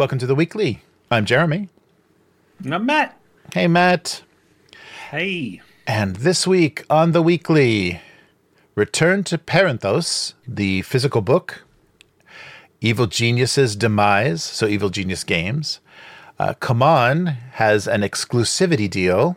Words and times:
Welcome 0.00 0.18
to 0.20 0.26
the 0.26 0.34
weekly. 0.34 0.82
I'm 1.10 1.26
Jeremy. 1.26 1.68
I'm 2.64 2.86
Matt. 2.86 3.20
Hey, 3.52 3.68
Matt. 3.68 4.22
Hey. 5.10 5.60
And 5.86 6.16
this 6.16 6.46
week 6.46 6.86
on 6.88 7.12
the 7.12 7.20
weekly, 7.20 8.00
Return 8.74 9.24
to 9.24 9.36
Perinthos, 9.36 10.32
the 10.48 10.80
physical 10.80 11.20
book, 11.20 11.66
Evil 12.80 13.08
Genius's 13.08 13.76
Demise, 13.76 14.42
so 14.42 14.66
Evil 14.66 14.88
Genius 14.88 15.22
Games. 15.22 15.80
Uh, 16.38 16.54
CMON 16.54 17.36
has 17.52 17.86
an 17.86 18.00
exclusivity 18.00 18.88
deal, 18.88 19.36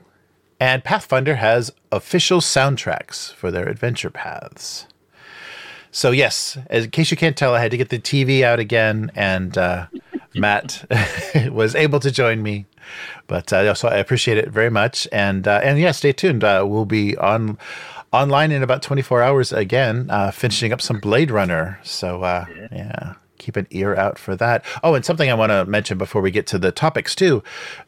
and 0.62 0.82
Pathfinder 0.86 1.36
has 1.36 1.74
official 1.92 2.40
soundtracks 2.40 3.34
for 3.34 3.52
their 3.52 3.68
adventure 3.68 4.10
paths. 4.10 4.88
So, 5.92 6.12
yes, 6.12 6.58
in 6.70 6.90
case 6.92 7.12
you 7.12 7.18
can't 7.18 7.36
tell, 7.36 7.54
I 7.54 7.60
had 7.60 7.72
to 7.72 7.78
get 7.78 7.90
the 7.90 8.00
TV 8.00 8.44
out 8.44 8.60
again, 8.60 9.12
and 9.14 9.58
uh, 9.58 9.88
Matt 10.40 10.86
was 11.52 11.76
able 11.76 12.00
to 12.00 12.12
join 12.12 12.42
me. 12.42 12.66
But 13.28 13.54
uh, 13.54 13.74
so 13.74 13.88
I 13.88 13.96
appreciate 13.96 14.38
it 14.38 14.50
very 14.50 14.70
much, 14.70 15.08
and 15.12 15.48
uh, 15.48 15.62
and 15.64 15.80
yeah, 15.80 15.92
stay 15.92 16.12
tuned. 16.12 16.44
Uh, 16.44 16.66
we'll 16.68 16.86
be 16.86 17.16
on 17.18 17.58
online 18.12 18.52
in 18.52 18.62
about 18.62 18.82
24 18.82 19.22
hours 19.22 19.52
again, 19.52 20.08
uh, 20.10 20.32
finishing 20.32 20.72
up 20.72 20.82
some 20.82 21.00
Blade 21.00 21.32
Runner. 21.32 21.80
So 21.84 22.24
uh, 22.24 22.46
yeah, 22.72 23.14
keep 23.44 23.56
an 23.58 23.68
ear 23.72 23.96
out 23.96 24.18
for 24.18 24.36
that. 24.38 24.64
Oh, 24.84 24.96
and 24.96 25.04
something 25.04 25.30
I 25.30 25.34
want 25.34 25.52
to 25.52 25.66
mention 25.66 25.98
before 25.98 26.22
we 26.22 26.32
get 26.32 26.48
to 26.48 26.58
the 26.58 26.72
topics 26.72 27.14
too. 27.14 27.44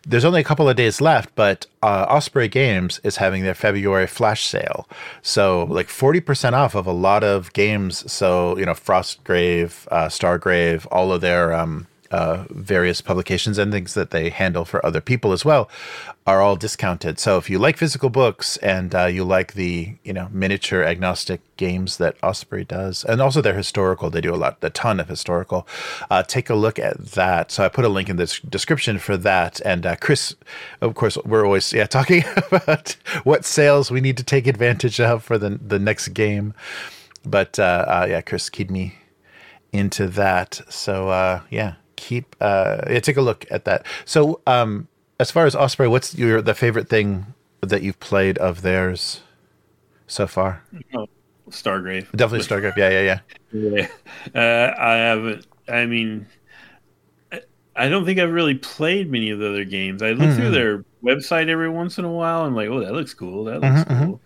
There's 0.05 0.25
only 0.25 0.41
a 0.41 0.43
couple 0.43 0.67
of 0.67 0.75
days 0.75 0.99
left, 0.99 1.33
but 1.35 1.65
uh, 1.81 2.05
Osprey 2.09 2.47
Games 2.47 2.99
is 3.03 3.17
having 3.17 3.43
their 3.43 3.53
February 3.53 4.07
flash 4.07 4.45
sale. 4.45 4.87
So 5.21 5.63
like 5.63 5.87
40% 5.87 6.53
off 6.53 6.75
of 6.75 6.85
a 6.85 6.91
lot 6.91 7.23
of 7.23 7.53
games. 7.53 8.11
So, 8.11 8.57
you 8.57 8.65
know, 8.65 8.73
Frostgrave, 8.73 9.87
uh, 9.91 10.07
Stargrave, 10.07 10.85
all 10.91 11.13
of 11.13 11.21
their 11.21 11.53
um, 11.53 11.87
uh, 12.15 12.45
various 12.49 13.01
publications 13.01 13.57
and 13.57 13.73
things 13.73 13.93
that 13.93 14.11
they 14.11 14.29
handle 14.29 14.63
for 14.63 14.83
other 14.85 15.01
people 15.01 15.33
as 15.33 15.43
well 15.43 15.69
are 16.25 16.41
all 16.41 16.55
discounted. 16.55 17.19
So 17.19 17.37
if 17.37 17.49
you 17.49 17.59
like 17.59 17.75
physical 17.75 18.09
books 18.09 18.55
and 18.57 18.95
uh, 18.95 19.07
you 19.07 19.25
like 19.25 19.53
the 19.53 19.95
you 20.05 20.13
know 20.13 20.29
miniature 20.31 20.81
agnostic 20.81 21.41
games 21.57 21.97
that 21.97 22.15
Osprey 22.23 22.63
does, 22.63 23.03
and 23.03 23.21
also 23.21 23.41
they're 23.41 23.53
historical, 23.53 24.09
they 24.09 24.21
do 24.21 24.33
a 24.33 24.37
lot, 24.37 24.57
a 24.61 24.69
ton 24.69 25.01
of 25.01 25.09
historical. 25.09 25.67
Uh, 26.09 26.23
take 26.23 26.49
a 26.49 26.55
look 26.55 26.79
at 26.79 26.97
that. 27.11 27.51
So 27.51 27.65
I 27.65 27.67
put 27.67 27.83
a 27.83 27.89
link 27.89 28.07
in 28.07 28.15
the 28.15 28.39
description 28.47 28.97
for 28.97 29.17
that. 29.17 29.59
And 29.65 29.85
uh, 29.85 29.97
Chris, 29.97 30.35
of 30.79 30.95
course, 30.95 31.17
we're 31.25 31.45
always 31.45 31.73
yeah 31.73 31.85
talking 31.97 32.23
about 32.37 32.95
what 33.25 33.43
sales 33.43 33.91
we 33.91 33.99
need 33.99 34.15
to 34.15 34.23
take 34.23 34.47
advantage 34.47 35.01
of 35.01 35.21
for 35.21 35.37
the 35.37 35.59
the 35.61 35.79
next 35.79 36.09
game. 36.09 36.53
But 37.25 37.59
uh, 37.59 37.85
uh, 37.87 38.07
yeah, 38.09 38.21
Chris 38.21 38.49
keyed 38.49 38.71
me 38.71 38.95
into 39.73 40.07
that. 40.07 40.61
So 40.69 41.41
yeah, 41.49 41.73
keep 41.95 42.35
uh 42.41 42.81
yeah, 42.89 42.99
take 42.99 43.17
a 43.17 43.21
look 43.21 43.45
at 43.51 43.65
that. 43.65 43.85
So 44.05 44.41
um 44.47 44.87
as 45.19 45.31
far 45.31 45.45
as 45.45 45.55
Osprey, 45.55 45.87
what's 45.87 46.15
your 46.15 46.41
the 46.41 46.53
favorite 46.53 46.89
thing 46.89 47.33
that 47.61 47.81
you've 47.81 47.99
played 47.99 48.37
of 48.37 48.61
theirs 48.61 49.21
so 50.07 50.27
far? 50.27 50.61
Oh, 50.93 51.07
Stargrave. 51.49 52.11
Definitely 52.11 52.45
Stargrave. 52.45 52.75
Yeah, 52.75 52.89
yeah, 52.89 53.01
yeah. 53.01 53.19
Yeah. 53.51 53.87
Uh, 54.33 54.75
I 54.77 54.95
haven't 54.95 55.47
I 55.67 55.85
mean 55.85 56.27
I 57.75 57.89
don't 57.89 58.05
think 58.05 58.19
I've 58.19 58.31
really 58.31 58.55
played 58.55 59.11
many 59.11 59.31
of 59.31 59.39
the 59.39 59.49
other 59.49 59.65
games. 59.65 60.01
I 60.01 60.11
look 60.11 60.29
mm-hmm. 60.29 60.37
through 60.37 60.51
their 60.51 60.85
website 61.03 61.49
every 61.49 61.69
once 61.69 61.97
in 61.97 62.05
a 62.05 62.11
while 62.11 62.43
I'm 62.43 62.55
like, 62.55 62.69
oh, 62.69 62.79
that 62.79 62.93
looks 62.93 63.13
cool. 63.13 63.45
That 63.45 63.61
looks 63.61 63.81
mm-hmm, 63.81 64.05
cool. 64.05 64.13
Mm-hmm. 64.13 64.25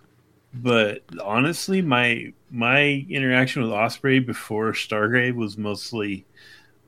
But 0.53 1.03
honestly, 1.23 1.81
my 1.81 2.33
my 2.49 3.05
interaction 3.09 3.61
with 3.61 3.71
Osprey 3.71 4.19
before 4.19 4.71
Stargrave 4.73 5.35
was 5.35 5.57
mostly 5.57 6.25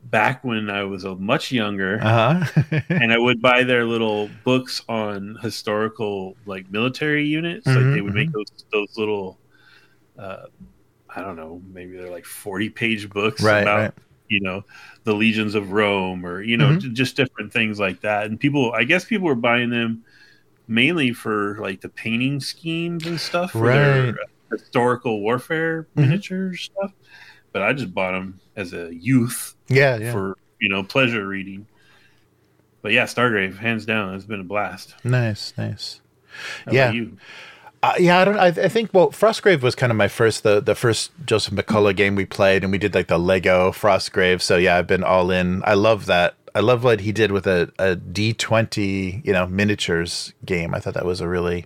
back 0.03 0.43
when 0.43 0.69
I 0.69 0.83
was 0.83 1.03
a 1.03 1.15
much 1.15 1.51
younger, 1.51 1.99
uh-huh. 2.01 2.61
and 2.89 3.11
I 3.11 3.17
would 3.17 3.41
buy 3.41 3.63
their 3.63 3.85
little 3.85 4.29
books 4.43 4.81
on 4.89 5.37
historical 5.41 6.35
like 6.45 6.69
military 6.71 7.25
units. 7.25 7.67
Mm-hmm, 7.67 7.77
like 7.77 7.93
they 7.95 8.01
would 8.01 8.13
mm-hmm. 8.13 8.19
make 8.19 8.31
those 8.31 8.65
those 8.71 8.97
little, 8.97 9.39
uh, 10.17 10.43
I 11.09 11.21
don't 11.21 11.35
know, 11.35 11.61
maybe 11.71 11.97
they're 11.97 12.11
like 12.11 12.25
forty 12.25 12.69
page 12.69 13.09
books 13.09 13.41
right, 13.41 13.61
about 13.61 13.79
right. 13.79 13.93
you 14.27 14.41
know 14.41 14.63
the 15.03 15.13
legions 15.13 15.55
of 15.55 15.71
Rome 15.71 16.25
or 16.25 16.41
you 16.41 16.57
know 16.57 16.69
mm-hmm. 16.69 16.93
just 16.93 17.15
different 17.15 17.53
things 17.53 17.79
like 17.79 18.01
that. 18.01 18.25
And 18.25 18.39
people, 18.39 18.71
I 18.73 18.83
guess, 18.83 19.05
people 19.05 19.27
were 19.27 19.35
buying 19.35 19.69
them 19.69 20.03
mainly 20.67 21.11
for 21.11 21.57
like 21.59 21.81
the 21.81 21.89
painting 21.89 22.39
schemes 22.39 23.05
and 23.05 23.19
stuff 23.19 23.51
for 23.51 23.59
right. 23.59 23.75
their 23.75 24.15
historical 24.51 25.21
warfare 25.21 25.83
mm-hmm. 25.83 26.01
miniature 26.01 26.53
stuff. 26.55 26.93
But 27.51 27.63
I 27.63 27.73
just 27.73 27.93
bought 27.93 28.13
them 28.13 28.39
as 28.55 28.73
a 28.73 28.93
youth 28.93 29.55
yeah, 29.71 29.97
yeah. 29.97 30.11
For 30.11 30.37
you 30.59 30.69
know 30.69 30.83
pleasure 30.83 31.27
reading. 31.27 31.67
But 32.81 32.93
yeah, 32.93 33.03
Stargrave, 33.03 33.57
hands 33.57 33.85
down, 33.85 34.15
it's 34.15 34.25
been 34.25 34.39
a 34.39 34.43
blast. 34.43 34.95
Nice, 35.03 35.53
nice. 35.57 36.01
How 36.65 36.71
yeah. 36.71 36.93
Uh, 37.83 37.93
yeah, 37.97 38.19
I 38.19 38.25
don't. 38.25 38.37
I, 38.37 38.47
I, 38.47 38.67
think 38.67 38.93
well, 38.93 39.09
Frostgrave 39.09 39.61
was 39.61 39.73
kind 39.73 39.91
of 39.91 39.97
my 39.97 40.07
first 40.07 40.43
the 40.43 40.59
the 40.61 40.75
first 40.75 41.11
Joseph 41.25 41.55
McCullough 41.55 41.95
game 41.95 42.15
we 42.15 42.25
played, 42.25 42.63
and 42.63 42.71
we 42.71 42.77
did 42.77 42.93
like 42.93 43.07
the 43.07 43.17
Lego 43.17 43.71
Frostgrave. 43.71 44.41
So 44.41 44.57
yeah, 44.57 44.77
I've 44.77 44.85
been 44.85 45.03
all 45.03 45.31
in. 45.31 45.63
I 45.65 45.73
love 45.73 46.05
that. 46.05 46.35
I 46.53 46.59
love 46.59 46.83
what 46.83 47.01
he 47.01 47.11
did 47.11 47.31
with 47.31 47.47
a 47.47 47.71
a 47.79 47.95
D 47.95 48.33
twenty 48.33 49.21
you 49.25 49.33
know 49.33 49.47
miniatures 49.47 50.33
game. 50.45 50.75
I 50.75 50.79
thought 50.79 50.93
that 50.93 51.05
was 51.05 51.21
a 51.21 51.27
really 51.27 51.65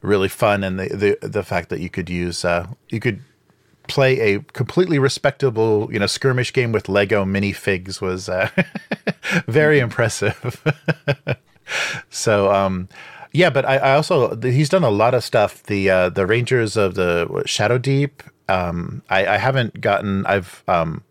really 0.00 0.28
fun, 0.28 0.64
and 0.64 0.78
the 0.78 0.88
the 1.20 1.28
the 1.28 1.42
fact 1.42 1.68
that 1.68 1.80
you 1.80 1.90
could 1.90 2.08
use 2.08 2.42
uh 2.44 2.66
you 2.88 3.00
could 3.00 3.20
play 3.88 4.20
a 4.20 4.40
completely 4.40 4.98
respectable, 4.98 5.88
you 5.92 5.98
know, 5.98 6.06
skirmish 6.06 6.52
game 6.52 6.72
with 6.72 6.88
Lego 6.88 7.24
minifigs 7.24 8.00
was 8.00 8.28
uh, 8.28 8.48
very 9.46 9.78
impressive. 9.78 10.62
so, 12.10 12.52
um, 12.52 12.88
yeah, 13.32 13.50
but 13.50 13.64
I, 13.64 13.76
I, 13.78 13.94
also 13.94 14.36
he's 14.36 14.68
done 14.68 14.84
a 14.84 14.90
lot 14.90 15.14
of 15.14 15.24
stuff. 15.24 15.62
The 15.64 15.90
uh, 15.90 16.08
the 16.08 16.26
Rangers 16.26 16.76
of 16.76 16.94
the 16.94 17.42
Shadow 17.46 17.78
Deep. 17.78 18.22
Um, 18.48 19.02
I, 19.08 19.26
I 19.26 19.36
haven't 19.38 19.80
gotten. 19.80 20.24
I've 20.26 20.62
um, 20.68 21.02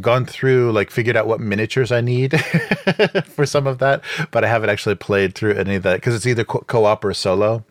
gone 0.00 0.24
through 0.24 0.72
like 0.72 0.90
figured 0.90 1.16
out 1.16 1.26
what 1.26 1.40
miniatures 1.40 1.92
I 1.92 2.00
need 2.00 2.40
for 3.26 3.44
some 3.44 3.66
of 3.66 3.78
that, 3.78 4.02
but 4.30 4.44
I 4.44 4.48
haven't 4.48 4.70
actually 4.70 4.94
played 4.94 5.34
through 5.34 5.54
any 5.54 5.76
of 5.76 5.82
that 5.82 5.96
because 5.96 6.14
it's 6.14 6.26
either 6.26 6.44
co- 6.44 6.84
op 6.84 7.04
or 7.04 7.12
solo. 7.12 7.64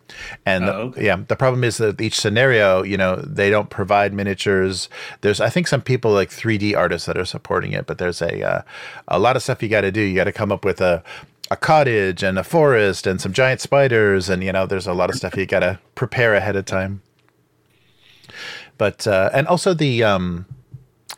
And 0.45 0.65
oh, 0.65 0.73
okay. 0.89 1.05
yeah, 1.05 1.17
the 1.27 1.35
problem 1.35 1.63
is 1.63 1.77
that 1.77 1.99
each 1.99 2.19
scenario, 2.19 2.83
you 2.83 2.97
know, 2.97 3.15
they 3.15 3.49
don't 3.49 3.69
provide 3.69 4.13
miniatures. 4.13 4.87
There's 5.21 5.41
I 5.41 5.49
think 5.49 5.67
some 5.67 5.81
people 5.81 6.11
like 6.11 6.29
3D 6.29 6.75
artists 6.77 7.07
that 7.07 7.17
are 7.17 7.25
supporting 7.25 7.73
it, 7.73 7.87
but 7.87 7.97
there's 7.97 8.21
a 8.21 8.43
uh, 8.43 8.61
a 9.07 9.19
lot 9.19 9.35
of 9.35 9.41
stuff 9.41 9.63
you 9.63 9.69
got 9.69 9.81
to 9.81 9.91
do. 9.91 10.01
You 10.01 10.15
got 10.15 10.25
to 10.25 10.31
come 10.31 10.51
up 10.51 10.63
with 10.63 10.79
a 10.81 11.03
a 11.49 11.57
cottage 11.57 12.23
and 12.23 12.39
a 12.39 12.45
forest 12.45 13.05
and 13.05 13.19
some 13.19 13.33
giant 13.33 13.59
spiders 13.59 14.29
and 14.29 14.41
you 14.41 14.53
know 14.53 14.65
there's 14.65 14.87
a 14.87 14.93
lot 14.93 15.09
of 15.09 15.17
stuff 15.17 15.35
you 15.35 15.45
got 15.45 15.59
to 15.59 15.79
prepare 15.95 16.33
ahead 16.33 16.55
of 16.55 16.65
time. 16.65 17.01
But 18.77 19.05
uh, 19.05 19.29
and 19.33 19.47
also 19.47 19.73
the 19.73 20.03
um 20.03 20.45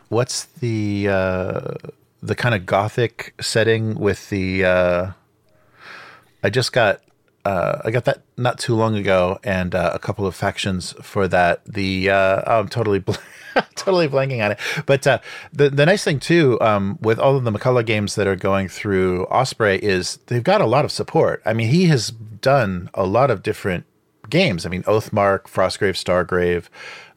what's 0.10 0.46
the 0.46 1.08
uh, 1.10 1.74
the 2.22 2.36
kind 2.36 2.56
of 2.56 2.66
gothic 2.66 3.34
setting 3.42 3.96
with 3.96 4.30
the? 4.30 4.66
Uh, 4.66 5.12
I 6.44 6.50
just 6.50 6.74
got 6.74 7.02
uh, 7.46 7.82
I 7.84 7.92
got 7.92 8.06
that 8.06 8.22
not 8.38 8.58
too 8.60 8.76
long 8.76 8.96
ago, 8.96 9.40
and 9.44 9.76
uh, 9.76 9.92
a 9.94 10.00
couple 10.00 10.26
of 10.26 10.36
factions 10.36 10.94
for 11.02 11.28
that. 11.28 11.64
The 11.66 12.10
uh, 12.10 12.42
oh, 12.48 12.60
I'm 12.62 12.70
totally 12.70 13.00
bl- 13.00 13.14
totally 13.76 14.08
blanking 14.08 14.44
on 14.44 14.54
it. 14.54 14.60
But 14.86 15.06
uh, 15.06 15.20
the 15.52 15.70
the 15.70 15.86
nice 15.86 16.04
thing 16.04 16.20
too, 16.20 16.60
um, 16.62 16.98
with 17.02 17.20
all 17.20 17.36
of 17.36 17.44
the 17.44 17.52
McCullough 17.52 17.86
games 17.86 18.16
that 18.16 18.28
are 18.28 18.36
going 18.36 18.70
through 18.70 19.26
Osprey, 19.26 19.78
is 19.78 20.18
they've 20.28 20.44
got 20.44 20.62
a 20.62 20.66
lot 20.66 20.86
of 20.86 20.92
support. 20.92 21.42
I 21.46 21.54
mean, 21.54 21.68
he 21.70 21.86
has 21.88 22.12
done 22.12 22.90
a 22.94 23.06
lot 23.06 23.30
of 23.30 23.44
different 23.44 23.86
games. 24.30 24.66
I 24.66 24.70
mean, 24.70 24.84
Oathmark, 24.84 25.44
Frostgrave, 25.44 25.96
Stargrave, 25.96 26.68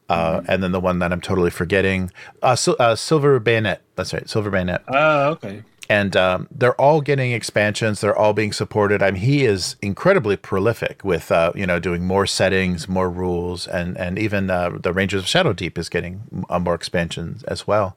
uh, 0.09 0.39
mm-hmm. 0.39 0.51
and 0.51 0.63
then 0.63 0.71
the 0.71 0.79
one 0.79 0.99
that 0.99 1.11
I'm 1.11 1.21
totally 1.21 1.49
forgetting, 1.49 2.11
uh, 2.41 2.55
uh, 2.79 2.95
Silver 2.95 3.39
Bayonet. 3.39 3.81
That's 3.95 4.13
right, 4.13 4.29
Silver 4.29 4.49
Bayonet. 4.49 4.83
Oh, 4.87 5.29
okay. 5.31 5.63
And 5.89 6.17
um, 6.17 6.47
they're 6.51 6.79
all 6.79 6.99
getting 6.99 7.31
expansions. 7.31 8.01
They're 8.01 8.15
all 8.15 8.33
being 8.33 8.51
supported. 8.51 9.01
I 9.01 9.11
mean, 9.11 9.21
he 9.21 9.45
is 9.45 9.77
incredibly 9.81 10.35
prolific 10.35 11.03
with 11.03 11.31
uh, 11.31 11.53
you 11.55 11.65
know 11.65 11.79
doing 11.79 12.05
more 12.05 12.25
settings, 12.25 12.89
more 12.89 13.09
rules, 13.09 13.67
and 13.67 13.97
and 13.97 14.19
even 14.19 14.49
uh, 14.49 14.77
the 14.81 14.91
Rangers 14.91 15.21
of 15.21 15.27
Shadow 15.27 15.53
Deep 15.53 15.77
is 15.77 15.87
getting 15.87 16.45
uh, 16.49 16.59
more 16.59 16.75
expansions 16.75 17.43
as 17.43 17.67
well. 17.67 17.95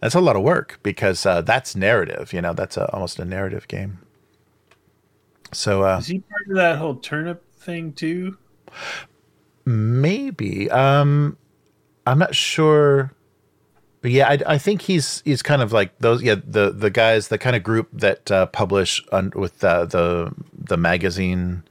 That's 0.00 0.16
a 0.16 0.20
lot 0.20 0.36
of 0.36 0.42
work 0.42 0.78
because 0.82 1.22
that's 1.22 1.74
narrative. 1.74 2.32
You 2.32 2.42
know, 2.42 2.52
that's 2.52 2.76
a, 2.76 2.90
almost 2.92 3.18
a 3.18 3.24
narrative 3.24 3.66
game. 3.66 3.98
So 5.52 5.86
is 5.96 6.08
he 6.08 6.18
part 6.18 6.42
of 6.50 6.56
that 6.56 6.78
whole 6.78 6.96
turnip 6.96 7.42
thing 7.54 7.92
too? 7.92 8.36
Maybe. 9.66 10.70
Um, 10.70 11.36
I'm 12.06 12.18
not 12.20 12.34
sure. 12.34 13.12
But 14.00 14.12
yeah, 14.12 14.28
I, 14.28 14.38
I, 14.54 14.58
think 14.58 14.82
he's 14.82 15.22
he's 15.24 15.42
kind 15.42 15.60
of 15.60 15.72
like 15.72 15.98
those. 15.98 16.22
Yeah, 16.22 16.36
the 16.36 16.70
the 16.70 16.90
guys, 16.90 17.28
the 17.28 17.38
kind 17.38 17.56
of 17.56 17.64
group 17.64 17.88
that 17.92 18.30
uh, 18.30 18.46
publish 18.46 19.04
on, 19.10 19.32
with 19.34 19.64
uh, 19.64 19.86
the 19.86 20.32
the 20.56 20.76
magazine 20.76 21.64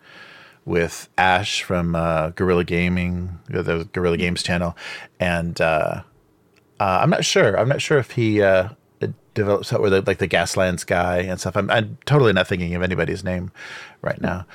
with 0.65 1.07
Ash 1.17 1.63
from 1.63 1.95
uh, 1.95 2.31
Guerrilla 2.31 2.65
Gaming, 2.65 3.39
the 3.47 3.87
Guerrilla 3.93 4.17
Games 4.17 4.43
channel, 4.43 4.75
and 5.17 5.61
uh, 5.61 6.01
uh, 6.79 6.99
I'm 7.01 7.09
not 7.09 7.23
sure. 7.23 7.57
I'm 7.57 7.69
not 7.69 7.81
sure 7.81 7.97
if 7.97 8.11
he 8.11 8.41
developed 9.35 9.71
or 9.71 9.91
the, 9.91 10.01
like 10.01 10.17
the 10.17 10.27
Gaslands 10.27 10.85
guy 10.85 11.17
and 11.19 11.39
stuff. 11.39 11.55
I'm, 11.55 11.69
I'm 11.69 11.99
totally 12.05 12.33
not 12.33 12.47
thinking 12.47 12.73
of 12.73 12.81
anybody's 12.81 13.23
name 13.23 13.51
right 14.01 14.19
now, 14.19 14.47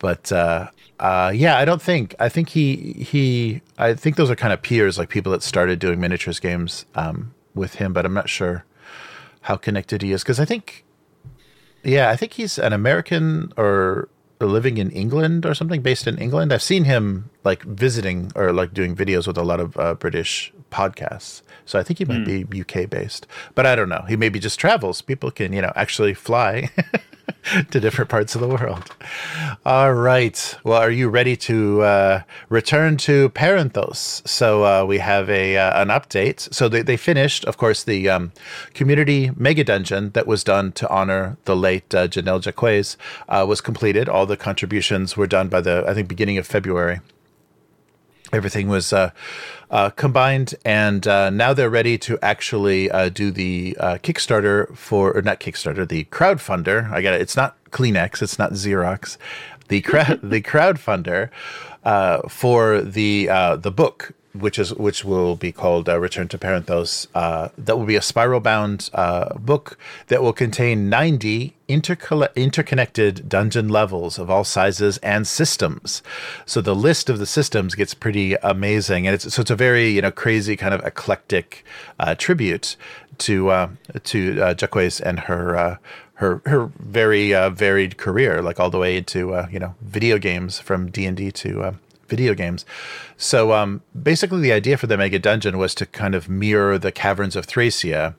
but 0.00 0.32
uh, 0.32 0.70
uh, 0.98 1.30
yeah, 1.32 1.56
I 1.56 1.64
don't 1.64 1.80
think. 1.80 2.16
I 2.18 2.28
think 2.28 2.48
he 2.48 2.94
he. 2.94 3.60
I 3.78 3.94
think 3.94 4.16
those 4.16 4.30
are 4.30 4.36
kind 4.36 4.52
of 4.52 4.60
peers, 4.62 4.98
like 4.98 5.08
people 5.08 5.30
that 5.32 5.44
started 5.44 5.78
doing 5.78 6.00
miniatures 6.00 6.40
games 6.40 6.86
um, 6.96 7.32
with 7.54 7.74
him, 7.76 7.92
but 7.92 8.04
I'm 8.04 8.14
not 8.14 8.28
sure 8.28 8.64
how 9.42 9.56
connected 9.56 10.02
he 10.02 10.12
is 10.12 10.22
because 10.22 10.40
I 10.40 10.44
think, 10.44 10.84
yeah, 11.84 12.10
I 12.10 12.16
think 12.16 12.32
he's 12.34 12.58
an 12.58 12.72
American 12.72 13.52
or 13.56 14.08
living 14.40 14.78
in 14.78 14.90
England 14.90 15.46
or 15.46 15.54
something, 15.54 15.82
based 15.82 16.06
in 16.06 16.18
England. 16.18 16.52
I've 16.52 16.62
seen 16.62 16.84
him 16.84 17.30
like 17.44 17.62
visiting 17.62 18.30
or 18.34 18.52
like 18.52 18.72
doing 18.72 18.94
videos 18.94 19.26
with 19.26 19.38
a 19.38 19.42
lot 19.42 19.60
of 19.60 19.76
uh, 19.76 19.94
British 19.94 20.52
podcasts. 20.70 21.42
So 21.64 21.78
I 21.78 21.82
think 21.82 21.98
he 21.98 22.04
might 22.04 22.24
mm. 22.24 22.48
be 22.48 22.60
UK 22.60 22.90
based, 22.90 23.26
but 23.54 23.66
I 23.66 23.76
don't 23.76 23.88
know. 23.88 24.04
He 24.08 24.16
maybe 24.16 24.38
just 24.38 24.58
travels. 24.58 25.00
People 25.00 25.30
can, 25.30 25.52
you 25.52 25.62
know, 25.62 25.72
actually 25.76 26.14
fly 26.14 26.70
to 27.70 27.80
different 27.80 28.10
parts 28.10 28.34
of 28.34 28.40
the 28.40 28.48
world. 28.48 28.94
All 29.64 29.92
right. 29.94 30.56
Well, 30.64 30.80
are 30.80 30.90
you 30.90 31.08
ready 31.08 31.36
to 31.36 31.82
uh, 31.82 32.22
return 32.48 32.96
to 32.98 33.30
Perinthos? 33.30 34.26
So 34.26 34.64
uh, 34.64 34.84
we 34.84 34.98
have 34.98 35.28
a 35.30 35.56
uh, 35.56 35.80
an 35.80 35.88
update. 35.88 36.52
So 36.52 36.68
they, 36.68 36.82
they 36.82 36.96
finished, 36.96 37.44
of 37.44 37.56
course, 37.56 37.84
the 37.84 38.08
um, 38.08 38.32
community 38.74 39.30
mega 39.36 39.64
dungeon 39.64 40.10
that 40.10 40.26
was 40.26 40.44
done 40.44 40.72
to 40.72 40.88
honor 40.88 41.36
the 41.44 41.56
late 41.56 41.94
uh, 41.94 42.08
Jennell 42.08 42.40
Jaquays 42.40 42.96
uh, 43.28 43.44
was 43.46 43.60
completed. 43.60 44.08
All 44.08 44.26
the 44.26 44.36
contributions 44.36 45.16
were 45.16 45.26
done 45.26 45.48
by 45.48 45.60
the 45.60 45.84
I 45.86 45.94
think 45.94 46.08
beginning 46.08 46.38
of 46.38 46.46
February 46.46 47.00
everything 48.32 48.68
was 48.68 48.92
uh, 48.92 49.10
uh, 49.70 49.90
combined, 49.90 50.54
and 50.64 51.06
uh, 51.06 51.30
now 51.30 51.52
they're 51.52 51.70
ready 51.70 51.98
to 51.98 52.18
actually 52.22 52.90
uh, 52.90 53.08
do 53.08 53.30
the 53.30 53.76
uh, 53.78 53.98
Kickstarter 54.02 54.74
for, 54.76 55.16
or 55.16 55.22
not 55.22 55.40
Kickstarter, 55.40 55.86
the 55.86 56.04
crowdfunder. 56.04 56.90
I 56.90 57.02
got 57.02 57.14
it. 57.14 57.20
It's 57.20 57.36
not 57.36 57.56
Kleenex. 57.70 58.22
It's 58.22 58.38
not 58.38 58.52
Xerox. 58.52 59.16
The 59.68 59.80
crowd, 59.82 60.20
the 60.22 60.42
crowdfunder 60.42 61.30
uh, 61.84 62.28
for 62.28 62.80
the 62.80 63.26
the 63.60 63.72
book 63.72 64.12
which 64.34 64.58
is 64.58 64.74
which 64.74 65.04
will 65.04 65.36
be 65.36 65.52
called 65.52 65.88
uh, 65.88 65.98
Return 65.98 66.28
to 66.28 66.38
Perinthos. 66.38 67.06
Uh, 67.14 67.48
that 67.58 67.78
will 67.78 67.86
be 67.86 67.96
a 67.96 68.02
spiral 68.02 68.40
bound 68.40 68.88
uh, 68.94 69.34
book 69.34 69.78
that 70.08 70.22
will 70.22 70.32
contain 70.32 70.88
90 70.88 71.54
interconnected 71.68 73.28
dungeon 73.28 73.68
levels 73.68 74.18
of 74.18 74.30
all 74.30 74.44
sizes 74.44 74.98
and 74.98 75.26
systems. 75.26 76.02
So 76.44 76.60
the 76.60 76.74
list 76.74 77.08
of 77.08 77.18
the 77.18 77.26
systems 77.26 77.74
gets 77.74 77.94
pretty 77.94 78.34
amazing, 78.42 79.06
and 79.06 79.14
it's 79.14 79.32
so 79.34 79.42
it's 79.42 79.50
a 79.50 79.56
very 79.56 79.90
you 79.90 80.02
know 80.02 80.10
crazy 80.10 80.56
kind 80.56 80.74
of 80.74 80.84
eclectic 80.84 81.64
uh, 81.98 82.14
tribute 82.14 82.76
to 83.18 83.50
uh, 83.50 83.68
to 84.04 84.42
uh, 84.42 84.54
Jaquays 84.54 85.00
and 85.00 85.20
her. 85.20 85.56
Uh, 85.56 85.76
her, 86.16 86.40
her 86.46 86.70
very 86.78 87.32
varied 87.50 87.96
career, 87.96 88.42
like 88.42 88.60
all 88.60 88.70
the 88.70 88.78
way 88.78 88.96
into 88.96 89.44
you 89.50 89.58
know 89.58 89.74
video 89.80 90.18
games 90.18 90.60
from 90.60 90.88
D 90.88 91.04
and 91.04 91.16
D 91.16 91.32
to 91.32 91.76
video 92.12 92.34
games. 92.34 92.66
So 93.16 93.52
um, 93.52 93.80
basically, 94.10 94.42
the 94.42 94.52
idea 94.52 94.76
for 94.76 94.86
the 94.86 94.98
Mega 94.98 95.18
Dungeon 95.18 95.56
was 95.56 95.74
to 95.76 95.86
kind 95.86 96.14
of 96.14 96.28
mirror 96.28 96.78
the 96.78 96.92
Caverns 96.92 97.36
of 97.36 97.46
Thracia, 97.46 98.14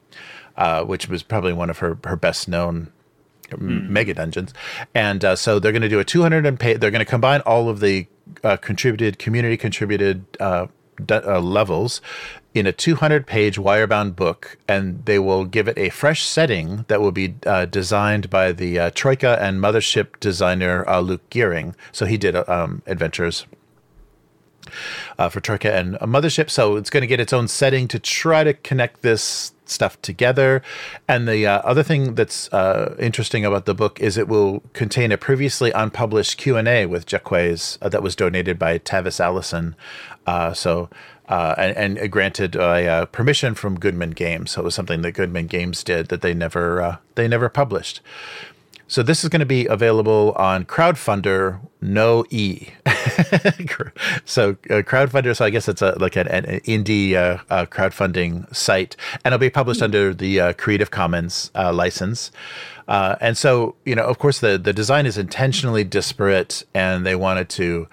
uh, 0.57 0.83
which 0.83 1.07
was 1.07 1.21
probably 1.21 1.53
one 1.53 1.69
of 1.69 1.77
her 1.77 1.99
her 2.03 2.15
best 2.15 2.47
known 2.47 2.91
mm. 3.51 3.87
mega 3.87 4.13
dungeons. 4.13 4.53
And 4.93 5.23
uh, 5.23 5.35
so 5.35 5.59
they're 5.59 5.71
going 5.71 5.83
to 5.83 5.89
do 5.89 5.99
a 5.99 6.05
200 6.05 6.45
and 6.45 6.59
pay. 6.59 6.73
They're 6.73 6.91
going 6.91 7.05
to 7.05 7.05
combine 7.05 7.41
all 7.41 7.69
of 7.69 7.79
the 7.79 8.07
uh, 8.43 8.57
contributed 8.57 9.19
community 9.19 9.57
contributed 9.57 10.25
uh, 10.39 10.67
uh, 11.09 11.39
levels 11.39 12.01
in 12.53 12.67
a 12.67 12.71
200 12.71 13.25
page 13.25 13.57
wirebound 13.57 14.15
book, 14.15 14.57
and 14.67 15.05
they 15.05 15.17
will 15.17 15.45
give 15.45 15.67
it 15.67 15.77
a 15.77 15.89
fresh 15.89 16.23
setting 16.23 16.85
that 16.87 17.01
will 17.01 17.11
be 17.11 17.35
uh, 17.45 17.65
designed 17.65 18.29
by 18.29 18.51
the 18.51 18.79
uh, 18.79 18.91
Troika 18.93 19.37
and 19.41 19.59
Mothership 19.59 20.19
designer 20.19 20.87
uh, 20.87 20.99
Luke 20.99 21.27
Gearing. 21.29 21.75
So 21.91 22.05
he 22.05 22.17
did 22.17 22.35
um, 22.47 22.83
Adventures 22.85 23.45
uh, 25.17 25.29
for 25.29 25.39
Troika 25.39 25.73
and 25.73 25.95
a 25.95 26.07
mothership. 26.07 26.49
So 26.49 26.75
it's 26.75 26.89
going 26.89 27.01
to 27.01 27.07
get 27.07 27.19
its 27.19 27.33
own 27.33 27.47
setting 27.47 27.87
to 27.89 27.99
try 27.99 28.43
to 28.43 28.53
connect 28.53 29.01
this 29.01 29.53
stuff 29.65 30.01
together. 30.01 30.61
And 31.07 31.27
the 31.27 31.47
uh, 31.47 31.59
other 31.59 31.83
thing 31.83 32.15
that's 32.15 32.51
uh, 32.53 32.95
interesting 32.99 33.45
about 33.45 33.65
the 33.65 33.73
book 33.73 33.99
is 33.99 34.17
it 34.17 34.27
will 34.27 34.61
contain 34.73 35.11
a 35.11 35.17
previously 35.17 35.71
unpublished 35.71 36.37
Q 36.37 36.57
and 36.57 36.67
A 36.67 36.85
with 36.85 37.05
Jaquays 37.05 37.77
uh, 37.81 37.89
that 37.89 38.03
was 38.03 38.15
donated 38.15 38.59
by 38.59 38.79
Tavis 38.79 39.19
Allison. 39.19 39.75
Uh, 40.25 40.53
so. 40.53 40.89
Uh, 41.29 41.55
and, 41.57 41.97
and, 41.97 42.11
granted 42.11 42.51
permission 43.13 43.55
from 43.55 43.79
Goodman 43.79 44.11
Games, 44.11 44.51
so 44.51 44.61
it 44.61 44.65
was 44.65 44.75
something 44.75 45.03
that 45.03 45.13
Goodman 45.13 45.47
Games 45.47 45.81
did 45.81 46.09
that 46.09 46.19
they 46.19 46.33
never 46.33 46.99
they 47.15 47.29
never 47.29 47.47
published. 47.47 48.01
So 48.93 49.01
this 49.01 49.23
is 49.23 49.29
going 49.31 49.39
to 49.39 49.45
be 49.47 49.65
available 49.65 50.33
on 50.33 50.65
Crowdfundr, 50.65 51.59
no 51.81 52.25
E. 52.29 52.67
so 54.23 54.51
uh, 54.69 54.83
Crowdfundr, 54.83 55.35
so 55.35 55.45
I 55.45 55.49
guess 55.49 55.67
it's 55.67 55.81
a, 55.81 55.97
like 55.99 56.15
an, 56.15 56.27
an 56.27 56.43
indie 56.59 57.15
uh, 57.15 57.39
uh, 57.49 57.65
crowdfunding 57.65 58.55
site, 58.55 58.95
and 59.25 59.33
it'll 59.33 59.39
be 59.39 59.49
published 59.49 59.79
mm-hmm. 59.79 59.85
under 59.85 60.13
the 60.13 60.39
uh, 60.39 60.53
Creative 60.53 60.91
Commons 60.91 61.49
uh, 61.55 61.73
license. 61.73 62.31
Uh, 62.87 63.15
and 63.19 63.35
so, 63.35 63.73
you 63.83 63.95
know, 63.95 64.03
of 64.03 64.19
course, 64.19 64.41
the 64.41 64.59
the 64.59 64.73
design 64.73 65.07
is 65.07 65.17
intentionally 65.17 65.83
disparate, 65.83 66.63
and 66.75 67.03
they 67.03 67.15
wanted 67.15 67.49
to, 67.49 67.87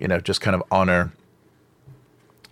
you 0.00 0.08
know, 0.08 0.20
just 0.20 0.40
kind 0.40 0.54
of 0.54 0.62
honor 0.70 1.12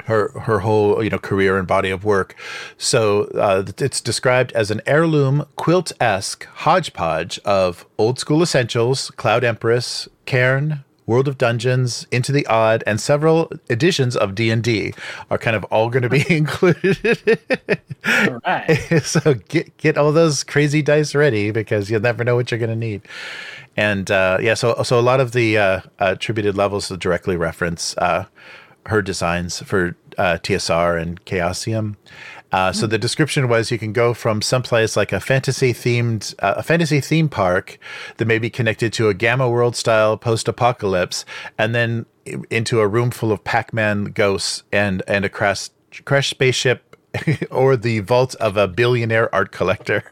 her 0.06 0.30
her 0.40 0.60
whole 0.60 1.02
you 1.02 1.10
know 1.10 1.18
career 1.18 1.58
and 1.58 1.66
body 1.66 1.90
of 1.90 2.04
work. 2.04 2.34
So 2.78 3.24
uh, 3.34 3.64
it's 3.78 4.00
described 4.00 4.52
as 4.52 4.70
an 4.70 4.80
heirloom 4.86 5.46
quilt 5.56 5.92
esque 6.00 6.46
hodgepodge 6.46 7.38
of 7.44 7.86
old 7.98 8.18
school 8.18 8.42
essentials, 8.42 9.10
Cloud 9.12 9.44
Empress, 9.44 10.08
Cairn, 10.24 10.84
World 11.06 11.28
of 11.28 11.38
Dungeons, 11.38 12.06
Into 12.10 12.32
the 12.32 12.46
Odd, 12.46 12.82
and 12.86 13.00
several 13.00 13.50
editions 13.70 14.16
of 14.16 14.34
D 14.34 14.50
and 14.50 14.62
D 14.62 14.92
are 15.30 15.38
kind 15.38 15.56
of 15.56 15.64
all 15.64 15.88
going 15.88 16.02
to 16.02 16.08
be 16.08 16.24
included. 16.34 17.38
all 18.06 18.40
right. 18.44 19.00
so 19.02 19.34
get 19.48 19.76
get 19.76 19.96
all 19.96 20.12
those 20.12 20.42
crazy 20.44 20.82
dice 20.82 21.14
ready 21.14 21.50
because 21.50 21.90
you'll 21.90 22.00
never 22.00 22.24
know 22.24 22.34
what 22.34 22.50
you're 22.50 22.58
going 22.58 22.70
to 22.70 22.76
need. 22.76 23.02
And 23.76 24.10
uh, 24.10 24.38
yeah, 24.40 24.54
so 24.54 24.82
so 24.82 24.98
a 24.98 25.02
lot 25.02 25.20
of 25.20 25.32
the 25.32 25.58
uh, 25.58 25.80
attributed 25.98 26.56
levels 26.56 26.88
directly 26.88 27.36
reference 27.36 27.96
uh, 27.98 28.24
her 28.86 29.02
designs 29.02 29.60
for 29.60 29.96
uh, 30.18 30.38
TSR 30.42 31.00
and 31.00 31.24
Chaosium. 31.24 31.96
Uh, 32.52 32.72
so 32.72 32.86
the 32.86 32.98
description 32.98 33.48
was 33.48 33.70
you 33.70 33.78
can 33.78 33.92
go 33.92 34.14
from 34.14 34.40
someplace 34.40 34.96
like 34.96 35.12
a 35.12 35.20
fantasy 35.20 35.72
themed 35.72 36.34
uh, 36.38 36.54
a 36.56 36.62
fantasy 36.62 37.00
theme 37.00 37.28
park 37.28 37.78
that 38.16 38.24
may 38.24 38.38
be 38.38 38.48
connected 38.48 38.92
to 38.92 39.08
a 39.08 39.14
gamma 39.14 39.50
world 39.50 39.74
style 39.74 40.16
post 40.16 40.46
apocalypse, 40.48 41.24
and 41.58 41.74
then 41.74 42.06
into 42.50 42.80
a 42.80 42.86
room 42.86 43.10
full 43.10 43.32
of 43.32 43.42
Pac 43.44 43.72
Man 43.72 44.04
ghosts 44.04 44.62
and 44.72 45.02
and 45.08 45.24
a 45.24 45.28
crash 45.28 45.70
crash 46.04 46.30
spaceship 46.30 46.96
or 47.50 47.76
the 47.76 48.00
vault 48.00 48.34
of 48.36 48.56
a 48.56 48.68
billionaire 48.68 49.34
art 49.34 49.52
collector. 49.52 50.04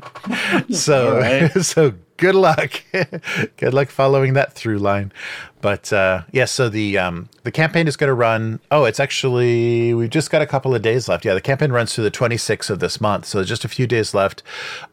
so 0.70 1.48
so 1.62 1.94
good 2.18 2.34
luck. 2.34 2.82
good 3.56 3.72
luck 3.72 3.88
following 3.88 4.34
that 4.34 4.52
through 4.52 4.78
line. 4.78 5.12
But 5.60 5.92
uh, 5.92 6.22
yeah, 6.30 6.44
so 6.44 6.68
the 6.68 6.98
um, 6.98 7.28
the 7.44 7.50
campaign 7.50 7.88
is 7.88 7.96
going 7.96 8.08
to 8.08 8.14
run. 8.14 8.60
Oh, 8.70 8.84
it's 8.84 9.00
actually 9.00 9.94
we've 9.94 10.10
just 10.10 10.30
got 10.30 10.42
a 10.42 10.46
couple 10.46 10.74
of 10.74 10.82
days 10.82 11.08
left. 11.08 11.24
Yeah, 11.24 11.34
the 11.34 11.40
campaign 11.40 11.72
runs 11.72 11.94
through 11.94 12.04
the 12.04 12.10
26th 12.10 12.70
of 12.70 12.80
this 12.80 13.00
month, 13.00 13.24
so 13.24 13.42
just 13.42 13.64
a 13.64 13.68
few 13.68 13.86
days 13.86 14.12
left. 14.14 14.42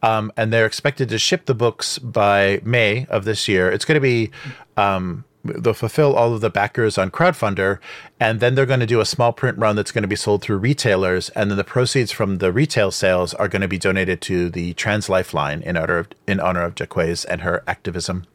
Um, 0.02 0.32
and 0.38 0.54
they're 0.54 0.66
expected 0.66 1.10
to 1.10 1.20
ship 1.20 1.46
the 1.46 1.54
books 1.54 2.00
by 2.00 2.62
May 2.64 3.06
of 3.10 3.26
this 3.26 3.48
year. 3.48 3.70
It's 3.70 3.86
going 3.86 3.96
to 3.96 4.02
be 4.02 4.32
um, 4.78 5.26
they'll 5.46 5.74
fulfill 5.74 6.16
all 6.16 6.34
of 6.34 6.42
the 6.42 6.50
backers 6.50 6.98
on 6.98 7.12
crowdfunder 7.12 7.80
and 8.20 8.40
then 8.40 8.56
they're 8.56 8.66
going 8.66 8.80
to 8.80 8.86
do 8.86 9.00
a 9.00 9.06
small 9.06 9.32
print 9.32 9.58
run 9.58 9.76
that's 9.76 9.92
going 9.92 10.02
to 10.02 10.08
be 10.08 10.16
sold 10.16 10.42
through 10.42 10.58
retailers 10.58 11.30
and 11.30 11.50
then 11.50 11.58
the 11.58 11.64
proceeds 11.64 12.12
from 12.12 12.40
the 12.40 12.52
retail 12.52 12.92
sales 12.92 13.34
are 13.36 13.48
going 13.48 13.62
to 13.62 13.68
be 13.68 13.78
donated 13.78 14.22
to 14.22 14.50
the 14.50 14.74
trans 14.74 15.10
lifeline 15.10 15.62
in 15.62 15.78
honor 15.78 16.00
of 16.00 16.08
in 16.28 16.40
honor 16.40 16.64
of 16.64 16.76
Jaquays 16.76 17.26
and 17.30 17.42
her 17.42 17.64
activism 17.68 18.26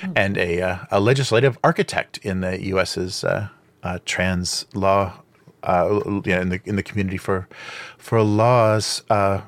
mm-hmm. 0.00 0.12
and 0.16 0.36
a, 0.36 0.60
uh, 0.60 0.78
a 0.90 1.00
legislative 1.00 1.58
architect 1.62 2.18
in 2.18 2.40
the 2.40 2.72
us's 2.72 3.24
uh, 3.24 3.48
uh, 3.82 3.98
trans 4.04 4.66
law 4.74 5.20
uh, 5.62 6.20
yeah, 6.24 6.40
in 6.40 6.48
the 6.48 6.60
in 6.64 6.76
the 6.76 6.82
community 6.82 7.16
for 7.16 7.48
for 7.98 8.22
laws 8.22 9.02
uh, 9.10 9.40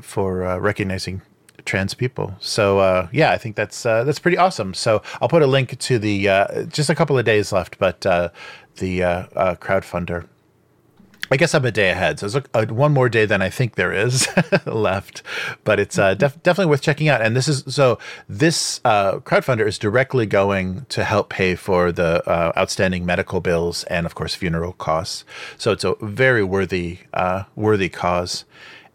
for 0.00 0.44
uh, 0.44 0.58
recognizing 0.58 1.22
trans 1.64 1.94
people. 1.94 2.34
So 2.40 2.78
uh, 2.78 3.08
yeah, 3.12 3.32
I 3.32 3.38
think 3.38 3.56
that's 3.56 3.84
uh, 3.86 4.04
that's 4.04 4.18
pretty 4.18 4.36
awesome. 4.36 4.74
So 4.74 5.02
I'll 5.20 5.28
put 5.28 5.42
a 5.42 5.46
link 5.46 5.78
to 5.78 5.98
the 5.98 6.28
uh, 6.28 6.62
just 6.64 6.90
a 6.90 6.94
couple 6.94 7.18
of 7.18 7.24
days 7.24 7.52
left, 7.52 7.78
but 7.78 8.04
uh, 8.06 8.30
the 8.76 9.02
uh, 9.02 9.26
uh, 9.34 9.54
crowdfunder. 9.56 10.28
I 11.30 11.38
guess 11.38 11.54
I'm 11.54 11.64
a 11.64 11.72
day 11.72 11.88
ahead, 11.88 12.20
so 12.20 12.26
it's 12.26 12.36
a, 12.52 12.66
one 12.66 12.92
more 12.92 13.08
day 13.08 13.24
than 13.24 13.40
I 13.40 13.48
think 13.48 13.76
there 13.76 13.92
is 13.92 14.28
left, 14.66 15.22
but 15.64 15.80
it's 15.80 15.96
def- 15.96 16.42
definitely 16.42 16.66
worth 16.66 16.82
checking 16.82 17.08
out. 17.08 17.22
And 17.22 17.34
this 17.34 17.48
is 17.48 17.64
so 17.74 17.98
this 18.28 18.78
crowdfunder 18.84 19.66
is 19.66 19.78
directly 19.78 20.26
going 20.26 20.84
to 20.90 21.02
help 21.02 21.30
pay 21.30 21.54
for 21.54 21.90
the 21.90 22.22
outstanding 22.58 23.06
medical 23.06 23.40
bills 23.40 23.84
and, 23.84 24.04
of 24.04 24.14
course, 24.14 24.34
funeral 24.34 24.74
costs. 24.74 25.24
So 25.56 25.72
it's 25.72 25.82
a 25.82 25.94
very 26.02 26.44
worthy 26.44 26.98
worthy 27.56 27.88
cause 27.88 28.44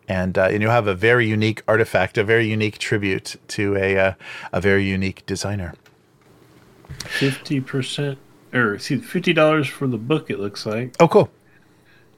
and 0.09 0.37
uh, 0.37 0.49
and 0.51 0.61
you'll 0.61 0.71
have 0.71 0.87
a 0.87 0.95
very 0.95 1.27
unique 1.27 1.61
artifact, 1.67 2.17
a 2.17 2.23
very 2.23 2.47
unique 2.47 2.79
tribute 2.79 3.35
to 3.49 3.77
a 3.77 3.97
uh, 3.97 4.13
a 4.51 4.59
very 4.59 4.83
unique 4.83 5.25
designer. 5.25 5.75
Fifty 7.05 7.61
percent, 7.61 8.17
or 8.51 8.79
see, 8.79 8.97
fifty 8.97 9.31
dollars 9.31 9.67
for 9.67 9.87
the 9.87 9.99
book. 9.99 10.29
It 10.29 10.39
looks 10.39 10.65
like. 10.65 10.95
Oh, 10.99 11.07
cool. 11.07 11.29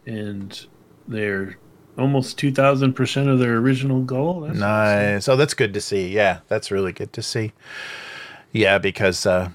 And 0.08 0.66
they're 1.08 1.58
almost 1.98 2.40
two 2.40 2.52
thousand 2.52 2.94
percent 2.94 3.28
of 3.28 3.38
their 3.38 3.58
original 3.58 4.02
goal. 4.02 4.42
That's 4.42 4.58
nice. 4.58 5.24
Awesome. 5.24 5.34
Oh, 5.34 5.38
that's 5.38 5.54
good 5.54 5.74
to 5.74 5.82
see. 5.82 6.08
Yeah, 6.08 6.40
that's 6.48 6.72
really 6.72 6.94
good 6.94 7.12
to 7.14 7.22
see. 7.22 7.52
Yeah, 8.54 8.78
because 8.78 9.26
uh, 9.26 9.50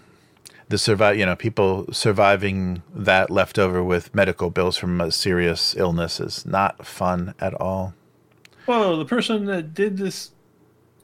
the 0.69 0.79
survive, 0.79 1.19
you 1.19 1.25
know, 1.25 1.37
people 1.37 1.87
surviving 1.93 2.83
that 2.95 3.31
leftover 3.31 3.83
with 3.83 4.15
medical 4.15 4.51
bills 4.51 4.77
from 4.77 5.01
a 5.01 5.11
serious 5.11 5.75
illness 5.77 6.21
is 6.21 6.45
not 6.45 6.87
fun 6.87 7.35
at 7.41 7.55
all. 7.55 7.95
Whoa, 8.67 8.97
the 8.97 9.05
person 9.05 9.47
that 9.47 9.75
did 9.75 9.97
this 9.97 10.33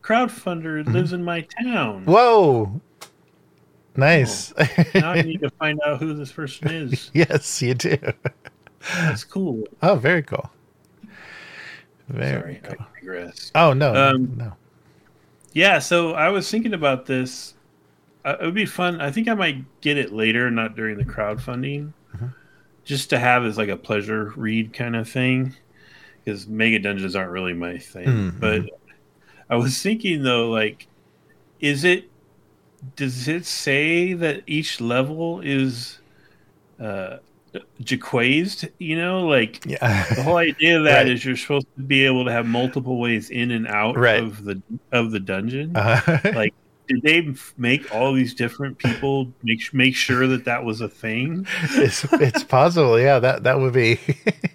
crowdfunder 0.03 0.83
mm-hmm. 0.83 0.93
lives 0.93 1.13
in 1.13 1.25
my 1.25 1.47
town. 1.63 2.05
Whoa. 2.05 2.81
Nice. 3.97 4.53
Oh, 4.59 4.67
now 4.95 5.13
I 5.13 5.23
need 5.23 5.41
to 5.41 5.51
find 5.51 5.79
out 5.85 6.01
who 6.01 6.15
this 6.15 6.33
person 6.33 6.69
is. 6.71 7.11
yes, 7.15 7.63
you 7.63 7.75
do. 7.75 7.97
That's 8.95 9.25
cool. 9.25 9.65
Oh, 9.83 9.97
very 9.97 10.23
cool. 10.23 10.51
Very 12.09 12.61
Sorry, 12.65 12.77
cool. 12.77 13.33
Oh 13.55 13.73
no, 13.73 13.95
um, 13.95 14.37
no. 14.37 14.53
Yeah, 15.53 15.79
so 15.79 16.13
I 16.13 16.31
was 16.31 16.51
thinking 16.51 16.75
about 16.75 17.07
this. 17.07 17.55
Uh, 18.25 18.37
it 18.41 18.45
would 18.45 18.55
be 18.55 18.67
fun. 18.67 19.01
I 19.01 19.11
think 19.11 19.29
I 19.29 19.35
might 19.35 19.81
get 19.81 19.99
it 19.99 20.13
later, 20.13 20.51
not 20.51 20.77
during 20.77 20.99
the 20.99 21.05
crowdfunding, 21.05 21.93
mm-hmm. 22.15 22.27
just 22.85 23.11
to 23.11 23.19
have 23.19 23.45
as 23.45 23.57
like 23.57 23.69
a 23.69 23.77
pleasure 23.77 24.33
read 24.37 24.73
kind 24.73 24.97
of 24.97 25.09
thing. 25.09 25.55
Because 26.25 26.47
mega 26.47 26.79
dungeons 26.79 27.17
aren't 27.17 27.31
really 27.31 27.55
my 27.55 27.79
thing. 27.79 28.07
Mm-hmm. 28.07 28.41
But 28.41 28.71
I 29.51 29.57
was 29.57 29.83
thinking 29.83 30.23
though, 30.23 30.51
like, 30.51 30.87
is 31.61 31.85
it? 31.85 32.09
Does 32.97 33.29
it 33.29 33.45
say 33.45 34.13
that 34.13 34.43
each 34.47 34.81
level 34.81 35.41
is? 35.41 35.99
Uh, 36.81 37.19
Jaquaysed, 37.83 38.71
you 38.79 38.97
know, 38.97 39.27
like 39.27 39.65
yeah. 39.67 40.05
the 40.15 40.23
whole 40.23 40.37
idea 40.37 40.79
of 40.79 40.85
that 40.87 40.99
right. 40.99 41.09
is 41.09 41.25
you're 41.25 41.37
supposed 41.37 41.67
to 41.77 41.83
be 41.83 42.07
able 42.07 42.25
to 42.25 42.33
have 42.33 42.47
multiple 42.47 42.99
ways 42.99 43.31
in 43.31 43.51
and 43.51 43.67
out 43.67 43.97
right. 43.97 44.23
of 44.23 44.45
the 44.45 44.63
of 44.91 45.11
the 45.11 45.21
dungeon. 45.21 45.77
Uh-huh. 45.77 46.19
like, 46.35 46.55
did 46.89 47.03
they 47.03 47.35
make 47.57 47.95
all 47.95 48.13
these 48.13 48.35
different 48.35 48.79
people 48.79 49.33
make 49.43 49.73
make 49.75 49.95
sure 49.95 50.27
that 50.27 50.45
that 50.45 50.65
was 50.65 50.81
a 50.81 50.89
thing? 50.89 51.47
it's 51.73 52.05
it's 52.15 52.45
possible, 52.45 52.99
yeah. 52.99 53.19
That 53.19 53.43
that 53.45 53.59
would 53.59 53.75
be 53.75 54.01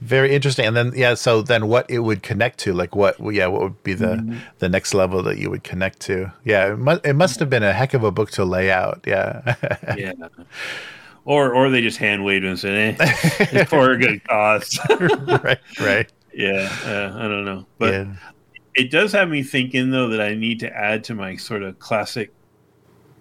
very 0.00 0.34
interesting. 0.34 0.66
And 0.66 0.76
then 0.76 0.92
yeah, 0.94 1.14
so 1.14 1.42
then 1.42 1.68
what 1.68 1.88
it 1.90 2.00
would 2.00 2.22
connect 2.22 2.58
to, 2.60 2.72
like 2.72 2.94
what 2.94 3.16
yeah, 3.32 3.46
what 3.46 3.62
would 3.62 3.82
be 3.82 3.94
the 3.94 4.16
mm-hmm. 4.16 4.38
the 4.58 4.68
next 4.68 4.94
level 4.94 5.22
that 5.22 5.38
you 5.38 5.50
would 5.50 5.64
connect 5.64 6.00
to? 6.00 6.32
Yeah, 6.44 6.72
it 6.72 6.78
must 6.78 7.06
it 7.06 7.14
must 7.14 7.40
have 7.40 7.50
been 7.50 7.62
a 7.62 7.72
heck 7.72 7.94
of 7.94 8.04
a 8.04 8.10
book 8.10 8.30
to 8.32 8.44
lay 8.44 8.70
out. 8.70 9.04
Yeah, 9.06 9.54
yeah 9.96 10.12
or 11.24 11.54
or 11.54 11.70
they 11.70 11.80
just 11.80 11.98
hand 11.98 12.24
waved 12.24 12.44
and 12.44 12.58
said, 12.58 12.96
eh, 13.00 13.14
"It's 13.40 13.70
for 13.70 13.92
a 13.92 13.98
good 13.98 14.22
cause." 14.24 14.78
right, 14.90 15.58
right. 15.80 16.12
Yeah, 16.32 16.68
uh, 16.84 17.16
I 17.16 17.22
don't 17.22 17.44
know, 17.44 17.66
but 17.78 17.92
yeah. 17.92 18.14
it 18.74 18.90
does 18.90 19.12
have 19.12 19.28
me 19.28 19.42
thinking 19.42 19.90
though 19.90 20.08
that 20.08 20.20
I 20.20 20.34
need 20.34 20.60
to 20.60 20.76
add 20.76 21.04
to 21.04 21.14
my 21.14 21.36
sort 21.36 21.62
of 21.62 21.78
classic 21.78 22.32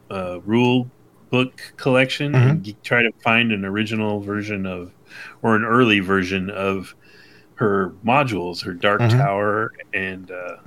uh, 0.09 0.39
rule 0.41 0.89
book 1.29 1.73
collection 1.77 2.33
mm-hmm. 2.33 2.49
and 2.49 2.83
try 2.83 3.01
to 3.01 3.11
find 3.23 3.51
an 3.51 3.65
original 3.65 4.19
version 4.19 4.65
of 4.65 4.91
or 5.41 5.55
an 5.55 5.63
early 5.63 5.99
version 5.99 6.49
of 6.49 6.95
her 7.55 7.93
modules, 8.05 8.63
her 8.63 8.73
Dark 8.73 9.01
mm-hmm. 9.01 9.17
Tower 9.17 9.73
and 9.93 10.31
uh, 10.31 10.57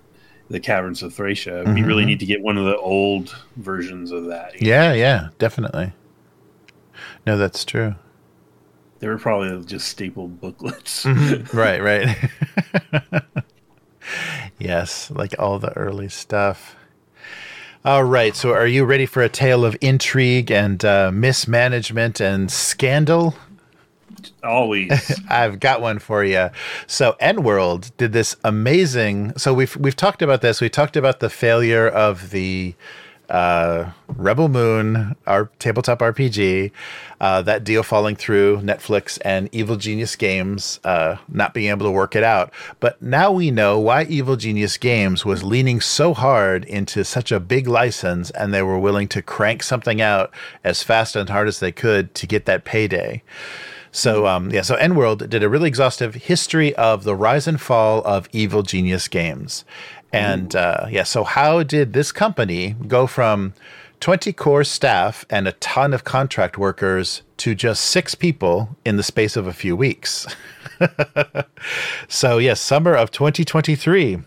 the 0.48 0.60
Caverns 0.60 1.02
of 1.02 1.14
Thracia. 1.14 1.64
Mm-hmm. 1.64 1.74
We 1.74 1.82
really 1.82 2.02
mm-hmm. 2.02 2.08
need 2.08 2.20
to 2.20 2.26
get 2.26 2.42
one 2.42 2.56
of 2.56 2.64
the 2.64 2.76
old 2.76 3.36
versions 3.56 4.10
of 4.10 4.26
that. 4.26 4.60
Yeah, 4.60 4.88
know? 4.88 4.94
yeah, 4.94 5.28
definitely. 5.38 5.92
No, 7.26 7.36
that's 7.36 7.64
true. 7.64 7.94
They 9.00 9.08
were 9.08 9.18
probably 9.18 9.64
just 9.64 9.88
stapled 9.88 10.40
booklets. 10.40 11.04
Mm-hmm. 11.04 11.56
Right, 11.56 11.82
right. 11.82 13.22
yes, 14.58 15.10
like 15.10 15.34
all 15.38 15.58
the 15.58 15.76
early 15.76 16.08
stuff. 16.08 16.76
All 17.84 18.04
right, 18.04 18.34
so 18.34 18.52
are 18.52 18.66
you 18.66 18.84
ready 18.84 19.06
for 19.06 19.22
a 19.22 19.28
tale 19.28 19.64
of 19.64 19.76
intrigue 19.80 20.50
and 20.50 20.84
uh, 20.84 21.12
mismanagement 21.12 22.20
and 22.20 22.50
scandal? 22.50 23.34
Always. 24.42 25.20
I've 25.28 25.60
got 25.60 25.80
one 25.80 25.98
for 25.98 26.24
you. 26.24 26.50
So 26.86 27.16
EN 27.20 27.42
World 27.42 27.90
did 27.96 28.12
this 28.12 28.36
amazing. 28.44 29.36
So 29.36 29.52
we've 29.52 29.76
we've 29.76 29.96
talked 29.96 30.22
about 30.22 30.40
this. 30.40 30.60
We 30.60 30.68
talked 30.68 30.96
about 30.96 31.20
the 31.20 31.30
failure 31.30 31.88
of 31.88 32.30
the 32.30 32.74
uh, 33.28 33.90
Rebel 34.08 34.48
Moon, 34.48 35.16
our 35.26 35.46
tabletop 35.58 35.98
RPG, 35.98 36.70
uh, 37.20 37.42
that 37.42 37.64
deal 37.64 37.82
falling 37.82 38.16
through, 38.16 38.58
Netflix 38.58 39.18
and 39.24 39.48
Evil 39.52 39.76
Genius 39.76 40.16
Games 40.16 40.80
uh, 40.84 41.16
not 41.28 41.54
being 41.54 41.70
able 41.70 41.86
to 41.86 41.90
work 41.90 42.14
it 42.14 42.22
out. 42.22 42.52
But 42.80 43.00
now 43.02 43.32
we 43.32 43.50
know 43.50 43.78
why 43.78 44.04
Evil 44.04 44.36
Genius 44.36 44.76
Games 44.76 45.24
was 45.24 45.42
leaning 45.42 45.80
so 45.80 46.14
hard 46.14 46.64
into 46.64 47.04
such 47.04 47.32
a 47.32 47.40
big 47.40 47.66
license 47.66 48.30
and 48.30 48.52
they 48.52 48.62
were 48.62 48.78
willing 48.78 49.08
to 49.08 49.22
crank 49.22 49.62
something 49.62 50.00
out 50.00 50.30
as 50.62 50.82
fast 50.82 51.16
and 51.16 51.28
hard 51.28 51.48
as 51.48 51.60
they 51.60 51.72
could 51.72 52.14
to 52.14 52.26
get 52.26 52.44
that 52.46 52.64
payday. 52.64 53.22
So 53.96 54.26
um, 54.26 54.50
yeah, 54.50 54.60
so 54.60 54.74
EN 54.74 54.94
World 54.94 55.30
did 55.30 55.42
a 55.42 55.48
really 55.48 55.68
exhaustive 55.68 56.14
history 56.14 56.74
of 56.76 57.04
the 57.04 57.14
rise 57.14 57.48
and 57.48 57.58
fall 57.58 58.02
of 58.04 58.28
Evil 58.30 58.62
Genius 58.62 59.08
Games, 59.08 59.64
and 60.12 60.54
uh, 60.54 60.86
yeah, 60.90 61.02
so 61.02 61.24
how 61.24 61.62
did 61.62 61.94
this 61.94 62.12
company 62.12 62.76
go 62.86 63.06
from 63.06 63.54
20 64.00 64.34
core 64.34 64.64
staff 64.64 65.24
and 65.30 65.48
a 65.48 65.52
ton 65.52 65.94
of 65.94 66.04
contract 66.04 66.58
workers 66.58 67.22
to 67.38 67.54
just 67.54 67.84
six 67.84 68.14
people 68.14 68.76
in 68.84 68.98
the 68.98 69.02
space 69.02 69.34
of 69.34 69.46
a 69.46 69.54
few 69.54 69.74
weeks? 69.74 70.26
so, 72.08 72.36
yes, 72.36 72.60
summer 72.60 72.94
of 72.94 73.10
2023. 73.10 74.18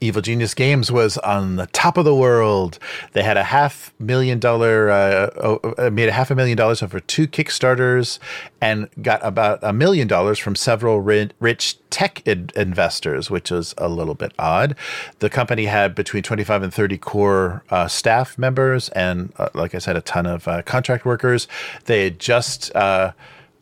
Evil 0.00 0.22
Genius 0.22 0.54
Games 0.54 0.92
was 0.92 1.18
on 1.18 1.56
the 1.56 1.66
top 1.68 1.96
of 1.96 2.04
the 2.04 2.14
world. 2.14 2.78
They 3.12 3.22
had 3.22 3.36
a 3.36 3.44
half 3.44 3.92
million 3.98 4.38
dollar, 4.38 4.90
uh, 4.90 5.58
uh, 5.78 5.90
made 5.90 6.08
a 6.08 6.12
half 6.12 6.30
a 6.30 6.34
million 6.34 6.56
dollars 6.56 6.82
over 6.82 7.00
two 7.00 7.26
Kickstarters, 7.26 8.18
and 8.60 8.88
got 9.02 9.24
about 9.24 9.58
a 9.62 9.72
million 9.72 10.08
dollars 10.08 10.38
from 10.38 10.54
several 10.54 11.00
rich 11.00 11.78
tech 11.90 12.26
investors, 12.26 13.30
which 13.30 13.50
is 13.50 13.74
a 13.78 13.88
little 13.88 14.14
bit 14.14 14.32
odd. 14.38 14.76
The 15.20 15.30
company 15.30 15.66
had 15.66 15.94
between 15.94 16.22
25 16.22 16.62
and 16.62 16.74
30 16.74 16.98
core 16.98 17.62
uh, 17.70 17.88
staff 17.88 18.38
members, 18.38 18.88
and 18.90 19.32
uh, 19.38 19.48
like 19.54 19.74
I 19.74 19.78
said, 19.78 19.96
a 19.96 20.00
ton 20.00 20.26
of 20.26 20.46
uh, 20.46 20.62
contract 20.62 21.04
workers. 21.04 21.48
They 21.86 22.04
had 22.04 22.18
just 22.18 22.74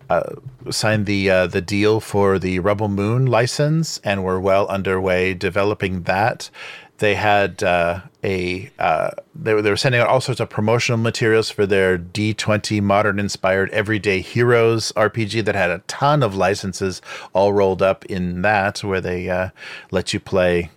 uh, 0.09 0.35
signed 0.71 1.07
the 1.07 1.31
uh, 1.31 1.47
the 1.47 1.61
deal 1.61 2.01
for 2.01 2.39
the 2.39 2.59
Rebel 2.59 2.89
Moon 2.89 3.27
license 3.27 3.99
and 4.05 4.25
were 4.25 4.41
well 4.41 4.67
underway 4.69 5.35
developing 5.35 6.03
that. 6.03 6.51
They 6.99 7.15
had 7.15 7.63
uh, 7.63 8.01
a 8.25 8.71
uh, 8.79 9.11
they 9.35 9.53
were 9.53 9.63
they 9.63 9.71
were 9.71 9.77
sending 9.77 10.01
out 10.01 10.09
all 10.09 10.21
sorts 10.21 10.41
of 10.41 10.49
promotional 10.49 10.99
materials 10.99 11.51
for 11.51 11.67
their 11.67 11.99
D 11.99 12.33
twenty 12.33 12.81
modern 12.81 13.19
inspired 13.19 13.71
everyday 13.71 14.21
heroes 14.21 14.93
RPG 14.93 15.45
that 15.45 15.55
had 15.55 15.71
a 15.71 15.83
ton 15.87 16.23
of 16.23 16.35
licenses 16.35 17.03
all 17.35 17.53
rolled 17.53 17.83
up 17.83 18.05
in 18.07 18.43
that, 18.43 18.83
where 18.83 19.01
they 19.01 19.29
uh, 19.29 19.51
let 19.91 20.15
you 20.15 20.21
play 20.21 20.71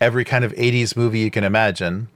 every 0.00 0.24
kind 0.24 0.44
of 0.44 0.52
80s 0.52 0.96
movie 0.96 1.20
you 1.20 1.30
can 1.30 1.44
imagine. 1.44 2.08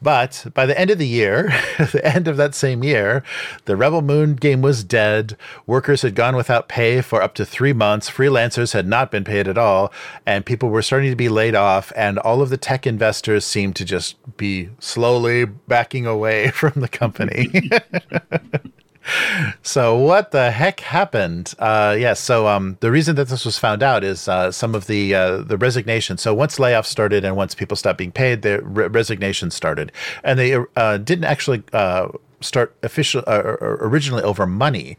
But 0.00 0.46
by 0.54 0.66
the 0.66 0.78
end 0.78 0.90
of 0.90 0.98
the 0.98 1.06
year, 1.06 1.52
the 1.78 2.02
end 2.04 2.28
of 2.28 2.36
that 2.36 2.54
same 2.54 2.84
year, 2.84 3.22
the 3.64 3.76
Rebel 3.76 4.02
Moon 4.02 4.34
game 4.34 4.62
was 4.62 4.84
dead. 4.84 5.36
Workers 5.66 6.02
had 6.02 6.14
gone 6.14 6.36
without 6.36 6.68
pay 6.68 7.00
for 7.00 7.22
up 7.22 7.34
to 7.34 7.44
three 7.44 7.72
months. 7.72 8.10
Freelancers 8.10 8.72
had 8.72 8.86
not 8.86 9.10
been 9.10 9.24
paid 9.24 9.48
at 9.48 9.58
all. 9.58 9.92
And 10.24 10.46
people 10.46 10.68
were 10.68 10.82
starting 10.82 11.10
to 11.10 11.16
be 11.16 11.28
laid 11.28 11.54
off. 11.54 11.92
And 11.96 12.18
all 12.18 12.40
of 12.40 12.50
the 12.50 12.56
tech 12.56 12.86
investors 12.86 13.44
seemed 13.44 13.76
to 13.76 13.84
just 13.84 14.16
be 14.36 14.70
slowly 14.78 15.44
backing 15.44 16.06
away 16.06 16.50
from 16.52 16.80
the 16.80 16.88
company. 16.88 17.50
so 19.62 19.96
what 19.96 20.30
the 20.30 20.50
heck 20.50 20.80
happened? 20.80 21.54
Uh, 21.58 21.94
yes. 21.96 22.02
Yeah, 22.02 22.14
so 22.14 22.48
um, 22.48 22.76
the 22.80 22.90
reason 22.90 23.16
that 23.16 23.28
this 23.28 23.44
was 23.44 23.58
found 23.58 23.82
out 23.82 24.04
is 24.04 24.28
uh, 24.28 24.50
some 24.50 24.74
of 24.74 24.86
the 24.86 25.14
uh, 25.14 25.38
the 25.38 25.56
resignation. 25.56 26.18
So 26.18 26.34
once 26.34 26.58
layoffs 26.58 26.86
started 26.86 27.24
and 27.24 27.36
once 27.36 27.54
people 27.54 27.76
stopped 27.76 27.98
being 27.98 28.12
paid, 28.12 28.42
the 28.42 28.62
re- 28.62 28.88
resignation 28.88 29.50
started, 29.50 29.92
and 30.24 30.38
they 30.38 30.56
uh, 30.76 30.98
didn't 30.98 31.24
actually 31.24 31.62
uh, 31.72 32.08
start 32.40 32.76
official 32.82 33.22
uh, 33.26 33.56
originally 33.60 34.22
over 34.22 34.46
money. 34.46 34.96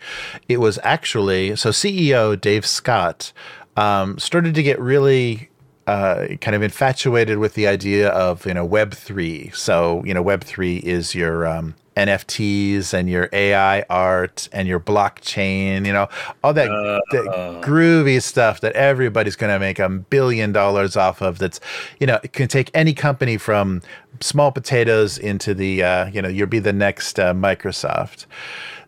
It 0.47 0.57
was 0.57 0.79
actually 0.83 1.55
so 1.55 1.69
CEO 1.69 2.39
Dave 2.39 2.65
Scott 2.65 3.31
um, 3.77 4.19
started 4.19 4.55
to 4.55 4.63
get 4.63 4.79
really 4.79 5.49
uh, 5.87 6.35
kind 6.41 6.55
of 6.55 6.61
infatuated 6.61 7.39
with 7.39 7.55
the 7.55 7.67
idea 7.67 8.09
of 8.09 8.45
you 8.45 8.53
know 8.53 8.65
Web 8.65 8.93
three. 8.93 9.49
So 9.53 10.03
you 10.05 10.13
know 10.13 10.21
Web 10.21 10.43
three 10.43 10.77
is 10.77 11.15
your 11.15 11.47
um, 11.47 11.75
NFTs 12.05 12.93
and 12.93 13.09
your 13.09 13.29
AI 13.31 13.81
art 13.89 14.49
and 14.51 14.67
your 14.67 14.79
blockchain, 14.79 15.85
you 15.85 15.93
know, 15.93 16.07
all 16.43 16.53
that, 16.53 16.69
uh, 16.69 16.99
that 17.11 17.61
groovy 17.63 18.21
stuff 18.21 18.61
that 18.61 18.73
everybody's 18.73 19.35
going 19.35 19.53
to 19.53 19.59
make 19.59 19.79
a 19.79 19.89
billion 19.89 20.51
dollars 20.51 20.95
off 20.95 21.21
of. 21.21 21.39
That's, 21.39 21.59
you 21.99 22.07
know, 22.07 22.19
it 22.23 22.33
can 22.33 22.47
take 22.47 22.71
any 22.73 22.93
company 22.93 23.37
from 23.37 23.81
small 24.21 24.51
potatoes 24.51 25.17
into 25.17 25.53
the, 25.53 25.83
uh, 25.83 26.07
you 26.07 26.21
know, 26.21 26.29
you'll 26.29 26.47
be 26.47 26.59
the 26.59 26.73
next 26.73 27.19
uh, 27.19 27.33
Microsoft. 27.33 28.25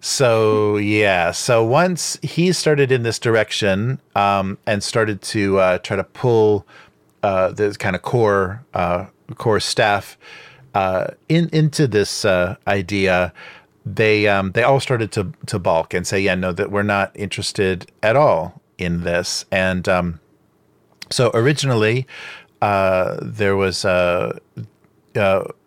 So 0.03 0.77
yeah, 0.77 1.29
so 1.29 1.63
once 1.63 2.17
he 2.23 2.51
started 2.53 2.91
in 2.91 3.03
this 3.03 3.19
direction 3.19 3.99
um, 4.15 4.57
and 4.65 4.83
started 4.83 5.21
to 5.23 5.59
uh, 5.59 5.77
try 5.77 5.95
to 5.95 6.03
pull 6.03 6.65
uh, 7.21 7.49
the 7.51 7.75
kind 7.77 7.95
of 7.95 8.01
core 8.01 8.63
uh, 8.73 9.05
core 9.35 9.59
staff 9.59 10.17
uh, 10.73 11.07
in 11.29 11.49
into 11.51 11.87
this 11.87 12.25
uh, 12.25 12.55
idea, 12.67 13.33
they 13.85 14.27
um, 14.27 14.51
they 14.51 14.63
all 14.63 14.79
started 14.79 15.11
to 15.13 15.31
to 15.47 15.59
balk 15.59 15.93
and 15.93 16.05
say, 16.05 16.19
yeah, 16.19 16.35
no, 16.35 16.51
that 16.51 16.71
we're 16.71 16.83
not 16.83 17.11
interested 17.15 17.91
at 18.03 18.15
all 18.15 18.61
in 18.77 19.03
this. 19.03 19.45
And 19.51 19.87
um, 19.87 20.19
so 21.09 21.31
originally, 21.33 22.07
uh, 22.61 23.17
there 23.21 23.55
was 23.55 23.85
uh, 23.85 24.39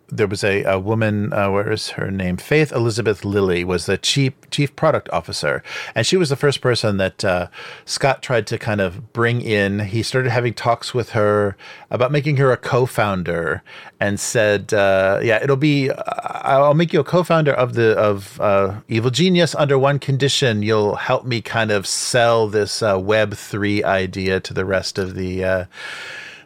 there 0.07 0.27
was 0.27 0.43
a, 0.43 0.63
a 0.63 0.79
woman, 0.79 1.33
uh, 1.33 1.49
where 1.49 1.71
is 1.71 1.89
her 1.91 2.11
name? 2.11 2.37
Faith 2.37 2.71
Elizabeth 2.71 3.25
Lilly 3.25 3.63
was 3.63 3.85
the 3.85 3.97
chief 3.97 4.33
chief 4.51 4.75
product 4.75 5.09
officer, 5.11 5.63
and 5.95 6.05
she 6.05 6.17
was 6.17 6.29
the 6.29 6.35
first 6.35 6.61
person 6.61 6.97
that 6.97 7.25
uh, 7.25 7.47
Scott 7.85 8.21
tried 8.21 8.47
to 8.47 8.57
kind 8.57 8.81
of 8.81 9.13
bring 9.13 9.41
in. 9.41 9.79
He 9.79 10.03
started 10.03 10.31
having 10.31 10.53
talks 10.53 10.93
with 10.93 11.11
her 11.11 11.57
about 11.89 12.11
making 12.11 12.37
her 12.37 12.51
a 12.51 12.57
co-founder, 12.57 13.63
and 13.99 14.19
said, 14.19 14.73
uh, 14.73 15.19
"Yeah, 15.23 15.43
it'll 15.43 15.55
be. 15.55 15.89
Uh, 15.89 16.03
I'll 16.43 16.73
make 16.73 16.93
you 16.93 16.99
a 16.99 17.03
co-founder 17.03 17.53
of 17.53 17.73
the 17.73 17.97
of 17.97 18.39
uh, 18.39 18.81
Evil 18.87 19.09
Genius 19.09 19.55
under 19.55 19.77
one 19.79 19.99
condition: 19.99 20.61
you'll 20.61 20.95
help 20.95 21.25
me 21.25 21.41
kind 21.41 21.71
of 21.71 21.87
sell 21.87 22.47
this 22.47 22.83
uh, 22.83 22.99
Web 22.99 23.33
three 23.33 23.83
idea 23.83 24.39
to 24.39 24.53
the 24.53 24.65
rest 24.65 24.97
of 24.97 25.15
the." 25.15 25.67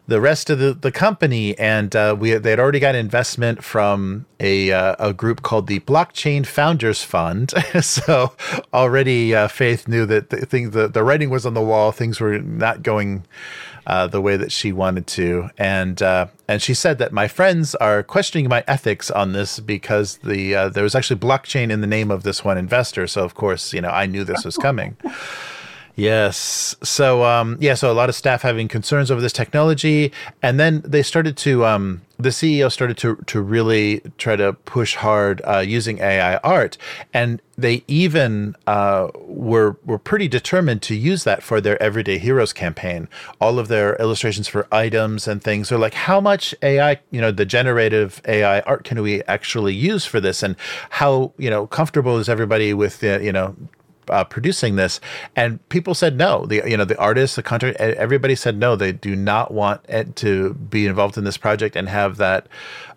The 0.10 0.20
rest 0.20 0.50
of 0.50 0.60
the, 0.60 0.74
the 0.74 0.92
company, 0.92 1.58
and 1.58 1.96
uh, 1.96 2.16
we 2.20 2.34
they 2.34 2.50
had 2.50 2.60
already 2.60 2.80
got 2.80 2.96
investment 2.96 3.64
from 3.64 4.26
a 4.40 4.72
uh, 4.72 4.96
a 5.00 5.14
group 5.14 5.42
called 5.42 5.68
the 5.68 5.80
Blockchain 5.82 6.46
Founders 6.46 7.04
Fund. 7.04 7.54
so 7.82 8.34
already 8.74 9.36
uh, 9.36 9.48
Faith 9.48 9.88
knew 9.88 10.06
that 10.08 10.32
the 10.32 10.46
thing 10.46 10.72
the, 10.72 10.88
the 10.88 11.04
writing 11.04 11.30
was 11.30 11.46
on 11.46 11.54
the 11.54 11.62
wall. 11.62 11.92
Things 11.92 12.20
were 12.20 12.40
not 12.40 12.82
going 12.82 13.26
uh, 13.86 14.08
the 14.08 14.20
way 14.20 14.36
that 14.36 14.52
she 14.52 14.72
wanted 14.72 15.06
to, 15.08 15.50
and 15.58 16.02
uh, 16.02 16.28
and 16.48 16.62
she 16.62 16.74
said 16.74 16.98
that 16.98 17.12
my 17.14 17.28
friends 17.28 17.76
are 17.76 18.02
questioning 18.02 18.50
my 18.50 18.64
ethics 18.68 19.12
on 19.12 19.34
this 19.34 19.60
because 19.60 20.18
the 20.18 20.56
uh, 20.56 20.70
there 20.70 20.84
was 20.84 20.96
actually 20.96 21.20
blockchain 21.20 21.70
in 21.72 21.82
the 21.82 21.88
name 21.88 22.10
of 22.10 22.24
this 22.24 22.44
one 22.44 22.58
investor. 22.58 23.06
So 23.06 23.24
of 23.24 23.36
course, 23.36 23.74
you 23.74 23.82
know, 23.82 23.90
I 23.90 24.08
knew 24.08 24.24
this 24.24 24.44
was 24.44 24.58
coming. 24.58 24.98
Yes. 26.00 26.78
So 26.82 27.26
um, 27.26 27.58
yeah, 27.60 27.74
so 27.74 27.92
a 27.92 27.94
lot 27.94 28.08
of 28.08 28.16
staff 28.16 28.42
having 28.42 28.70
concerns 28.70 29.12
over 29.12 29.20
this 29.20 29.34
technology, 29.34 30.14
and 30.42 30.58
then 30.58 30.82
they 30.86 31.04
started 31.04 31.36
to 31.38 31.66
um, 31.66 32.04
the 32.18 32.30
CEO 32.30 32.72
started 32.72 32.98
to 33.00 33.18
to 33.28 33.42
really 33.42 34.02
try 34.18 34.38
to 34.38 34.54
push 34.54 34.96
hard 34.96 35.42
uh, 35.46 35.60
using 35.60 36.00
AI 36.00 36.38
art, 36.38 36.78
and 37.14 37.42
they 37.58 37.84
even 37.88 38.56
uh, 38.66 39.10
were 39.18 39.76
were 39.84 40.00
pretty 40.00 40.30
determined 40.30 40.82
to 40.84 40.96
use 40.96 41.26
that 41.26 41.44
for 41.44 41.60
their 41.60 41.82
Everyday 41.84 42.18
Heroes 42.18 42.54
campaign. 42.54 43.10
All 43.42 43.60
of 43.60 43.68
their 43.68 43.98
illustrations 43.98 44.48
for 44.48 44.74
items 44.74 45.28
and 45.28 45.44
things 45.44 45.70
are 45.70 45.78
like, 45.78 45.96
how 45.96 46.22
much 46.22 46.56
AI, 46.62 47.02
you 47.12 47.20
know, 47.20 47.32
the 47.32 47.46
generative 47.46 48.22
AI 48.26 48.62
art 48.62 48.86
can 48.86 49.02
we 49.02 49.22
actually 49.24 49.76
use 49.76 50.06
for 50.06 50.22
this, 50.22 50.44
and 50.44 50.56
how 50.92 51.34
you 51.38 51.50
know 51.50 51.68
comfortable 51.68 52.18
is 52.18 52.30
everybody 52.30 52.74
with 52.74 53.02
the 53.02 53.22
you 53.22 53.34
know 53.34 53.54
uh, 54.10 54.24
producing 54.24 54.76
this, 54.76 55.00
and 55.36 55.68
people 55.70 55.94
said 55.94 56.18
no. 56.18 56.46
The 56.46 56.64
you 56.66 56.78
know 56.78 56.86
the 56.86 56.98
artists, 56.98 57.36
the 57.36 57.44
country, 57.44 57.76
everybody 57.78 58.36
said 58.36 58.58
no. 58.58 58.76
They 58.76 58.92
do 58.92 59.16
not 59.16 59.54
want 59.54 59.82
it 59.88 60.16
to 60.18 60.54
be 60.54 60.86
involved 60.86 61.18
in 61.18 61.24
this 61.24 61.38
project 61.38 61.76
and 61.76 61.90
have 61.90 62.18
that 62.18 62.48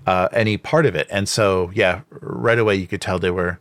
uh, 0.07 0.29
any 0.33 0.57
part 0.57 0.87
of 0.87 0.95
it. 0.95 1.07
And 1.11 1.29
so 1.29 1.71
yeah, 1.75 2.03
right 2.11 2.59
away 2.59 2.77
you 2.77 2.87
could 2.87 3.01
tell 3.01 3.19
they 3.19 3.31
were 3.31 3.59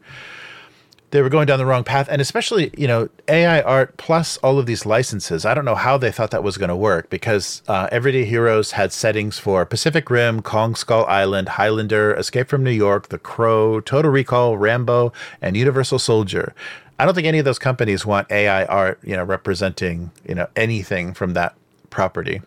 they 1.11 1.21
were 1.21 1.29
going 1.29 1.45
down 1.45 1.59
the 1.59 1.65
wrong 1.65 1.83
path 1.83 2.07
and 2.09 2.21
especially 2.21 2.71
you 2.77 2.87
know 2.87 3.07
ai 3.27 3.61
art 3.61 3.95
plus 3.97 4.37
all 4.37 4.57
of 4.57 4.65
these 4.65 4.85
licenses 4.85 5.45
i 5.45 5.53
don't 5.53 5.65
know 5.65 5.75
how 5.75 5.97
they 5.97 6.11
thought 6.11 6.31
that 6.31 6.43
was 6.43 6.57
going 6.57 6.69
to 6.69 6.75
work 6.75 7.09
because 7.09 7.61
uh, 7.67 7.87
everyday 7.91 8.25
heroes 8.25 8.71
had 8.71 8.91
settings 8.91 9.37
for 9.37 9.65
pacific 9.65 10.09
rim 10.09 10.41
kong 10.41 10.73
skull 10.73 11.05
island 11.05 11.49
highlander 11.49 12.13
escape 12.15 12.47
from 12.47 12.63
new 12.63 12.71
york 12.71 13.09
the 13.09 13.19
crow 13.19 13.79
total 13.81 14.09
recall 14.09 14.57
rambo 14.57 15.11
and 15.41 15.55
universal 15.55 15.99
soldier 15.99 16.53
I 17.01 17.05
don't 17.05 17.15
think 17.15 17.25
any 17.25 17.39
of 17.39 17.45
those 17.45 17.57
companies 17.57 18.05
want 18.05 18.31
AI 18.31 18.63
art, 18.65 18.99
you 19.03 19.15
know, 19.15 19.23
representing, 19.23 20.11
you 20.23 20.35
know, 20.35 20.47
anything 20.55 21.15
from 21.15 21.33
that 21.33 21.55
property. 21.89 22.43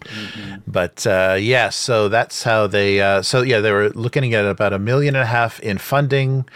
Mm-hmm. 0.00 0.54
But 0.66 1.06
uh, 1.06 1.36
yeah, 1.38 1.68
so 1.68 2.08
that's 2.08 2.44
how 2.44 2.66
they. 2.66 3.02
Uh, 3.02 3.20
so 3.20 3.42
yeah, 3.42 3.60
they 3.60 3.72
were 3.72 3.90
looking 3.90 4.32
at 4.32 4.46
about 4.46 4.72
a 4.72 4.78
million 4.78 5.14
and 5.14 5.24
a 5.24 5.26
half 5.26 5.60
in 5.60 5.76
funding, 5.76 6.48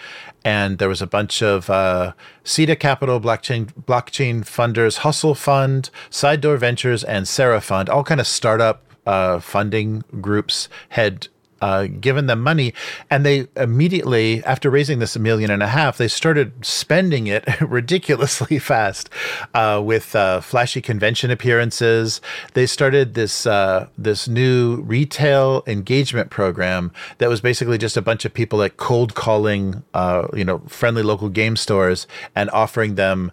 and 0.43 0.79
there 0.79 0.89
was 0.89 1.03
a 1.03 1.07
bunch 1.07 1.43
of 1.43 1.69
uh, 1.69 2.15
Cedar 2.45 2.77
Capital, 2.77 3.21
blockchain 3.21 3.67
blockchain 3.85 4.41
funders, 4.41 4.99
Hustle 4.99 5.35
Fund, 5.35 5.91
Side 6.09 6.41
Door 6.41 6.57
Ventures, 6.57 7.05
and 7.05 7.29
Sarah 7.29 7.61
Fund, 7.61 7.91
all 7.91 8.05
kind 8.05 8.23
of 8.23 8.27
startup 8.27 8.87
uh, 9.07 9.39
funding 9.39 10.03
groups 10.23 10.71
had 10.89 11.29
uh, 11.61 11.87
given 11.87 12.27
them 12.27 12.41
money, 12.41 12.73
and 13.11 13.25
they 13.25 13.47
immediately, 13.57 14.43
after 14.45 14.71
raising 14.71 14.99
this 14.99 15.17
a 15.17 15.19
million 15.19 15.51
and 15.51 15.63
a 15.63 15.69
half, 15.69 15.99
they 15.99 16.09
started 16.09 16.53
spending 16.65 17.27
it 17.27 17.45
ridiculously 17.61 18.59
fast 18.59 19.11
uh, 19.55 19.81
with 19.85 20.15
uh, 20.17 20.41
flashy 20.41 20.81
convention 20.81 21.31
appearances. 21.31 22.21
They 22.55 22.67
started 22.67 23.15
this 23.15 23.47
uh, 23.47 23.89
this 23.99 24.29
new 24.29 24.83
retail 24.83 25.63
engagement 25.67 26.31
program 26.31 26.93
that 27.19 27.29
was 27.29 27.41
basically 27.41 27.79
just 27.79 27.97
a 27.97 28.03
bunch 28.03 28.25
of 28.25 28.33
people 28.33 28.59
like 28.59 28.77
cold 28.77 29.15
calling, 29.15 29.83
uh, 29.95 30.29
you 30.35 30.45
know, 30.45 30.61
friendly 30.69 31.03
local 31.03 31.29
game 31.29 31.57
stores 31.57 32.07
and 32.35 32.51
offering 32.51 32.95
them 32.95 33.33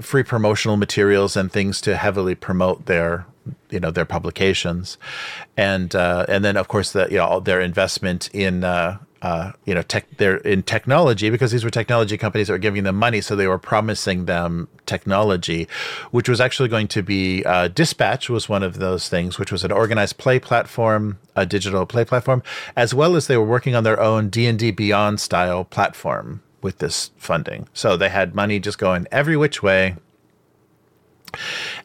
free 0.00 0.22
promotional 0.22 0.76
materials 0.76 1.36
and 1.36 1.50
things 1.50 1.80
to 1.80 1.96
heavily 1.96 2.34
promote 2.34 2.86
their 2.86 3.26
you 3.70 3.80
know 3.80 3.90
their 3.90 4.04
publications, 4.04 4.98
and 5.56 5.94
uh, 5.94 6.26
and 6.28 6.44
then 6.44 6.56
of 6.56 6.68
course 6.68 6.92
the 6.92 7.08
you 7.10 7.18
know 7.18 7.40
their 7.40 7.60
investment 7.60 8.30
in 8.32 8.64
uh, 8.64 8.98
uh, 9.22 9.52
you 9.64 9.74
know 9.74 9.82
tech 9.82 10.06
they're 10.18 10.36
in 10.38 10.62
technology 10.62 11.30
because 11.30 11.50
these 11.50 11.64
were 11.64 11.70
technology 11.70 12.18
companies 12.18 12.48
that 12.48 12.52
were 12.52 12.58
giving 12.58 12.84
them 12.84 12.96
money, 12.96 13.20
so 13.20 13.34
they 13.34 13.46
were 13.46 13.58
promising 13.58 14.26
them 14.26 14.68
technology, 14.86 15.66
which 16.10 16.28
was 16.28 16.40
actually 16.40 16.68
going 16.68 16.88
to 16.88 17.02
be 17.02 17.42
uh, 17.44 17.68
Dispatch 17.68 18.28
was 18.28 18.48
one 18.48 18.62
of 18.62 18.78
those 18.78 19.08
things, 19.08 19.38
which 19.38 19.50
was 19.50 19.64
an 19.64 19.72
organized 19.72 20.18
play 20.18 20.38
platform, 20.38 21.18
a 21.34 21.46
digital 21.46 21.86
play 21.86 22.04
platform, 22.04 22.42
as 22.76 22.92
well 22.92 23.16
as 23.16 23.26
they 23.26 23.36
were 23.36 23.44
working 23.44 23.74
on 23.74 23.82
their 23.82 24.00
own 24.00 24.28
D 24.28 24.46
and 24.46 24.58
D 24.58 24.70
Beyond 24.70 25.20
style 25.20 25.64
platform 25.64 26.42
with 26.60 26.78
this 26.78 27.10
funding. 27.16 27.68
So 27.72 27.96
they 27.96 28.08
had 28.08 28.34
money 28.34 28.58
just 28.58 28.78
going 28.78 29.06
every 29.12 29.36
which 29.36 29.62
way. 29.62 29.96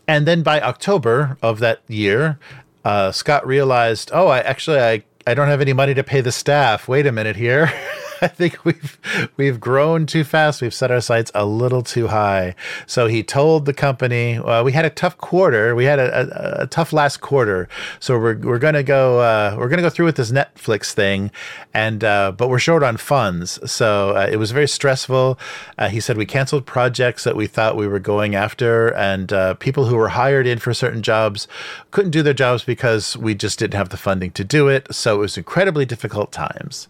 And 0.10 0.26
then 0.26 0.42
by 0.42 0.60
October 0.60 1.38
of 1.44 1.60
that 1.60 1.84
year, 1.88 2.40
uh, 2.84 3.12
Scott 3.12 3.46
realized, 3.46 4.10
oh, 4.12 4.26
I 4.26 4.40
actually 4.40 4.80
I, 4.80 5.04
I 5.28 5.36
don't 5.36 5.50
have 5.50 5.62
any 5.62 5.72
money 5.72 5.94
to 5.94 6.04
pay 6.04 6.20
the 6.20 6.32
staff. 6.32 6.88
Wait 6.88 7.06
a 7.06 7.12
minute 7.12 7.36
here. 7.36 7.72
I 8.22 8.28
think 8.28 8.66
we've 8.66 8.98
we've 9.38 9.60
grown 9.60 10.06
too 10.06 10.24
fast. 10.24 10.62
We've 10.62 10.74
set 10.74 10.92
our 10.92 11.02
sights 11.02 11.32
a 11.34 11.46
little 11.46 11.82
too 11.82 12.08
high. 12.08 12.56
So 12.86 13.08
he 13.08 13.24
told 13.24 13.66
the 13.66 13.74
company, 13.74 14.40
well, 14.40 14.64
we 14.64 14.74
had 14.74 14.86
a 14.86 14.90
tough 14.90 15.18
quarter. 15.18 15.74
We 15.76 15.86
had 15.86 16.00
a, 16.00 16.60
a, 16.60 16.64
a 16.64 16.68
tough 16.68 16.92
last 16.92 17.22
quarter. 17.22 17.70
So 18.00 18.20
we're 18.20 18.38
we're 18.38 18.60
gonna 18.60 18.84
go 18.84 19.20
uh, 19.20 19.56
we're 19.58 19.70
gonna 19.70 19.82
go 19.82 19.90
through 19.90 20.06
with 20.06 20.18
this 20.18 20.32
Netflix 20.32 20.92
thing, 20.92 21.32
and 21.74 22.04
uh, 22.04 22.34
but 22.36 22.50
we're 22.50 22.60
short 22.60 22.84
on 22.84 22.98
funds. 22.98 23.60
So 23.72 24.16
uh, 24.16 24.28
it 24.30 24.38
was 24.38 24.52
very 24.52 24.68
stressful. 24.68 25.40
Uh, 25.78 25.90
he 25.90 26.00
said 26.00 26.18
we 26.18 26.26
canceled 26.26 26.66
projects 26.66 27.24
that 27.24 27.36
we 27.36 27.48
thought 27.48 27.78
we 27.78 27.88
were 27.88 28.00
going 28.00 28.36
after, 28.36 28.94
and 28.96 29.32
uh, 29.32 29.54
people 29.56 29.86
who 29.86 29.96
were 29.96 30.10
hired 30.10 30.46
in 30.46 30.60
for 30.60 30.74
certain 30.74 31.02
jobs 31.02 31.48
couldn't 31.92 32.12
do 32.12 32.22
their 32.22 32.34
jobs 32.34 32.64
because 32.64 33.16
we 33.16 33.34
just 33.34 33.60
didn't 33.60 33.76
have 33.76 33.90
the 33.90 33.98
funding 33.98 34.32
to 34.32 34.44
do 34.44 34.68
it. 34.68 34.94
So 34.94 35.16
it 35.16 35.20
was 35.20 35.38
incredibly 35.38 35.86
difficult 35.86 36.32
times 36.32 36.88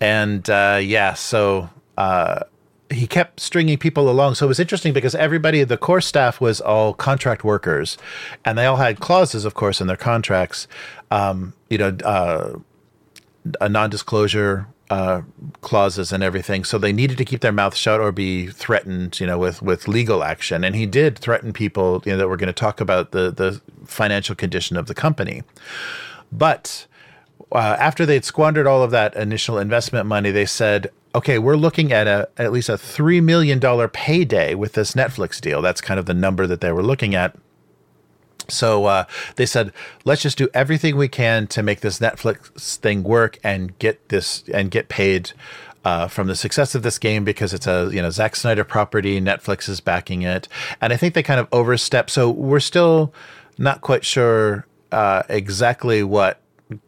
and 0.00 0.48
uh, 0.48 0.78
yeah, 0.82 1.14
so 1.14 1.70
uh, 1.96 2.40
he 2.90 3.06
kept 3.06 3.40
stringing 3.40 3.78
people 3.78 4.08
along. 4.08 4.34
So 4.34 4.46
it 4.46 4.48
was 4.48 4.60
interesting 4.60 4.92
because 4.92 5.14
everybody, 5.14 5.64
the 5.64 5.76
core 5.76 6.00
staff 6.00 6.40
was 6.40 6.60
all 6.60 6.94
contract 6.94 7.44
workers, 7.44 7.98
and 8.44 8.56
they 8.56 8.66
all 8.66 8.76
had 8.76 9.00
clauses, 9.00 9.44
of 9.44 9.54
course, 9.54 9.80
in 9.80 9.86
their 9.86 9.96
contracts. 9.96 10.66
Um, 11.10 11.54
you 11.68 11.78
know, 11.78 11.96
uh, 12.04 12.58
a 13.60 13.68
non-disclosure 13.68 14.66
uh, 14.90 15.22
clauses 15.60 16.12
and 16.12 16.22
everything. 16.22 16.64
So 16.64 16.78
they 16.78 16.92
needed 16.92 17.18
to 17.18 17.24
keep 17.24 17.40
their 17.40 17.52
mouth 17.52 17.74
shut 17.74 18.00
or 18.00 18.10
be 18.12 18.46
threatened, 18.46 19.20
you 19.20 19.26
know, 19.26 19.38
with 19.38 19.60
with 19.62 19.86
legal 19.88 20.24
action. 20.24 20.64
And 20.64 20.74
he 20.74 20.86
did 20.86 21.18
threaten 21.18 21.52
people, 21.52 22.02
you 22.06 22.12
know, 22.12 22.18
that 22.18 22.28
were 22.28 22.36
going 22.36 22.48
to 22.48 22.52
talk 22.52 22.80
about 22.80 23.12
the 23.12 23.30
the 23.30 23.60
financial 23.84 24.34
condition 24.34 24.76
of 24.76 24.86
the 24.86 24.94
company. 24.94 25.42
But 26.32 26.86
uh, 27.52 27.76
after 27.78 28.04
they'd 28.04 28.24
squandered 28.24 28.66
all 28.66 28.82
of 28.82 28.90
that 28.90 29.14
initial 29.16 29.58
investment 29.58 30.06
money, 30.06 30.30
they 30.30 30.46
said, 30.46 30.90
okay, 31.14 31.38
we're 31.38 31.56
looking 31.56 31.92
at 31.92 32.06
a 32.06 32.28
at 32.36 32.52
least 32.52 32.68
a 32.68 32.74
$3 32.74 33.22
million 33.22 33.60
payday 33.90 34.54
with 34.54 34.74
this 34.74 34.92
Netflix 34.92 35.40
deal. 35.40 35.62
That's 35.62 35.80
kind 35.80 35.98
of 35.98 36.06
the 36.06 36.14
number 36.14 36.46
that 36.46 36.60
they 36.60 36.72
were 36.72 36.82
looking 36.82 37.14
at. 37.14 37.36
So 38.48 38.86
uh, 38.86 39.04
they 39.36 39.46
said, 39.46 39.72
let's 40.04 40.22
just 40.22 40.38
do 40.38 40.48
everything 40.54 40.96
we 40.96 41.08
can 41.08 41.46
to 41.48 41.62
make 41.62 41.80
this 41.80 41.98
Netflix 41.98 42.76
thing 42.76 43.02
work 43.02 43.38
and 43.44 43.78
get 43.78 44.08
this 44.08 44.44
and 44.52 44.70
get 44.70 44.88
paid 44.88 45.32
uh, 45.84 46.08
from 46.08 46.26
the 46.26 46.36
success 46.36 46.74
of 46.74 46.82
this 46.82 46.98
game 46.98 47.24
because 47.24 47.54
it's 47.54 47.66
a 47.66 47.90
you 47.92 48.02
know 48.02 48.10
Zack 48.10 48.36
Snyder 48.36 48.64
property. 48.64 49.20
Netflix 49.20 49.68
is 49.68 49.80
backing 49.80 50.22
it, 50.22 50.48
and 50.80 50.92
I 50.92 50.96
think 50.96 51.14
they 51.14 51.22
kind 51.22 51.40
of 51.40 51.48
overstepped. 51.52 52.10
So 52.10 52.30
we're 52.30 52.60
still 52.60 53.12
not 53.58 53.80
quite 53.80 54.04
sure 54.04 54.66
uh, 54.92 55.22
exactly 55.28 56.02
what 56.02 56.40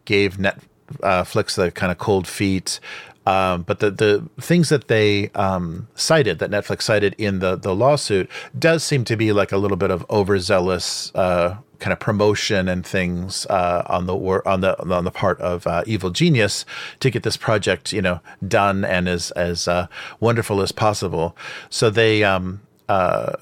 gave 0.05 0.37
Netflix 0.37 1.57
the 1.57 1.71
kind 1.71 1.93
of 1.93 1.99
cold 1.99 2.27
feet. 2.27 2.81
Um, 3.27 3.63
but 3.63 3.81
the, 3.81 3.91
the 3.91 4.29
things 4.41 4.71
that 4.71 4.89
they 4.89 5.29
um, 5.31 5.89
cited, 5.95 6.39
that 6.39 6.51
Netflix 6.51 6.83
cited 6.83 7.15
in 7.19 7.39
the, 7.41 7.55
the 7.55 7.75
lawsuit, 7.75 8.31
does 8.59 8.83
seem 8.83 9.05
to 9.05 9.17
be 9.17 9.33
like 9.33 9.53
a 9.53 9.59
little 9.59 9.77
bit 9.77 9.91
of 9.91 10.09
overzealous 10.11 11.15
uh, 11.15 11.59
kind 11.81 11.93
of 11.93 11.99
promotion 11.99 12.69
and 12.69 12.87
things 12.87 13.47
uh, 13.47 13.85
on 13.87 14.07
the 14.07 14.15
on 14.15 14.61
the 14.61 14.95
on 14.95 15.05
the 15.05 15.11
part 15.11 15.41
of 15.41 15.67
uh, 15.67 15.83
Evil 15.87 16.11
Genius 16.11 16.65
to 17.01 17.11
get 17.11 17.23
this 17.23 17.37
project, 17.37 17.93
you 17.93 18.03
know, 18.03 18.21
done 18.47 18.85
and 18.85 19.09
as 19.09 19.31
as 19.33 19.69
uh, 19.69 19.87
wonderful 20.21 20.61
as 20.61 20.73
possible. 20.73 21.37
So 21.69 21.91
they 21.91 22.25
um, 22.25 22.61
uh, 22.89 23.33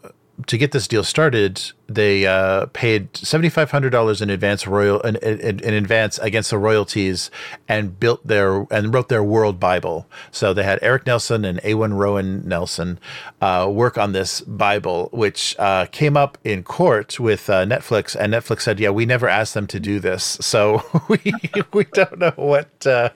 to 0.47 0.57
get 0.57 0.73
this 0.73 0.87
deal 0.87 1.03
started, 1.03 1.73
they 1.89 2.27
uh, 2.27 2.67
paid 2.67 3.17
seventy 3.17 3.49
five 3.49 3.71
hundred 3.71 3.91
dollars 3.91 4.23
in 4.23 4.31
advance 4.31 4.67
royal 4.67 5.01
in, 5.01 5.17
in, 5.17 5.61
in, 5.61 5.75
advance 5.75 6.19
against 6.19 6.51
the 6.51 6.59
royalties, 6.59 7.31
and 7.69 7.99
built 7.99 8.25
their 8.27 8.67
and 8.71 8.95
wrote 8.95 9.09
their 9.09 9.23
world 9.23 9.59
Bible. 9.59 10.07
So 10.31 10.55
they 10.55 10.63
had 10.63 10.79
Eric 10.81 11.07
Nelson 11.07 11.45
and 11.45 11.61
Ewan 11.65 11.95
Rowan 11.95 12.47
Nelson 12.47 13.01
uh, 13.41 13.69
work 13.71 13.99
on 13.99 14.13
this 14.13 14.41
Bible, 14.43 15.09
which 15.13 15.57
uh, 15.59 15.87
came 15.87 16.17
up 16.17 16.39
in 16.45 16.63
court 16.63 17.19
with 17.19 17.51
uh, 17.51 17.65
Netflix, 17.65 18.15
and 18.15 18.33
Netflix 18.33 18.63
said, 18.63 18.79
"Yeah, 18.79 18.91
we 18.91 19.07
never 19.07 19.29
asked 19.29 19.55
them 19.55 19.67
to 19.69 19.81
do 19.81 19.99
this, 19.99 20.23
so 20.41 20.83
we 21.09 21.33
we 21.73 21.85
don't 21.85 22.19
know 22.19 22.33
what 22.37 22.87
uh, 22.87 23.11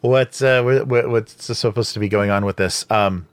what, 0.00 0.40
uh, 0.42 0.62
what 0.62 1.08
what's 1.08 1.58
supposed 1.58 1.94
to 1.94 2.00
be 2.00 2.08
going 2.08 2.30
on 2.30 2.44
with 2.44 2.56
this." 2.56 2.86
Um, 2.88 3.26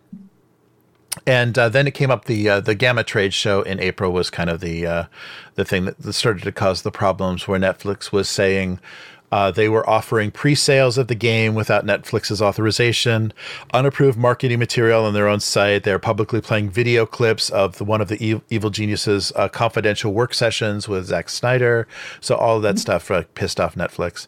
and 1.29 1.59
uh, 1.59 1.69
then 1.69 1.85
it 1.85 1.93
came 1.93 2.09
up 2.09 2.25
the 2.25 2.49
uh, 2.49 2.59
the 2.59 2.73
GAMA 2.73 3.03
Trade 3.03 3.35
show 3.35 3.61
in 3.61 3.79
April 3.79 4.11
was 4.11 4.31
kind 4.31 4.49
of 4.49 4.61
the 4.61 4.87
uh, 4.87 5.03
the 5.53 5.63
thing 5.63 5.85
that 5.85 6.13
started 6.13 6.41
to 6.43 6.51
cause 6.51 6.81
the 6.81 6.89
problems 6.89 7.47
where 7.47 7.59
Netflix 7.59 8.11
was 8.11 8.27
saying 8.27 8.79
uh, 9.31 9.51
they 9.51 9.69
were 9.69 9.87
offering 9.87 10.31
pre-sales 10.31 10.97
of 10.97 11.07
the 11.07 11.13
game 11.13 11.53
without 11.53 11.85
Netflix's 11.85 12.41
authorization, 12.41 13.31
unapproved 13.75 14.17
marketing 14.17 14.57
material 14.57 15.05
on 15.05 15.13
their 15.13 15.27
own 15.27 15.39
site. 15.39 15.83
They're 15.83 15.99
publicly 15.99 16.41
playing 16.41 16.71
video 16.71 17.05
clips 17.05 17.51
of 17.51 17.77
the, 17.77 17.83
one 17.83 18.01
of 18.01 18.07
the 18.07 18.17
e- 18.25 18.41
Evil 18.49 18.71
Geniuses' 18.71 19.31
uh, 19.35 19.49
confidential 19.49 20.11
work 20.11 20.33
sessions 20.33 20.87
with 20.87 21.05
Zack 21.05 21.29
Snyder. 21.29 21.87
So 22.21 22.37
all 22.37 22.57
of 22.57 22.63
that 22.63 22.69
mm-hmm. 22.69 22.77
stuff 22.77 23.11
uh, 23.11 23.25
pissed 23.35 23.59
off 23.59 23.75
Netflix, 23.75 24.25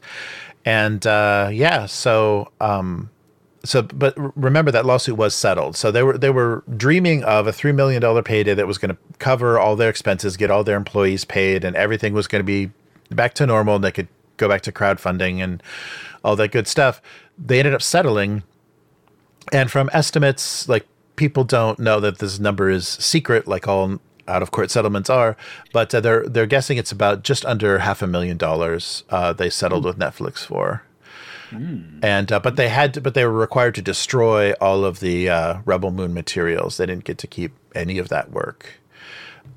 and 0.65 1.03
yeah, 1.03 1.87
so. 1.87 2.51
Um, 2.61 3.09
so 3.63 3.82
but 3.82 4.15
remember 4.36 4.71
that 4.71 4.86
lawsuit 4.86 5.17
was 5.17 5.36
settled. 5.36 5.76
So 5.76 5.91
they 5.91 6.04
were 6.04 6.17
they 6.17 6.30
were 6.30 6.63
dreaming 6.78 7.24
of 7.24 7.47
a 7.47 7.52
$3 7.52 7.76
million 7.76 8.24
payday 8.24 8.54
that 8.54 8.67
was 8.67 8.78
going 8.78 8.95
to 8.95 8.97
cover 9.19 9.60
all 9.60 9.76
their 9.76 9.89
expenses 9.89 10.38
get 10.38 10.50
all 10.50 10.63
their 10.63 10.78
employees 10.78 11.26
paid 11.26 11.63
and 11.63 11.76
everything 11.76 12.13
was 12.13 12.28
going 12.28 12.39
to 12.39 12.43
be 12.43 12.71
back 13.10 13.34
to 13.36 13.45
normal 13.45 13.76
and 13.76 13.84
they 13.84 13.91
could 13.91 14.08
go 14.38 14.47
back 14.47 14.62
to 14.62 14.71
crowdfunding 14.71 15.43
and 15.43 15.62
all 16.24 16.36
that 16.36 16.52
good 16.52 16.67
stuff. 16.67 17.02
They 17.38 17.60
ended 17.60 17.74
up 17.74 17.82
settling 17.82 18.43
and 19.52 19.69
from 19.69 19.89
estimates 19.93 20.67
like 20.67 20.88
people 21.15 21.43
don't 21.43 21.78
know 21.78 22.00
that 22.00 22.19
this 22.19 22.39
number 22.39 22.69
is 22.69 22.88
secret 22.88 23.47
like 23.47 23.67
all 23.67 24.00
out 24.28 24.41
of 24.41 24.52
court 24.52 24.71
settlements 24.71 25.10
are, 25.10 25.36
but 25.74 25.93
uh, 25.93 26.00
they're 26.00 26.28
they're 26.28 26.45
guessing 26.45 26.78
it's 26.78 26.91
about 26.91 27.24
just 27.24 27.45
under 27.45 27.80
half 27.80 28.02
a 28.02 28.08
million 28.08 28.38
dollars 28.38 29.04
uh, 29.10 29.34
they 29.34 29.50
settled 29.50 29.84
with 29.84 30.00
Netflix 30.00 30.39
for. 30.45 30.84
Mm. 31.51 31.99
And 32.03 32.31
uh, 32.31 32.39
but 32.39 32.55
they 32.55 32.69
had 32.69 32.93
to, 32.95 33.01
but 33.01 33.13
they 33.13 33.25
were 33.25 33.31
required 33.31 33.75
to 33.75 33.81
destroy 33.81 34.53
all 34.53 34.85
of 34.85 34.99
the 34.99 35.29
uh, 35.29 35.59
Rebel 35.65 35.91
Moon 35.91 36.13
materials. 36.13 36.77
They 36.77 36.85
didn't 36.85 37.03
get 37.03 37.17
to 37.19 37.27
keep 37.27 37.53
any 37.75 37.97
of 37.97 38.09
that 38.09 38.31
work. 38.31 38.81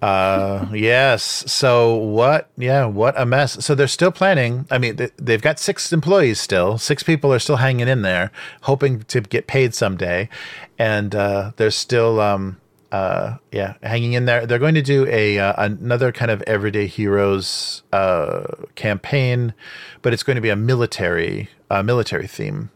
Uh, 0.03 0.67
yes. 0.75 1.23
So 1.51 1.95
what? 1.95 2.51
Yeah, 2.57 2.87
what 2.87 3.19
a 3.19 3.25
mess. 3.25 3.65
So 3.65 3.75
they're 3.75 3.89
still 3.89 4.13
planning. 4.13 4.67
I 4.71 4.79
mean, 4.79 4.99
they've 5.17 5.43
got 5.43 5.59
six 5.59 5.93
employees 5.93 6.41
still. 6.41 6.79
Six 6.79 7.03
people 7.03 7.33
are 7.33 7.39
still 7.39 7.57
hanging 7.57 7.89
in 7.89 8.03
there, 8.03 8.31
hoping 8.63 9.03
to 9.05 9.21
get 9.21 9.47
paid 9.47 9.75
someday, 9.75 10.29
and 10.79 11.15
uh, 11.15 11.53
they're 11.57 11.71
still. 11.71 12.21
Um, 12.21 12.61
uh, 12.93 13.37
yeah, 13.51 13.75
hanging 13.83 14.13
in 14.13 14.25
there. 14.25 14.47
They're 14.47 14.59
going 14.59 14.75
to 14.75 14.83
do 14.83 15.07
a 15.09 15.39
uh, 15.39 15.55
another 15.65 16.13
kind 16.13 16.31
of 16.31 16.43
everyday 16.43 16.87
heroes 16.87 17.83
uh, 17.93 18.45
campaign, 18.75 19.55
but 20.03 20.13
it's 20.13 20.23
going 20.23 20.37
to 20.37 20.41
be 20.41 20.51
a 20.51 20.57
military 20.57 21.49
uh, 21.71 21.83
military 21.83 22.27
theme. 22.27 22.71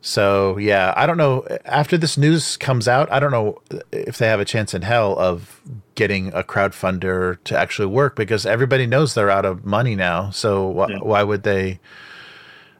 So 0.00 0.56
yeah, 0.56 0.94
I 0.96 1.06
don't 1.06 1.18
know. 1.18 1.46
After 1.64 1.98
this 1.98 2.16
news 2.16 2.56
comes 2.56 2.88
out, 2.88 3.12
I 3.12 3.20
don't 3.20 3.32
know 3.32 3.60
if 3.92 4.16
they 4.16 4.28
have 4.28 4.40
a 4.40 4.46
chance 4.46 4.72
in 4.72 4.82
hell 4.82 5.18
of 5.18 5.60
getting 5.94 6.28
a 6.32 6.42
crowdfunder 6.42 7.36
to 7.44 7.58
actually 7.58 7.88
work 7.88 8.16
because 8.16 8.46
everybody 8.46 8.86
knows 8.86 9.12
they're 9.12 9.30
out 9.30 9.44
of 9.44 9.64
money 9.64 9.94
now. 9.94 10.30
So 10.30 10.72
wh- 10.72 10.90
yeah. 10.90 10.98
why 11.00 11.22
would 11.22 11.42
they? 11.42 11.80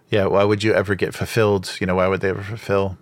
Yeah, 0.08 0.26
why 0.26 0.44
would 0.44 0.64
you 0.64 0.72
ever 0.72 0.94
get 0.94 1.14
fulfilled? 1.14 1.76
You 1.80 1.86
know, 1.86 1.96
why 1.96 2.08
would 2.08 2.20
they 2.20 2.30
ever 2.30 2.42
fulfill? 2.42 2.96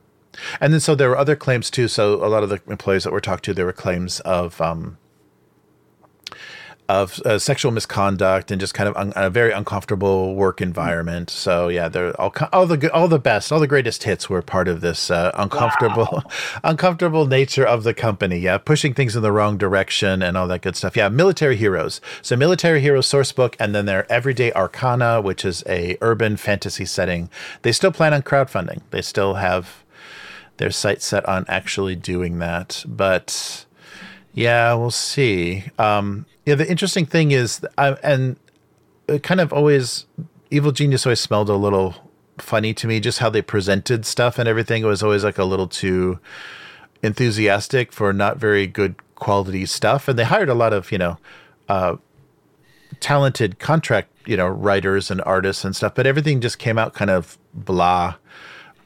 And 0.60 0.72
then 0.72 0.80
so 0.80 0.94
there 0.94 1.08
were 1.08 1.18
other 1.18 1.36
claims 1.36 1.70
too. 1.70 1.88
So 1.88 2.24
a 2.24 2.28
lot 2.28 2.42
of 2.42 2.48
the 2.48 2.60
employees 2.68 3.04
that 3.04 3.12
were 3.12 3.20
talked 3.20 3.44
to, 3.44 3.54
there 3.54 3.66
were 3.66 3.72
claims 3.72 4.20
of 4.20 4.60
um, 4.60 4.98
of 6.88 7.20
uh, 7.26 7.38
sexual 7.38 7.70
misconduct 7.70 8.50
and 8.50 8.58
just 8.58 8.72
kind 8.72 8.88
of 8.88 8.96
un- 8.96 9.12
a 9.14 9.28
very 9.28 9.52
uncomfortable 9.52 10.34
work 10.34 10.62
environment. 10.62 11.28
So 11.28 11.68
yeah, 11.68 11.88
they're 11.88 12.18
all 12.18 12.32
all 12.52 12.66
the 12.66 12.90
all 12.92 13.08
the 13.08 13.18
best, 13.18 13.52
all 13.52 13.60
the 13.60 13.66
greatest 13.66 14.04
hits 14.04 14.30
were 14.30 14.40
part 14.40 14.68
of 14.68 14.80
this 14.80 15.10
uh, 15.10 15.30
uncomfortable 15.34 16.08
wow. 16.10 16.22
uncomfortable 16.64 17.26
nature 17.26 17.66
of 17.66 17.84
the 17.84 17.92
company. 17.92 18.38
Yeah, 18.38 18.56
pushing 18.56 18.94
things 18.94 19.14
in 19.14 19.22
the 19.22 19.32
wrong 19.32 19.58
direction 19.58 20.22
and 20.22 20.36
all 20.36 20.48
that 20.48 20.62
good 20.62 20.76
stuff. 20.76 20.96
Yeah, 20.96 21.10
military 21.10 21.56
heroes. 21.56 22.00
So 22.22 22.36
military 22.36 22.80
heroes 22.80 23.06
source 23.06 23.32
book, 23.32 23.54
and 23.60 23.74
then 23.74 23.84
their 23.84 24.10
everyday 24.10 24.52
arcana, 24.54 25.20
which 25.20 25.44
is 25.44 25.62
a 25.68 25.98
urban 26.00 26.38
fantasy 26.38 26.86
setting. 26.86 27.28
They 27.62 27.72
still 27.72 27.92
plan 27.92 28.14
on 28.14 28.22
crowdfunding. 28.22 28.80
They 28.90 29.02
still 29.02 29.34
have 29.34 29.84
their 30.58 30.70
sights 30.70 31.06
set 31.06 31.26
on 31.26 31.44
actually 31.48 31.96
doing 31.96 32.38
that, 32.38 32.84
but. 32.86 33.64
Yeah, 34.34 34.74
we'll 34.74 34.92
see. 34.92 35.64
Um, 35.80 36.24
yeah, 36.46 36.54
the 36.54 36.70
interesting 36.70 37.06
thing 37.06 37.32
is, 37.32 37.66
I, 37.76 37.94
and 38.04 38.36
it 39.08 39.24
kind 39.24 39.40
of 39.40 39.52
always, 39.52 40.06
Evil 40.52 40.70
Genius 40.70 41.06
always 41.06 41.18
smelled 41.18 41.48
a 41.48 41.56
little 41.56 41.96
funny 42.36 42.72
to 42.74 42.86
me, 42.86 43.00
just 43.00 43.18
how 43.18 43.30
they 43.30 43.42
presented 43.42 44.06
stuff 44.06 44.38
and 44.38 44.48
everything. 44.48 44.84
It 44.84 44.86
was 44.86 45.02
always 45.02 45.24
like 45.24 45.38
a 45.38 45.44
little 45.44 45.66
too 45.66 46.20
enthusiastic 47.02 47.92
for 47.92 48.12
not 48.12 48.36
very 48.36 48.68
good 48.68 48.94
quality 49.16 49.66
stuff. 49.66 50.06
And 50.06 50.16
they 50.16 50.24
hired 50.24 50.50
a 50.50 50.54
lot 50.54 50.72
of, 50.72 50.92
you 50.92 50.98
know, 50.98 51.18
uh, 51.68 51.96
talented 53.00 53.58
contract, 53.58 54.10
you 54.24 54.36
know, 54.36 54.46
writers 54.46 55.10
and 55.10 55.20
artists 55.22 55.64
and 55.64 55.74
stuff, 55.74 55.96
but 55.96 56.06
everything 56.06 56.40
just 56.40 56.60
came 56.60 56.78
out 56.78 56.94
kind 56.94 57.10
of 57.10 57.38
blah. 57.54 58.14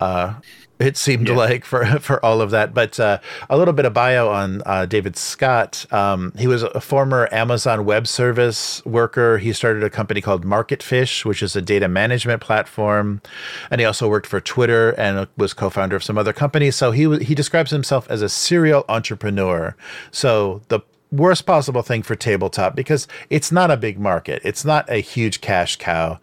Uh, 0.01 0.35
it 0.83 0.97
seemed 0.97 1.29
yeah. 1.29 1.37
like 1.37 1.65
for 1.65 1.85
for 2.01 2.25
all 2.25 2.41
of 2.41 2.51
that. 2.51 2.75
But 2.75 2.99
uh, 2.99 3.19
a 3.49 3.57
little 3.57 3.75
bit 3.75 3.85
of 3.85 3.95
bio 3.95 4.29
on 4.29 4.63
uh, 4.67 4.87
David 4.87 5.17
Scott. 5.17 5.87
Um, 5.93 6.33
he 6.39 6.47
was 6.47 6.63
a 6.63 6.81
former 6.81 7.29
Amazon 7.33 7.85
Web 7.85 8.07
Service 8.07 8.85
worker. 8.85 9.39
He 9.39 9.53
started 9.53 9.83
a 9.83 9.91
company 9.91 10.21
called 10.21 10.45
Marketfish, 10.45 11.25
which 11.25 11.43
is 11.43 11.57
a 11.57 11.63
data 11.63 11.89
management 11.89 12.41
platform, 12.41 13.23
and 13.71 13.81
he 13.81 13.85
also 13.85 14.09
worked 14.09 14.27
for 14.27 14.41
Twitter 14.41 14.91
and 14.91 15.29
was 15.37 15.55
co-founder 15.55 15.97
of 15.97 16.03
some 16.03 16.19
other 16.19 16.33
companies. 16.33 16.77
So 16.77 16.91
he 16.91 17.19
he 17.19 17.35
describes 17.35 17.71
himself 17.71 18.11
as 18.11 18.23
a 18.23 18.29
serial 18.29 18.85
entrepreneur. 18.89 19.77
So 20.11 20.63
the 20.69 20.81
worst 21.13 21.45
possible 21.45 21.83
thing 21.83 22.03
for 22.03 22.17
tabletop 22.17 22.75
because 22.75 23.07
it's 23.29 23.53
not 23.53 23.71
a 23.71 23.77
big 23.77 23.99
market. 23.99 24.41
It's 24.45 24.65
not 24.65 24.89
a 24.91 24.97
huge 24.97 25.41
cash 25.41 25.77
cow. 25.77 26.19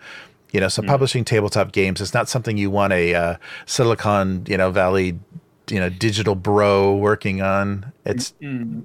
You 0.52 0.60
know, 0.60 0.68
so 0.68 0.82
mm. 0.82 0.88
publishing 0.88 1.26
tabletop 1.26 1.72
games 1.72 2.02
is 2.02 2.14
not 2.14 2.28
something 2.28 2.58
you 2.58 2.72
want 2.72 2.94
a 2.94 3.14
uh, 3.14 3.36
Silicon, 3.66 4.46
you 4.48 4.58
know, 4.58 4.72
Valley, 4.72 5.20
you 5.70 5.80
know, 5.80 5.90
digital 5.90 6.36
bro 6.36 6.96
working 6.96 7.42
on. 7.42 7.92
It's 8.06 8.34
mm. 8.42 8.84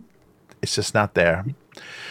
it's 0.63 0.75
just 0.75 0.95
not 0.95 1.15
there. 1.15 1.45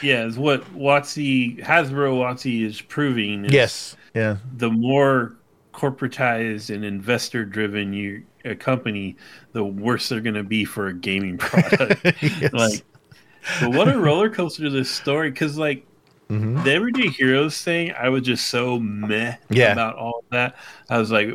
Yeah, 0.01 0.25
it's 0.25 0.37
what 0.37 0.63
WotC 0.75 1.63
Hasbro 1.63 2.17
WotC 2.17 2.65
is 2.65 2.81
proving. 2.81 3.45
Is 3.45 3.53
yes, 3.53 3.97
yeah. 4.13 4.37
The 4.57 4.69
more 4.69 5.35
corporatized 5.73 6.73
and 6.73 6.83
investor 6.83 7.45
driven 7.45 7.93
you 7.93 8.23
a 8.45 8.55
company, 8.55 9.15
the 9.53 9.63
worse 9.63 10.09
they're 10.09 10.21
going 10.21 10.35
to 10.35 10.43
be 10.43 10.65
for 10.65 10.87
a 10.87 10.93
gaming 10.93 11.37
product. 11.39 12.01
yes. 12.21 12.53
Like, 12.53 12.83
but 13.59 13.71
what 13.71 13.87
a 13.87 13.97
roller 13.97 14.29
coaster 14.29 14.69
this 14.69 14.89
story! 14.89 15.29
Because 15.29 15.57
like 15.57 15.85
Mm-hmm. 16.29 16.63
The 16.63 16.71
Everyday 16.71 17.07
Heroes 17.09 17.61
thing, 17.61 17.93
I 17.97 18.09
was 18.09 18.23
just 18.23 18.47
so 18.47 18.79
meh 18.79 19.35
yeah. 19.49 19.71
about 19.73 19.95
all 19.95 20.23
that. 20.31 20.55
I 20.89 20.97
was 20.97 21.11
like, 21.11 21.29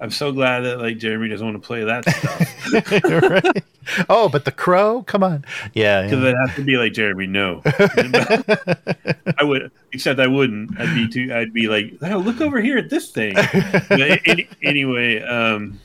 I'm 0.00 0.10
so 0.12 0.30
glad 0.32 0.60
that 0.60 0.78
like 0.78 0.98
Jeremy 0.98 1.28
doesn't 1.28 1.44
want 1.46 1.60
to 1.60 1.66
play 1.66 1.84
that 1.84 2.04
stuff. 2.08 3.42
right. 3.42 3.64
Oh, 4.08 4.28
but 4.28 4.44
the 4.44 4.52
crow, 4.52 5.02
come 5.02 5.22
on, 5.24 5.44
yeah, 5.74 6.02
because 6.02 6.22
yeah. 6.22 6.30
it 6.30 6.36
has 6.46 6.56
to 6.56 6.62
be 6.62 6.76
like 6.76 6.92
Jeremy. 6.92 7.26
No, 7.26 7.62
I 7.66 9.42
would, 9.42 9.70
except 9.92 10.20
I 10.20 10.26
wouldn't. 10.26 10.78
I'd 10.78 10.94
be 10.94 11.08
too. 11.08 11.34
I'd 11.34 11.52
be 11.52 11.68
like, 11.68 11.94
oh, 12.02 12.18
look 12.18 12.40
over 12.40 12.60
here 12.60 12.76
at 12.78 12.90
this 12.90 13.10
thing. 13.10 13.34
But 13.34 14.20
any, 14.26 14.48
anyway, 14.62 15.22
um, 15.22 15.80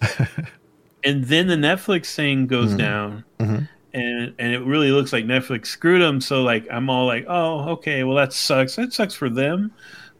and 1.04 1.24
then 1.24 1.46
the 1.46 1.54
Netflix 1.56 2.14
thing 2.14 2.46
goes 2.48 2.70
Mm-hmm. 2.70 2.76
down. 2.76 3.24
Mhm. 3.38 3.68
And, 3.98 4.34
and 4.38 4.52
it 4.52 4.60
really 4.60 4.90
looks 4.90 5.12
like 5.12 5.24
Netflix 5.24 5.66
screwed 5.66 6.02
them. 6.02 6.20
So 6.20 6.42
like 6.42 6.66
I'm 6.70 6.88
all 6.88 7.06
like, 7.06 7.24
oh, 7.28 7.70
okay, 7.70 8.04
well 8.04 8.16
that 8.16 8.32
sucks. 8.32 8.76
That 8.76 8.92
sucks 8.92 9.14
for 9.14 9.28
them, 9.28 9.72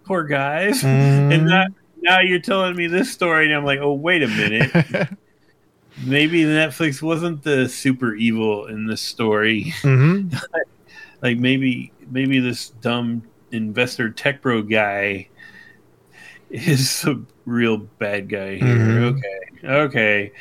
poor 0.04 0.24
guys. 0.24 0.82
Mm. 0.82 1.32
And 1.38 1.48
that, 1.48 1.68
now 2.00 2.20
you're 2.20 2.40
telling 2.40 2.76
me 2.76 2.86
this 2.86 3.12
story, 3.12 3.46
and 3.46 3.54
I'm 3.54 3.64
like, 3.64 3.80
oh, 3.80 3.92
wait 3.92 4.22
a 4.22 4.28
minute. 4.28 4.70
Maybe 6.04 6.42
Netflix 6.44 7.02
wasn't 7.02 7.42
the 7.42 7.68
super 7.68 8.14
evil 8.14 8.66
in 8.66 8.86
this 8.86 9.02
story. 9.02 9.74
Mhm. 9.82 10.32
like 11.22 11.38
maybe 11.38 11.92
maybe 12.10 12.38
this 12.38 12.70
dumb 12.80 13.22
investor 13.50 14.08
tech 14.10 14.40
bro 14.40 14.62
guy 14.62 15.28
is 16.50 17.02
the 17.02 17.24
real 17.46 17.78
bad 17.78 18.28
guy 18.28 18.56
here. 18.56 18.76
Mhm. 18.76 19.18
Okay, 19.18 19.68
okay. 19.68 20.32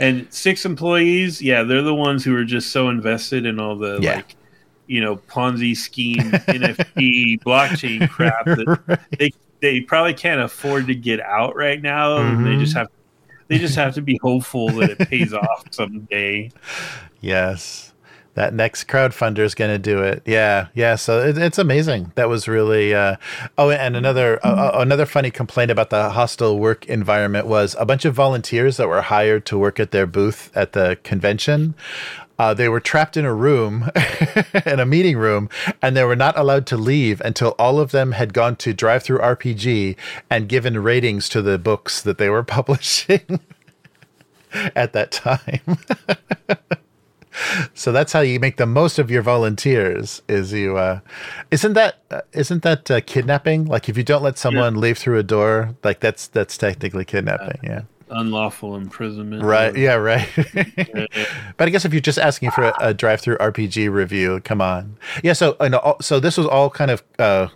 And 0.00 0.26
six 0.32 0.64
employees, 0.64 1.40
yeah, 1.40 1.62
they're 1.62 1.82
the 1.82 1.94
ones 1.94 2.24
who 2.24 2.34
are 2.36 2.44
just 2.44 2.70
so 2.72 2.88
invested 2.88 3.46
in 3.46 3.60
all 3.60 3.76
the 3.76 3.98
Yeah. 4.02 4.16
like, 4.16 4.36
you 4.86 5.00
know, 5.00 5.16
Ponzi 5.16 5.76
scheme, 5.76 6.16
NFT, 6.32 7.40
blockchain 7.42 8.08
crap 8.08 8.44
that 8.46 8.80
Right. 8.86 8.98
they 9.18 9.30
they 9.60 9.80
probably 9.80 10.12
can't 10.14 10.40
afford 10.42 10.86
to 10.88 10.94
get 10.94 11.20
out 11.20 11.56
right 11.56 11.80
now. 11.80 12.18
and 12.18 12.44
They 12.44 12.50
mm-hmm. 12.50 12.60
just 12.60 12.76
have 12.76 12.88
they 13.48 13.58
just 13.58 13.76
have 13.76 13.94
to 13.94 14.02
be 14.02 14.18
hopeful 14.22 14.68
that 14.72 14.90
it 14.90 15.08
pays 15.08 15.32
off 15.32 15.64
someday. 15.70 16.50
Yes. 17.20 17.93
That 18.34 18.52
next 18.52 18.88
crowdfunder 18.88 19.38
is 19.40 19.54
going 19.54 19.70
to 19.70 19.78
do 19.78 20.02
it. 20.02 20.22
Yeah, 20.26 20.66
yeah. 20.74 20.96
So 20.96 21.20
it, 21.20 21.38
it's 21.38 21.58
amazing. 21.58 22.12
That 22.16 22.28
was 22.28 22.48
really. 22.48 22.92
Uh, 22.92 23.16
oh, 23.56 23.70
and 23.70 23.96
another 23.96 24.44
uh, 24.44 24.48
uh, 24.48 24.80
another 24.80 25.06
funny 25.06 25.30
complaint 25.30 25.70
about 25.70 25.90
the 25.90 26.10
hostile 26.10 26.58
work 26.58 26.84
environment 26.86 27.46
was 27.46 27.76
a 27.78 27.86
bunch 27.86 28.04
of 28.04 28.14
volunteers 28.14 28.76
that 28.76 28.88
were 28.88 29.02
hired 29.02 29.46
to 29.46 29.58
work 29.58 29.78
at 29.78 29.92
their 29.92 30.06
booth 30.06 30.50
at 30.56 30.72
the 30.72 30.98
convention. 31.04 31.74
Uh, 32.38 32.52
they 32.52 32.68
were 32.68 32.80
trapped 32.80 33.16
in 33.16 33.24
a 33.24 33.32
room, 33.32 33.90
in 34.66 34.80
a 34.80 34.86
meeting 34.86 35.16
room, 35.16 35.48
and 35.80 35.96
they 35.96 36.02
were 36.02 36.16
not 36.16 36.36
allowed 36.36 36.66
to 36.66 36.76
leave 36.76 37.20
until 37.20 37.54
all 37.58 37.78
of 37.78 37.92
them 37.92 38.12
had 38.12 38.34
gone 38.34 38.56
to 38.56 38.74
DriveThruRPG 38.74 39.96
and 40.28 40.48
given 40.48 40.82
ratings 40.82 41.28
to 41.28 41.40
the 41.40 41.58
books 41.58 42.02
that 42.02 42.18
they 42.18 42.28
were 42.28 42.42
publishing 42.42 43.40
at 44.74 44.92
that 44.92 45.12
time. 45.12 45.78
so 47.74 47.90
that's 47.92 48.12
how 48.12 48.20
you 48.20 48.38
make 48.40 48.56
the 48.56 48.66
most 48.66 48.98
of 48.98 49.10
your 49.10 49.22
volunteers 49.22 50.22
is 50.28 50.52
you 50.52 50.76
uh 50.76 51.00
isn't 51.50 51.72
that 51.72 51.96
uh, 52.10 52.20
isn't 52.32 52.62
that 52.62 52.90
uh, 52.90 53.00
kidnapping 53.00 53.64
like 53.64 53.88
if 53.88 53.96
you 53.96 54.02
don't 54.04 54.22
let 54.22 54.38
someone 54.38 54.80
leave 54.80 54.96
through 54.98 55.18
a 55.18 55.22
door 55.22 55.74
like 55.82 56.00
that's 56.00 56.28
that's 56.28 56.56
technically 56.56 57.04
kidnapping 57.04 57.58
yeah 57.62 57.82
Unlawful 58.10 58.76
imprisonment. 58.76 59.42
right 59.42 59.74
yeah 59.76 59.94
right 59.94 60.28
Yeah. 60.54 61.06
but 61.56 61.66
i 61.66 61.70
guess 61.70 61.84
if 61.84 61.92
you're 61.92 62.00
just 62.00 62.18
asking 62.18 62.50
for 62.52 62.64
a, 62.64 62.74
a 62.90 62.94
DriveThruRPG 62.94 63.90
review 63.90 64.40
come 64.44 64.60
on 64.60 64.96
yeah 65.22 65.32
so 65.32 65.56
I 65.58 65.68
know, 65.68 65.78
all- 65.78 66.00
so 66.02 66.20
this 66.20 66.36
was 66.36 66.46
all 66.46 66.70
kind 66.70 66.90
of 66.90 67.02
uh 67.18 67.48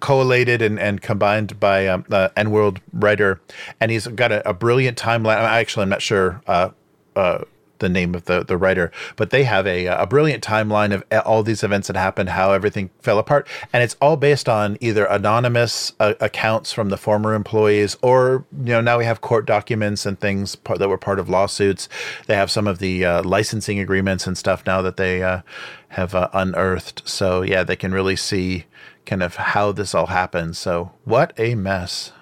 collated 0.00 0.60
and, 0.60 0.78
and 0.78 1.00
combined 1.00 1.58
by 1.58 1.86
um, 1.86 2.04
uh, 2.10 2.28
EN 2.36 2.50
World 2.50 2.80
writer, 2.92 3.40
and 3.80 3.90
he's 3.90 4.06
got 4.08 4.30
a, 4.30 4.46
a 4.46 4.52
brilliant 4.52 4.98
timeline. 4.98 5.38
I 5.38 5.58
Actually, 5.58 5.84
I'm 5.84 5.88
not 5.88 6.02
sure 6.02 6.42
uh, 6.46 6.68
uh, 7.16 7.44
the 7.78 7.88
name 7.88 8.14
of 8.14 8.24
the, 8.24 8.44
the 8.44 8.56
writer, 8.56 8.90
but 9.16 9.30
they 9.30 9.44
have 9.44 9.66
a, 9.66 9.86
a 9.86 10.06
brilliant 10.06 10.42
timeline 10.42 10.92
of 10.92 11.04
all 11.26 11.42
these 11.42 11.62
events 11.62 11.88
that 11.88 11.96
happened, 11.96 12.30
how 12.30 12.52
everything 12.52 12.90
fell 13.00 13.18
apart, 13.18 13.48
and 13.72 13.82
it's 13.82 13.96
all 14.00 14.16
based 14.16 14.48
on 14.48 14.76
either 14.80 15.04
anonymous 15.06 15.92
uh, 16.00 16.14
accounts 16.20 16.72
from 16.72 16.88
the 16.88 16.96
former 16.96 17.34
employees, 17.34 17.96
or 18.02 18.44
you 18.52 18.72
know 18.72 18.80
now 18.80 18.98
we 18.98 19.04
have 19.04 19.20
court 19.20 19.46
documents 19.46 20.06
and 20.06 20.20
things 20.20 20.56
part, 20.56 20.78
that 20.78 20.88
were 20.88 20.98
part 20.98 21.18
of 21.18 21.28
lawsuits. 21.28 21.88
They 22.26 22.34
have 22.34 22.50
some 22.50 22.66
of 22.66 22.78
the 22.78 23.04
uh, 23.04 23.22
licensing 23.22 23.78
agreements 23.78 24.26
and 24.26 24.36
stuff 24.36 24.64
now 24.66 24.82
that 24.82 24.96
they 24.96 25.22
uh, 25.22 25.42
have 25.88 26.14
uh, 26.14 26.28
unearthed. 26.32 27.02
So 27.08 27.42
yeah, 27.42 27.62
they 27.62 27.76
can 27.76 27.92
really 27.92 28.16
see 28.16 28.66
kind 29.04 29.22
of 29.22 29.36
how 29.36 29.72
this 29.72 29.94
all 29.94 30.06
happened. 30.06 30.56
So 30.56 30.92
what 31.04 31.32
a 31.38 31.54
mess. 31.54 32.12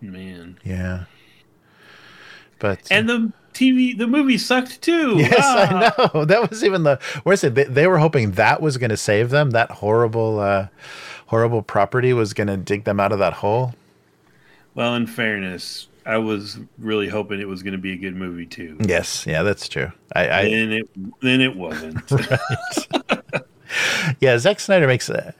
Man. 0.00 0.58
Yeah. 0.64 1.04
But 2.58 2.90
And 2.90 3.08
the 3.08 3.32
TV, 3.54 3.96
the 3.96 4.06
movie 4.06 4.38
sucked 4.38 4.82
too. 4.82 5.16
yes, 5.18 5.34
Ah. 5.40 5.94
I 6.00 6.12
know. 6.14 6.24
That 6.26 6.50
was 6.50 6.62
even 6.64 6.82
the 6.82 6.98
where's 7.22 7.42
it? 7.44 7.54
They, 7.54 7.64
they 7.64 7.86
were 7.86 7.98
hoping 7.98 8.32
that 8.32 8.60
was 8.60 8.76
going 8.78 8.90
to 8.90 8.96
save 8.96 9.30
them. 9.30 9.50
That 9.50 9.70
horrible, 9.70 10.40
uh, 10.40 10.68
horrible 11.26 11.62
property 11.62 12.12
was 12.12 12.34
going 12.34 12.48
to 12.48 12.56
dig 12.56 12.84
them 12.84 13.00
out 13.00 13.12
of 13.12 13.18
that 13.20 13.34
hole. 13.34 13.74
Well, 14.74 14.94
in 14.96 15.06
fairness, 15.06 15.86
I 16.04 16.18
was 16.18 16.58
really 16.78 17.08
hoping 17.08 17.40
it 17.40 17.48
was 17.48 17.62
going 17.62 17.72
to 17.72 17.78
be 17.78 17.92
a 17.92 17.96
good 17.96 18.16
movie 18.16 18.46
too. 18.46 18.76
Yes, 18.80 19.26
yeah, 19.26 19.42
that's 19.42 19.68
true. 19.68 19.90
I, 20.14 20.28
I 20.40 20.44
then 20.50 20.72
it 20.72 20.88
then 21.20 21.40
it 21.40 21.56
wasn't. 21.56 22.00
yeah, 24.20 24.38
Zack 24.38 24.60
Snyder 24.60 24.86
makes 24.86 25.08
uh, 25.10 25.32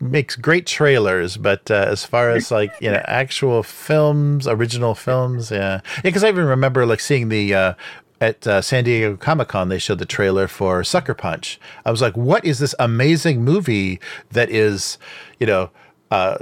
makes 0.00 0.36
great 0.36 0.66
trailers, 0.66 1.36
but 1.36 1.70
uh, 1.70 1.74
as 1.88 2.04
far 2.04 2.30
as 2.30 2.50
like 2.50 2.72
you 2.80 2.90
know, 2.90 3.02
actual 3.08 3.62
films, 3.62 4.46
original 4.48 4.94
films, 4.94 5.50
yeah, 5.50 5.80
yeah. 5.84 6.00
Because 6.02 6.24
I 6.24 6.28
even 6.28 6.44
remember 6.46 6.86
like 6.86 7.00
seeing 7.00 7.28
the 7.28 7.54
uh, 7.54 7.74
at 8.20 8.46
uh, 8.46 8.60
San 8.62 8.84
Diego 8.84 9.16
Comic 9.16 9.48
Con, 9.48 9.68
they 9.68 9.78
showed 9.78 9.98
the 9.98 10.06
trailer 10.06 10.46
for 10.48 10.84
Sucker 10.84 11.14
Punch. 11.14 11.58
I 11.84 11.90
was 11.90 12.00
like, 12.00 12.16
what 12.16 12.44
is 12.44 12.58
this 12.58 12.74
amazing 12.78 13.44
movie 13.44 14.00
that 14.30 14.50
is, 14.50 14.98
you 15.40 15.46
know. 15.46 15.70
Uh, 16.10 16.36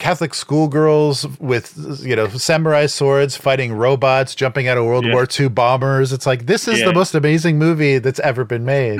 Catholic 0.00 0.34
schoolgirls 0.34 1.24
with 1.38 2.00
you 2.04 2.16
know 2.16 2.26
samurai 2.26 2.86
swords 2.86 3.36
fighting 3.36 3.72
robots, 3.72 4.34
jumping 4.34 4.66
out 4.66 4.76
of 4.76 4.84
World 4.84 5.06
Yeah. 5.06 5.12
War 5.14 5.28
II 5.38 5.46
bombers. 5.48 6.12
It's 6.12 6.26
like 6.26 6.46
this 6.46 6.66
is 6.66 6.80
Yeah. 6.80 6.86
the 6.86 6.92
most 6.92 7.14
amazing 7.14 7.56
movie 7.56 7.98
that's 7.98 8.18
ever 8.18 8.44
been 8.44 8.64
made. 8.64 8.98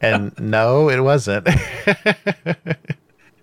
And 0.00 0.32
no, 0.38 0.88
it 0.90 1.00
wasn't. 1.00 1.46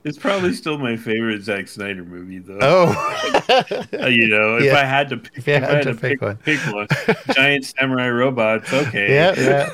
it's 0.03 0.17
probably 0.17 0.53
still 0.53 0.77
my 0.77 0.95
favorite 0.95 1.41
Zack 1.43 1.67
Snyder 1.67 2.03
movie, 2.05 2.39
though. 2.39 2.59
oh, 2.61 3.31
Uh, 3.93 4.07
you 4.07 4.27
know, 4.27 4.57
if 4.57 4.63
Yeah. 4.65 4.77
I 4.77 4.83
had 4.85 5.09
to, 5.09 5.17
pick, 5.17 5.47
you 5.47 5.53
if 5.53 5.63
I 5.63 5.65
had 5.75 5.83
to 5.83 5.93
to 5.93 5.99
pick 5.99 6.19
pick, 6.19 6.21
one. 6.21 6.37
pick 6.37 6.59
one, 6.73 6.87
giant 7.33 7.65
samurai 7.65 8.09
robots. 8.09 8.71
Okay, 8.73 9.13
yeah, 9.13 9.33
yeah, 9.37 9.71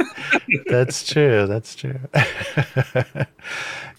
that's 0.67 1.06
true. 1.08 1.48
That's 1.48 1.76
true. 1.76 2.00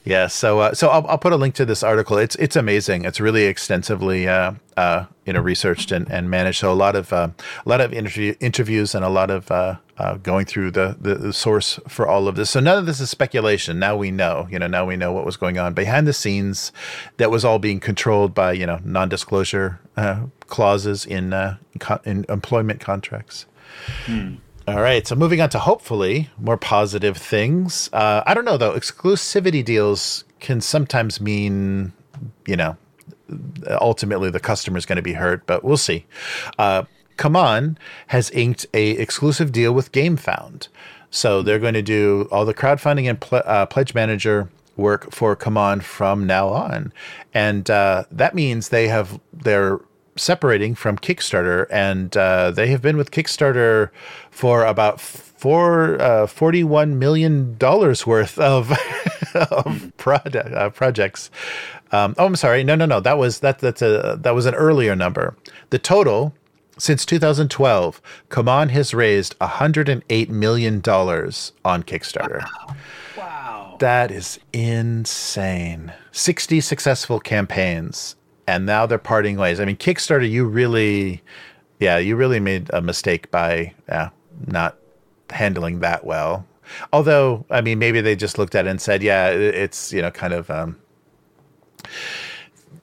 yeah. 0.04 0.26
So, 0.26 0.58
uh, 0.60 0.74
so 0.74 0.88
I'll, 0.88 1.06
I'll 1.06 1.18
put 1.18 1.32
a 1.32 1.36
link 1.36 1.54
to 1.56 1.64
this 1.64 1.82
article. 1.82 2.18
It's 2.18 2.34
it's 2.36 2.56
amazing. 2.56 3.04
It's 3.04 3.20
really 3.20 3.44
extensively, 3.44 4.26
uh, 4.26 4.54
uh, 4.76 5.06
you 5.24 5.32
know, 5.32 5.40
researched 5.40 5.92
and, 5.92 6.10
and 6.10 6.28
managed. 6.28 6.58
So 6.58 6.72
a 6.72 6.74
lot 6.74 6.96
of 6.96 7.12
uh, 7.12 7.28
a 7.64 7.68
lot 7.68 7.80
of 7.80 7.92
interview, 7.92 8.34
interviews 8.40 8.94
and 8.94 9.04
a 9.04 9.08
lot 9.08 9.30
of 9.30 9.50
uh, 9.50 9.76
uh, 9.98 10.14
going 10.16 10.44
through 10.44 10.72
the, 10.72 10.96
the 11.00 11.14
the 11.14 11.32
source 11.32 11.78
for 11.88 12.08
all 12.08 12.26
of 12.26 12.34
this. 12.34 12.50
So 12.50 12.58
none 12.58 12.78
of 12.78 12.86
this 12.86 12.98
is 13.00 13.10
speculation. 13.10 13.78
Now 13.78 13.96
we 13.96 14.10
know. 14.10 14.48
You 14.50 14.58
know, 14.58 14.66
now 14.66 14.84
we 14.84 14.96
know 14.96 15.12
what 15.12 15.24
was 15.24 15.36
going 15.36 15.58
on 15.58 15.72
behind 15.72 16.08
the 16.08 16.12
scenes. 16.12 16.72
That 17.18 17.30
was 17.30 17.44
all 17.44 17.60
being 17.60 17.78
controlled 17.78 18.34
by 18.34 18.52
you 18.52 18.66
know 18.66 18.80
non-disclosure 18.84 19.80
uh, 19.96 20.26
clauses 20.46 21.06
in 21.06 21.30
co- 21.78 22.00
in 22.04 22.26
employment 22.28 22.80
contracts. 22.80 23.46
All 24.68 24.80
right, 24.80 25.04
so 25.04 25.16
moving 25.16 25.40
on 25.40 25.50
to 25.50 25.58
hopefully 25.58 26.30
more 26.38 26.56
positive 26.56 27.16
things. 27.16 27.90
Uh, 27.92 28.22
I 28.24 28.32
don't 28.32 28.44
know 28.44 28.56
though. 28.56 28.74
Exclusivity 28.74 29.64
deals 29.64 30.22
can 30.38 30.60
sometimes 30.60 31.20
mean, 31.20 31.92
you 32.46 32.54
know, 32.54 32.76
ultimately 33.80 34.30
the 34.30 34.38
customer 34.38 34.78
is 34.78 34.86
going 34.86 34.96
to 34.96 35.02
be 35.02 35.14
hurt, 35.14 35.46
but 35.46 35.64
we'll 35.64 35.76
see. 35.76 36.06
Uh, 36.58 36.84
CMON 37.16 37.76
has 38.08 38.30
inked 38.30 38.66
a 38.72 38.90
exclusive 38.90 39.50
deal 39.50 39.72
with 39.72 39.90
GameFound, 39.90 40.68
so 41.10 41.42
they're 41.42 41.58
going 41.58 41.74
to 41.74 41.82
do 41.82 42.28
all 42.30 42.44
the 42.44 42.54
crowdfunding 42.54 43.08
and 43.08 43.20
pl- 43.20 43.42
uh, 43.44 43.66
pledge 43.66 43.94
manager 43.94 44.48
work 44.76 45.12
for 45.12 45.34
CMON 45.36 45.82
from 45.82 46.24
now 46.24 46.48
on, 46.48 46.92
and 47.34 47.68
uh, 47.68 48.04
that 48.12 48.34
means 48.34 48.68
they 48.68 48.86
have 48.88 49.20
they're 49.32 49.80
separating 50.16 50.74
from 50.74 50.98
Kickstarter, 50.98 51.66
and 51.70 52.16
uh, 52.16 52.50
they 52.50 52.68
have 52.68 52.82
been 52.82 52.96
with 52.96 53.10
Kickstarter 53.10 53.90
for 54.30 54.64
about 54.64 55.00
four 55.00 56.00
uh, 56.00 56.26
forty-one 56.26 56.98
million 56.98 57.56
dollars 57.58 58.06
worth 58.06 58.38
of 58.38 58.72
of 59.34 59.92
product 59.96 60.36
uh, 60.54 60.70
projects. 60.70 61.30
Um, 61.90 62.14
oh, 62.18 62.26
I'm 62.26 62.36
sorry. 62.36 62.64
No, 62.64 62.74
no, 62.74 62.86
no. 62.86 63.00
That 63.00 63.18
was 63.18 63.40
that. 63.40 63.58
That's 63.58 63.82
a 63.82 64.18
that 64.20 64.34
was 64.34 64.46
an 64.46 64.54
earlier 64.54 64.96
number. 64.96 65.36
The 65.70 65.78
total 65.78 66.34
since 66.78 67.04
2012, 67.04 68.00
CMON 68.30 68.70
has 68.70 68.94
raised 68.94 69.34
108 69.38 70.30
million 70.30 70.80
dollars 70.80 71.52
on 71.64 71.82
Kickstarter. 71.82 72.44
Wow. 73.16 73.76
That 73.78 74.10
is 74.10 74.40
insane. 74.52 75.92
60 76.12 76.60
successful 76.60 77.20
campaigns, 77.20 78.16
and 78.46 78.66
now 78.66 78.86
they're 78.86 78.98
parting 78.98 79.36
ways. 79.36 79.60
I 79.60 79.64
mean, 79.64 79.76
Kickstarter, 79.76 80.28
you 80.28 80.46
really, 80.46 81.22
yeah, 81.80 81.98
you 81.98 82.16
really 82.16 82.40
made 82.40 82.70
a 82.72 82.80
mistake 82.80 83.30
by 83.30 83.74
yeah, 83.88 84.10
not 84.46 84.76
handling 85.30 85.80
that 85.80 86.04
well. 86.04 86.46
Although, 86.92 87.44
I 87.50 87.60
mean, 87.60 87.78
maybe 87.78 88.00
they 88.00 88.16
just 88.16 88.38
looked 88.38 88.54
at 88.54 88.66
it 88.66 88.70
and 88.70 88.80
said, 88.80 89.02
yeah, 89.02 89.28
it's, 89.28 89.92
you 89.92 90.02
know, 90.02 90.10
kind 90.10 90.32
of. 90.32 90.50
Um, 90.50 90.76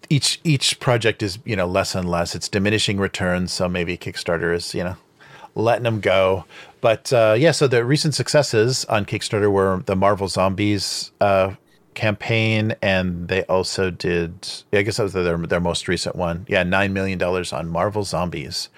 each 0.09 0.41
each 0.43 0.79
project 0.79 1.21
is 1.21 1.37
you 1.45 1.55
know 1.55 1.67
less 1.67 1.93
and 1.95 2.09
less. 2.09 2.35
It's 2.35 2.49
diminishing 2.49 2.97
returns, 2.97 3.53
so 3.53 3.69
maybe 3.69 3.97
Kickstarter 3.97 4.53
is 4.53 4.73
you 4.73 4.83
know 4.83 4.95
letting 5.55 5.83
them 5.83 5.99
go. 5.99 6.45
But 6.81 7.11
uh, 7.13 7.35
yeah, 7.37 7.51
so 7.51 7.67
the 7.67 7.85
recent 7.85 8.15
successes 8.15 8.85
on 8.85 9.05
Kickstarter 9.05 9.51
were 9.51 9.83
the 9.85 9.95
Marvel 9.95 10.27
Zombies 10.27 11.11
uh, 11.21 11.53
campaign, 11.99 12.75
and 12.81 13.27
they 13.27 13.43
also 13.43 13.91
did. 13.91 14.31
I 14.71 14.83
guess 14.83 14.97
that 14.97 15.03
was 15.03 15.13
their 15.13 15.37
their 15.37 15.59
most 15.59 15.87
recent 15.89 16.15
one. 16.15 16.45
Yeah, 16.47 16.63
nine 16.63 16.93
million 16.93 17.19
dollars 17.19 17.51
on 17.51 17.67
Marvel 17.67 18.03
Zombies. 18.03 18.69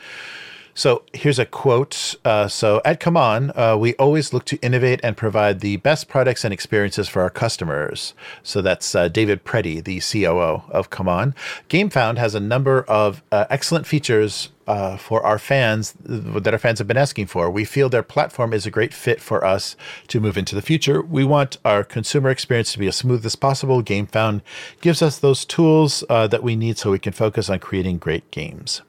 So 0.74 1.04
here's 1.14 1.40
a 1.40 1.46
quote. 1.46 2.16
Uh, 2.24 2.48
so 2.48 2.82
at 2.86 3.00
CMON, 3.00 3.52
uh, 3.56 3.78
we 3.78 3.94
always 3.96 4.34
look 4.34 4.46
to 4.46 4.58
innovate 4.58 5.00
and 5.04 5.18
provide 5.18 5.60
the 5.60 5.78
best 5.78 6.08
products 6.08 6.44
and 6.44 6.54
experiences 6.54 7.10
for 7.10 7.22
our 7.22 7.30
customers. 7.30 8.14
So 8.44 8.62
that's 8.62 8.96
uh, 8.96 9.08
David 9.10 9.44
Preti, 9.44 9.84
the 9.84 10.00
COO 10.00 10.64
of 10.72 10.90
CMON. 10.90 11.36
GameFound 11.70 12.18
has 12.18 12.36
a 12.36 12.40
number 12.40 12.84
of 12.84 13.22
uh, 13.32 13.46
excellent 13.50 13.86
features 13.86 14.50
uh, 14.68 14.96
for 14.96 15.22
our 15.26 15.38
fans 15.38 15.94
that 16.04 16.54
our 16.54 16.60
fans 16.60 16.80
have 16.80 16.88
been 16.88 16.96
asking 16.96 17.26
for. 17.26 17.50
We 17.52 17.66
feel 17.66 17.90
their 17.90 18.04
platform 18.04 18.54
is 18.54 18.66
a 18.66 18.72
great 18.72 18.94
fit 18.94 19.20
for 19.20 19.44
us 19.44 19.76
to 20.08 20.22
move 20.22 20.38
into 20.38 20.56
the 20.56 20.62
future. 20.62 21.02
We 21.02 21.26
want 21.26 21.58
our 21.66 21.84
consumer 21.84 22.30
experience 22.30 22.72
to 22.74 22.80
be 22.80 22.88
as 22.88 22.96
smooth 22.96 23.26
as 23.26 23.36
possible. 23.36 23.84
GameFound 23.84 24.42
gives 24.80 25.02
us 25.02 25.20
those 25.20 25.44
tools 25.44 26.06
uh, 26.10 26.28
that 26.28 26.44
we 26.44 26.56
need 26.56 26.78
so 26.78 26.92
we 26.92 27.00
can 27.00 27.14
focus 27.14 27.50
on 27.50 27.60
creating 27.60 27.98
great 27.98 28.32
games. 28.32 28.82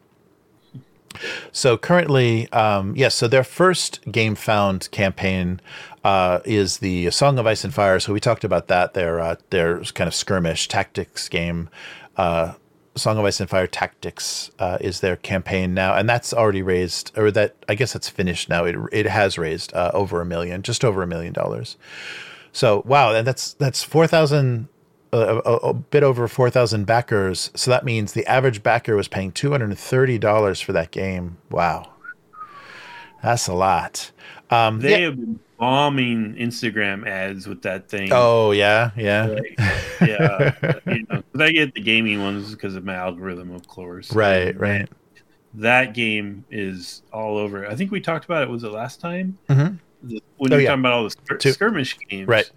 So 1.53 1.77
currently, 1.77 2.51
um, 2.53 2.95
yes. 2.97 3.15
So 3.15 3.29
their 3.29 3.45
first 3.45 4.03
GameFound 4.07 4.91
campaign 4.91 5.61
uh, 6.05 6.41
is 6.45 6.79
the 6.79 7.11
Song 7.11 7.39
of 7.39 7.47
Ice 7.47 7.65
and 7.65 7.73
Fire. 7.73 8.01
So 8.01 8.13
we 8.13 8.21
talked 8.21 8.45
about 8.45 8.69
that. 8.69 8.95
Their 8.95 9.21
uh, 9.21 9.37
their 9.51 9.83
kind 9.85 10.09
of 10.09 10.15
skirmish 10.15 10.69
tactics 10.69 11.29
game. 11.29 11.69
Uh, 12.17 12.55
Song 12.95 13.17
of 13.17 13.25
Ice 13.25 13.41
and 13.41 13.49
Fire 13.49 13.67
Tactics 13.67 14.51
uh, 14.59 14.77
is 14.81 15.01
their 15.01 15.17
campaign 15.17 15.73
now, 15.73 15.95
and 15.95 16.07
that's 16.09 16.35
already 16.35 16.61
raised, 16.61 17.11
or 17.17 17.31
that 17.31 17.57
I 17.69 17.75
guess 17.75 17.95
that's 17.95 18.09
finished 18.09 18.49
now. 18.49 18.65
It 18.65 18.77
it 18.93 19.07
has 19.07 19.39
raised 19.39 19.73
uh, 19.75 19.91
over 19.95 20.21
a 20.21 20.27
million, 20.27 20.63
just 20.63 20.85
over 20.85 21.03
a 21.03 21.07
million 21.07 21.33
dollars. 21.33 21.77
So 22.53 22.83
wow, 22.85 23.15
and 23.15 23.27
that's 23.27 23.55
that's 23.55 23.83
four 23.83 24.07
thousand 24.07 24.69
a, 25.13 25.41
a, 25.41 25.75
bit 25.75 26.03
over 26.03 26.27
4,000 26.27 26.85
backers. 26.85 27.51
So 27.55 27.71
that 27.71 27.85
means 27.85 28.13
the 28.13 28.27
average 28.27 28.63
backer 28.63 28.97
was 28.97 29.09
paying 29.09 29.33
$230 29.33 30.63
for 30.65 30.73
that 30.73 30.91
game. 30.91 31.37
Wow. 31.51 31.93
That's 33.23 33.47
a 33.47 33.55
lot. 33.55 34.11
Um, 34.51 34.81
they 34.81 34.91
yeah. 34.91 35.07
have 35.07 35.17
been 35.17 35.39
bombing 35.59 36.35
Instagram 36.35 37.07
ads 37.07 37.47
with 37.47 37.63
that 37.63 37.89
thing. 37.89 38.09
Oh, 38.13 38.53
yeah. 38.53 38.91
Yeah. 38.97 39.27
Like, 39.27 39.55
yeah. 40.01 40.53
you 40.87 41.07
know, 41.09 41.23
I 41.39 41.53
get 41.53 41.75
the 41.75 41.83
gaming 41.83 42.23
ones 42.23 42.51
because 42.51 42.75
of 42.75 42.85
my 42.85 42.95
algorithm, 42.95 43.53
of 43.53 43.69
course. 43.69 44.13
Right, 44.13 44.49
and 44.49 44.61
right. 44.61 44.89
That 45.55 45.93
game 45.93 46.47
is 46.51 47.03
all 47.13 47.37
over. 47.37 47.69
I 47.69 47.77
think 47.77 47.91
we 47.91 48.01
talked 48.01 48.25
about 48.25 48.43
it. 48.43 48.49
Was 48.49 48.65
it 48.65 48.73
last 48.73 49.01
time? 49.01 49.39
Mm-hmm. 49.51 49.77
When 50.39 50.53
oh, 50.53 50.57
you're 50.57 50.61
yeah. 50.61 50.69
talking 50.71 50.81
about 50.81 50.93
all 50.95 51.05
the 51.05 51.11
skir- 51.11 51.53
skirmish 51.53 51.99
games. 52.09 52.27
Right 52.27 52.51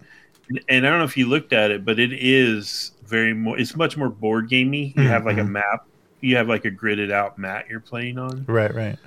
and 0.68 0.86
I 0.86 0.90
don't 0.90 0.98
know 0.98 1.04
if 1.04 1.16
you 1.16 1.26
looked 1.26 1.52
at 1.52 1.70
it, 1.70 1.84
but 1.84 1.98
it 1.98 2.12
is 2.12 2.92
very 3.04 3.34
more. 3.34 3.58
It's 3.58 3.76
much 3.76 3.96
more 3.96 4.08
board 4.08 4.48
gamey. 4.48 4.88
You 4.88 4.94
mm-hmm. 4.94 5.06
have 5.06 5.24
like 5.24 5.38
a 5.38 5.40
mm-hmm. 5.40 5.52
map. 5.52 5.86
You 6.20 6.36
have 6.36 6.48
like 6.48 6.64
a 6.64 6.70
gridded 6.70 7.12
out 7.12 7.38
mat 7.38 7.66
you're 7.68 7.80
playing 7.80 8.18
on. 8.18 8.44
Right, 8.46 8.74
right. 8.74 8.98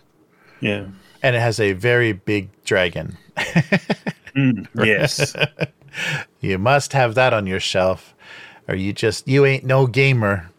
Yeah, 0.62 0.88
and 1.24 1.36
it 1.36 1.40
has 1.40 1.60
a 1.60 1.74
very 1.74 2.14
big 2.14 2.50
dragon. 2.64 3.18
mm, 3.38 4.68
yes, 4.76 5.36
you 6.42 6.58
must 6.58 6.94
have 6.94 7.16
that 7.16 7.34
on 7.34 7.48
your 7.48 7.60
shelf, 7.60 8.14
or 8.68 8.76
you 8.76 8.94
just 8.94 9.28
you 9.28 9.46
ain't 9.46 9.64
no 9.64 9.88
gamer. 9.88 10.50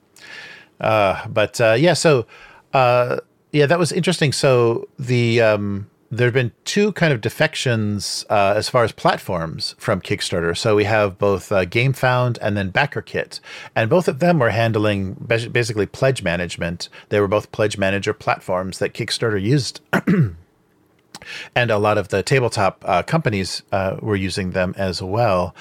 Uh, 0.80 1.26
but 1.28 1.60
uh, 1.60 1.76
yeah, 1.78 1.92
so 1.92 2.26
uh, 2.72 3.18
yeah, 3.52 3.66
that 3.66 3.78
was 3.78 3.92
interesting. 3.92 4.32
So 4.32 4.88
the 4.98 5.42
um, 5.42 5.89
there 6.10 6.26
have 6.26 6.34
been 6.34 6.52
two 6.64 6.90
kind 6.92 7.12
of 7.12 7.20
defections 7.20 8.26
uh, 8.28 8.54
as 8.56 8.68
far 8.68 8.82
as 8.82 8.90
platforms 8.90 9.76
from 9.78 10.00
Kickstarter. 10.00 10.56
So 10.56 10.74
we 10.74 10.84
have 10.84 11.18
both 11.18 11.52
uh, 11.52 11.64
GameFound 11.64 12.36
and 12.42 12.56
then 12.56 12.72
BackerKit, 12.72 13.38
and 13.76 13.88
both 13.88 14.08
of 14.08 14.18
them 14.18 14.40
were 14.40 14.50
handling 14.50 15.14
basically 15.14 15.86
pledge 15.86 16.22
management. 16.22 16.88
They 17.10 17.20
were 17.20 17.28
both 17.28 17.52
pledge 17.52 17.78
manager 17.78 18.12
platforms 18.12 18.80
that 18.80 18.92
Kickstarter 18.92 19.40
used. 19.40 19.80
and 21.54 21.70
a 21.70 21.78
lot 21.78 21.96
of 21.96 22.08
the 22.08 22.24
tabletop 22.24 22.84
uh, 22.86 23.02
companies 23.04 23.62
uh, 23.70 23.96
were 24.00 24.16
using 24.16 24.50
them 24.50 24.74
as 24.76 25.00
well. 25.00 25.54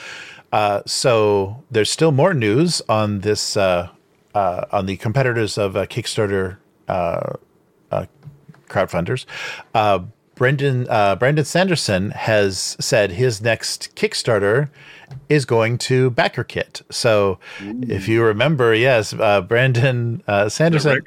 Uh, 0.52 0.82
so 0.88 1.64
there's 1.70 1.92
still 1.92 2.12
more 2.12 2.34
news 2.34 2.82
on 2.90 3.20
this 3.20 3.56
uh, 3.56 3.90
on 4.34 4.88
the 4.88 4.98
competitors 4.98 5.60
of 5.60 5.74
Kickstarter 5.74 6.58
crowdfunders. 8.70 9.26
Uh, 9.74 10.00
Brendan 10.40 10.88
uh, 10.90 11.18
Brandon 11.18 11.44
Sanderson 11.44 12.12
has 12.12 12.78
said 12.80 13.12
his 13.12 13.42
next 13.42 13.94
Kickstarter 13.98 14.70
is 15.28 15.44
going 15.44 15.78
to 15.80 16.12
BackerKit. 16.12 16.82
So, 16.90 17.40
Ooh. 17.62 17.82
if 17.86 18.08
you 18.08 18.24
remember, 18.24 18.74
yes, 18.74 19.12
uh, 19.12 19.42
Brandon 19.42 20.24
uh, 20.28 20.48
Sanderson, 20.48 21.02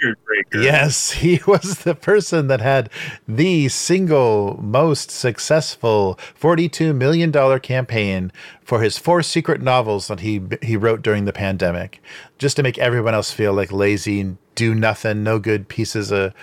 yes, 0.53 1.13
he 1.23 1.41
was 1.47 1.79
the 1.79 1.95
person 1.95 2.49
that 2.49 2.61
had 2.61 2.91
the 3.27 3.71
single 3.71 4.61
most 4.63 5.11
successful 5.11 6.19
forty-two 6.35 6.93
million 6.93 7.31
dollar 7.31 7.59
campaign 7.59 8.33
for 8.61 8.83
his 8.83 8.99
four 8.99 9.23
secret 9.23 9.63
novels 9.63 10.09
that 10.09 10.21
he 10.21 10.43
he 10.61 10.77
wrote 10.77 11.01
during 11.01 11.25
the 11.25 11.33
pandemic, 11.33 12.03
just 12.37 12.57
to 12.57 12.63
make 12.63 12.77
everyone 12.77 13.15
else 13.15 13.33
feel 13.33 13.55
like 13.55 13.73
lazy, 13.73 14.37
do 14.57 14.75
nothing, 14.75 15.25
no 15.25 15.39
good 15.39 15.69
pieces 15.69 16.13
of 16.13 16.35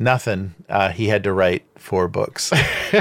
nothing. 0.00 0.54
Uh, 0.68 0.90
he 0.90 1.08
had 1.08 1.22
to 1.24 1.32
write 1.32 1.64
four 1.76 2.08
books. 2.08 2.50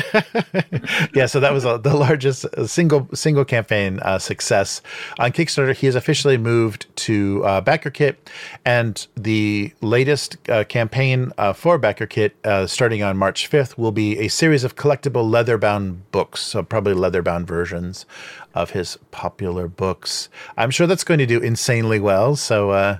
yeah, 1.13 1.25
so 1.25 1.39
that 1.39 1.51
was 1.53 1.65
a, 1.65 1.77
the 1.77 1.95
largest 1.95 2.45
uh, 2.45 2.67
single 2.67 3.07
single 3.13 3.45
campaign 3.45 3.99
uh, 4.01 4.19
success 4.19 4.81
on 5.17 5.31
Kickstarter. 5.31 5.73
He 5.73 5.85
has 5.85 5.95
officially 5.95 6.37
moved 6.37 6.85
to 6.97 7.43
uh, 7.45 7.61
BackerKit, 7.61 8.17
and 8.65 9.07
the 9.15 9.73
latest 9.81 10.37
uh, 10.49 10.65
campaign 10.65 11.31
uh, 11.37 11.53
for 11.53 11.79
BackerKit, 11.79 12.31
uh, 12.43 12.67
starting 12.67 13.01
on 13.01 13.17
March 13.17 13.47
fifth, 13.47 13.77
will 13.77 13.93
be 13.93 14.19
a 14.19 14.27
series 14.27 14.63
of 14.63 14.75
collectible 14.75 15.29
leather-bound 15.29 16.11
books. 16.11 16.41
So 16.41 16.61
probably 16.63 16.93
leather-bound 16.93 17.47
versions 17.47 18.05
of 18.53 18.71
his 18.71 18.97
popular 19.11 19.67
books. 19.67 20.27
I'm 20.57 20.71
sure 20.71 20.87
that's 20.87 21.03
going 21.03 21.19
to 21.19 21.25
do 21.25 21.39
insanely 21.39 21.99
well. 21.99 22.35
So. 22.35 22.99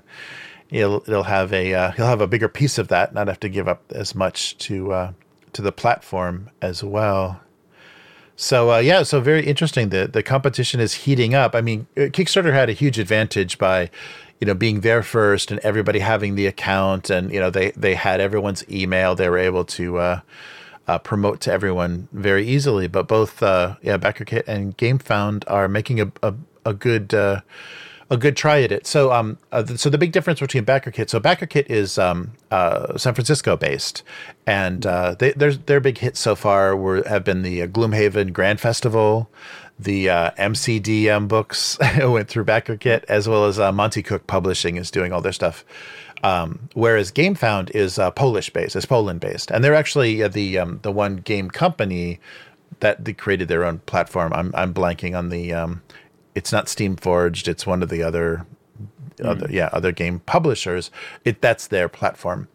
Uh, 0.71 0.75
It'll, 0.75 1.01
it'll 1.07 1.23
have 1.23 1.51
a 1.51 1.73
uh, 1.73 1.91
he'll 1.91 2.05
have 2.05 2.21
a 2.21 2.27
bigger 2.27 2.47
piece 2.47 2.77
of 2.77 2.89
that, 2.89 3.13
not 3.13 3.27
have 3.27 3.39
to 3.39 3.49
give 3.49 3.67
up 3.67 3.81
as 3.91 4.13
much 4.13 4.57
to 4.59 4.93
uh, 4.93 5.11
to 5.53 5.61
the 5.61 5.71
platform 5.71 6.49
as 6.61 6.83
well. 6.83 7.41
So 8.35 8.71
uh, 8.71 8.77
yeah, 8.77 9.03
so 9.03 9.19
very 9.19 9.45
interesting. 9.45 9.89
The 9.89 10.07
the 10.07 10.21
competition 10.23 10.79
is 10.79 10.93
heating 10.93 11.33
up. 11.33 11.55
I 11.55 11.61
mean, 11.61 11.87
uh, 11.97 12.01
Kickstarter 12.01 12.53
had 12.53 12.69
a 12.69 12.73
huge 12.73 12.99
advantage 12.99 13.57
by, 13.57 13.89
you 14.39 14.45
know, 14.45 14.53
being 14.53 14.81
there 14.81 15.03
first 15.03 15.51
and 15.51 15.59
everybody 15.61 15.99
having 15.99 16.35
the 16.35 16.45
account, 16.45 17.09
and 17.09 17.33
you 17.33 17.39
know 17.39 17.49
they 17.49 17.71
they 17.71 17.95
had 17.95 18.21
everyone's 18.21 18.63
email. 18.69 19.15
They 19.15 19.27
were 19.27 19.39
able 19.39 19.65
to 19.65 19.97
uh, 19.97 20.19
uh, 20.87 20.99
promote 20.99 21.41
to 21.41 21.51
everyone 21.51 22.07
very 22.13 22.47
easily. 22.47 22.87
But 22.87 23.07
both 23.07 23.41
uh, 23.41 23.75
yeah, 23.81 23.97
BackerKit 23.97 24.43
and 24.47 24.77
GameFound 24.77 25.43
are 25.47 25.67
making 25.67 25.99
a 25.99 26.11
a, 26.21 26.35
a 26.63 26.73
good. 26.73 27.13
A 28.11 28.17
good 28.17 28.35
try 28.35 28.63
at 28.63 28.71
it. 28.71 28.87
So, 28.87 29.11
um, 29.11 29.37
uh, 29.51 29.63
so 29.75 29.89
the 29.89 29.97
big 29.97 30.11
difference 30.11 30.39
between 30.39 30.65
BackerKit, 30.65 31.09
so 31.09 31.19
BackerKit 31.19 31.67
is 31.69 31.99
um, 31.99 32.31
uh, 32.49 32.97
San 32.97 33.13
Francisco 33.13 33.55
based, 33.55 34.01
and 34.47 34.83
uh, 34.85 35.15
they, 35.19 35.31
their 35.33 35.53
their 35.53 35.79
big 35.79 35.99
hits 35.99 36.19
so 36.19 36.33
far 36.33 36.75
were 36.75 37.07
have 37.07 37.23
been 37.23 37.43
the 37.43 37.61
uh, 37.61 37.67
Gloomhaven 37.67 38.33
Grand 38.33 38.59
Festival, 38.59 39.29
the 39.79 40.09
uh, 40.09 40.31
MCDM 40.31 41.27
books 41.27 41.77
went 41.99 42.27
through 42.27 42.45
BackerKit, 42.45 43.05
as 43.05 43.29
well 43.29 43.45
as 43.45 43.59
uh, 43.59 43.71
Monte 43.71 44.03
Cook 44.03 44.27
Publishing 44.27 44.75
is 44.75 44.91
doing 44.91 45.13
all 45.13 45.21
their 45.21 45.31
stuff. 45.31 45.63
Um, 46.21 46.67
whereas 46.73 47.11
GameFound 47.13 47.71
is 47.71 47.97
uh, 47.97 48.11
Polish 48.11 48.49
based, 48.49 48.75
is 48.75 48.85
Poland 48.85 49.21
based, 49.21 49.51
and 49.51 49.63
they're 49.63 49.73
actually 49.73 50.27
the 50.27 50.57
um, 50.57 50.79
the 50.81 50.91
one 50.91 51.17
game 51.17 51.49
company 51.49 52.19
that 52.81 53.05
they 53.05 53.13
created 53.13 53.47
their 53.47 53.63
own 53.63 53.79
platform. 53.79 54.33
I'm 54.33 54.51
I'm 54.53 54.73
blanking 54.73 55.17
on 55.17 55.29
the 55.29 55.53
um, 55.53 55.81
it's 56.35 56.51
not 56.51 56.69
Steam 56.69 56.95
Forged. 56.95 57.47
It's 57.47 57.65
one 57.65 57.83
of 57.83 57.89
the 57.89 58.03
other, 58.03 58.45
mm. 59.17 59.25
other 59.25 59.47
yeah, 59.49 59.69
other 59.73 59.91
game 59.91 60.19
publishers. 60.21 60.91
It 61.25 61.41
that's 61.41 61.67
their 61.67 61.89
platform. 61.89 62.47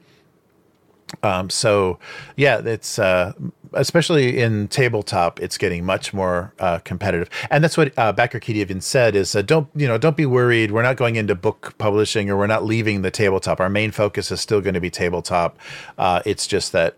Um, 1.23 1.51
so 1.51 1.99
yeah, 2.37 2.61
it's 2.65 2.99
uh, 2.99 3.33
especially 3.73 4.41
in 4.41 4.69
tabletop, 4.69 5.41
it's 5.41 5.59
getting 5.59 5.85
much 5.85 6.13
more 6.13 6.53
uh, 6.59 6.79
competitive, 6.81 7.29
and 7.51 7.63
that's 7.63 7.77
what 7.77 7.97
uh, 7.99 8.13
BackerKit 8.13 8.55
even 8.55 8.81
said: 8.81 9.15
is 9.15 9.37
uh, 9.37 9.43
don't 9.43 9.69
you 9.75 9.87
know, 9.87 9.99
don't 9.99 10.17
be 10.17 10.27
worried. 10.27 10.73
We're 10.73 10.83
not 10.83 10.97
going 10.97 11.17
into 11.17 11.35
book 11.35 11.75
publishing, 11.79 12.31
or 12.31 12.37
we're 12.37 12.47
not 12.47 12.65
leaving 12.65 13.03
the 13.03 13.11
tabletop. 13.11 13.61
Our 13.61 13.69
main 13.69 13.91
focus 13.91 14.31
is 14.31 14.41
still 14.41 14.61
going 14.61 14.75
to 14.75 14.81
be 14.81 14.91
tabletop. 14.91 15.59
Uh, 15.99 16.23
it's 16.25 16.47
just 16.47 16.73
that 16.73 16.97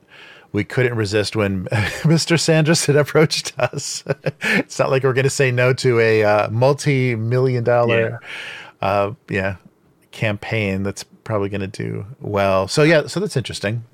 we 0.56 0.64
couldn't 0.64 0.96
resist 0.96 1.36
when 1.36 1.64
Mr. 2.04 2.40
Sanders 2.40 2.86
had 2.86 2.96
approached 2.96 3.52
us. 3.58 4.02
it's 4.40 4.78
not 4.78 4.90
like 4.90 5.02
we're 5.02 5.12
going 5.12 5.24
to 5.24 5.30
say 5.30 5.50
no 5.50 5.74
to 5.74 6.00
a 6.00 6.24
uh, 6.24 6.48
multi-million 6.48 7.62
dollar, 7.62 8.20
yeah. 8.22 8.88
Uh, 8.88 9.12
yeah, 9.28 9.56
campaign 10.12 10.82
that's 10.82 11.04
probably 11.04 11.50
going 11.50 11.60
to 11.60 11.66
do 11.66 12.06
well. 12.20 12.68
So 12.68 12.84
yeah, 12.84 13.06
so 13.06 13.20
that's 13.20 13.36
interesting. 13.36 13.84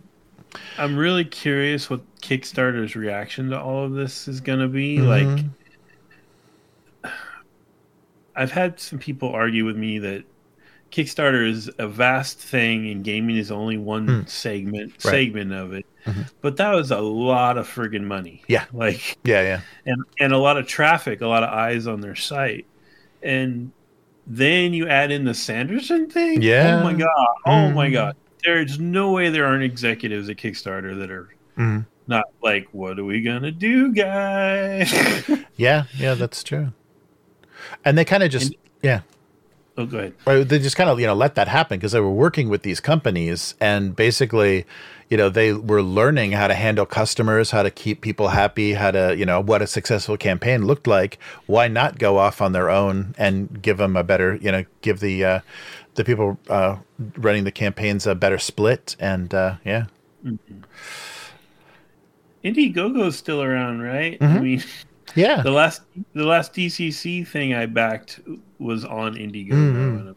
I'm 0.79 0.97
really 0.97 1.25
curious 1.25 1.91
what 1.91 2.01
Kickstarter's 2.21 2.95
reaction 2.95 3.51
to 3.51 3.61
all 3.61 3.85
of 3.85 3.95
this 3.95 4.29
is 4.29 4.41
going 4.41 4.61
to 4.61 4.69
be. 4.69 4.99
Mm-hmm. 4.99 5.47
Like, 7.05 7.13
I've 8.37 8.53
had 8.53 8.79
some 8.79 9.01
people 9.01 9.31
argue 9.31 9.65
with 9.65 9.77
me 9.77 9.99
that 9.99 10.25
Kickstarter 10.93 11.49
is 11.49 11.71
a 11.79 11.89
vast 11.89 12.39
thing 12.39 12.91
and 12.91 13.03
gaming 13.03 13.37
is 13.39 13.51
only 13.51 13.79
one 13.79 14.07
mm. 14.07 14.29
segment 14.29 14.93
right. 15.05 15.11
segment 15.11 15.53
of 15.53 15.73
it. 15.73 15.87
Mm-hmm. 16.05 16.23
But 16.43 16.59
that 16.59 16.75
was 16.75 16.91
a 16.91 17.01
lot 17.01 17.57
of 17.57 17.67
friggin' 17.67 18.05
money. 18.05 18.43
Yeah. 18.47 18.67
Like 18.73 19.17
Yeah, 19.25 19.43
yeah. 19.43 19.61
And 19.87 20.05
and 20.21 20.33
a 20.35 20.39
lot 20.39 20.59
of 20.59 20.67
traffic, 20.67 21.23
a 21.23 21.27
lot 21.27 21.43
of 21.43 21.49
eyes 21.49 21.87
on 21.87 22.03
their 22.03 22.15
site. 22.15 22.67
And 23.23 23.73
then 24.27 24.75
you 24.75 24.87
add 24.87 25.11
in 25.11 25.25
the 25.25 25.33
Sanderson 25.33 26.11
thing. 26.11 26.43
Yeah. 26.43 26.81
Oh 26.81 26.85
my 26.85 26.93
god. 26.93 27.35
Oh 27.47 27.51
mm. 27.51 27.75
my 27.75 27.91
god. 27.91 28.15
There's 28.45 28.79
no 28.79 29.13
way 29.13 29.31
there 29.31 29.47
aren't 29.47 29.65
executives 29.65 30.29
at 30.29 30.37
Kickstarter 30.37 30.99
that 30.99 31.11
are 31.11 31.31
mm. 31.57 31.87
not 32.07 32.25
like, 32.43 32.69
what 32.73 32.99
are 32.99 33.05
we 33.05 33.23
gonna 33.23 33.51
do, 33.51 33.95
guys? 33.95 34.93
yeah, 35.57 35.85
yeah, 35.97 36.15
that's 36.15 36.43
true. 36.43 36.73
And 37.83 37.97
they 37.97 38.05
kind 38.05 38.23
of 38.23 38.31
just 38.31 38.49
and, 38.49 38.57
yeah. 38.83 39.01
Oh, 39.79 39.87
go 39.87 39.99
ahead. 39.99 40.15
Right, 40.27 40.47
they 40.47 40.59
just 40.59 40.77
kind 40.77 40.91
of 40.91 41.01
you 41.01 41.07
know 41.07 41.15
let 41.15 41.35
that 41.37 41.49
happen 41.49 41.79
because 41.79 41.93
they 41.93 42.01
were 42.01 42.11
working 42.11 42.49
with 42.51 42.63
these 42.63 42.79
companies 42.79 43.55
and 43.59 43.97
basically, 43.97 44.67
you 45.09 45.17
know, 45.17 45.31
they 45.31 45.55
were 45.55 45.83
learning 45.83 46.33
how 46.33 46.47
to 46.47 46.55
handle 46.55 46.85
customers, 46.85 47.51
how 47.53 47.63
to 47.63 47.71
keep 47.71 48.03
people 48.03 48.29
happy, 48.29 48.75
how 48.75 48.91
to 48.91 49.17
you 49.17 49.25
know 49.25 49.41
what 49.41 49.63
a 49.63 49.67
successful 49.67 50.19
campaign 50.19 50.67
looked 50.67 50.87
like. 50.87 51.19
Why 51.47 51.69
not 51.69 51.99
go 51.99 52.19
off 52.19 52.43
on 52.43 52.53
their 52.53 52.69
own 52.69 53.15
and 53.17 53.63
give 53.63 53.79
them 53.79 53.97
a 53.97 54.05
better 54.05 54.39
you 54.43 54.53
know 54.53 54.65
give 54.83 55.01
the 55.01 55.25
uh, 55.25 55.41
the 55.95 56.05
people 56.05 56.39
uh, 56.51 56.77
running 57.17 57.45
the 57.45 57.53
campaigns 57.53 58.07
a 58.07 58.15
better 58.15 58.39
split 58.39 58.95
and 59.01 59.33
uh, 59.33 59.57
yeah. 59.65 59.87
Mm-hmm. 60.25 60.61
Indiegogo 62.45 63.07
is 63.07 63.17
still 63.17 63.43
around, 63.43 63.81
right? 63.81 64.19
Mm-hmm. 64.19 64.37
I 64.37 64.41
mean. 64.41 64.65
Yeah. 65.15 65.43
The 65.43 65.51
last 65.51 65.83
the 66.15 66.25
last 66.25 66.55
DCC 66.55 67.27
thing 67.27 67.55
I 67.55 67.67
backed 67.67 68.21
was 68.63 68.85
on 68.85 69.15
Indiegogo. 69.15 69.53
Mm-hmm. 69.53 70.13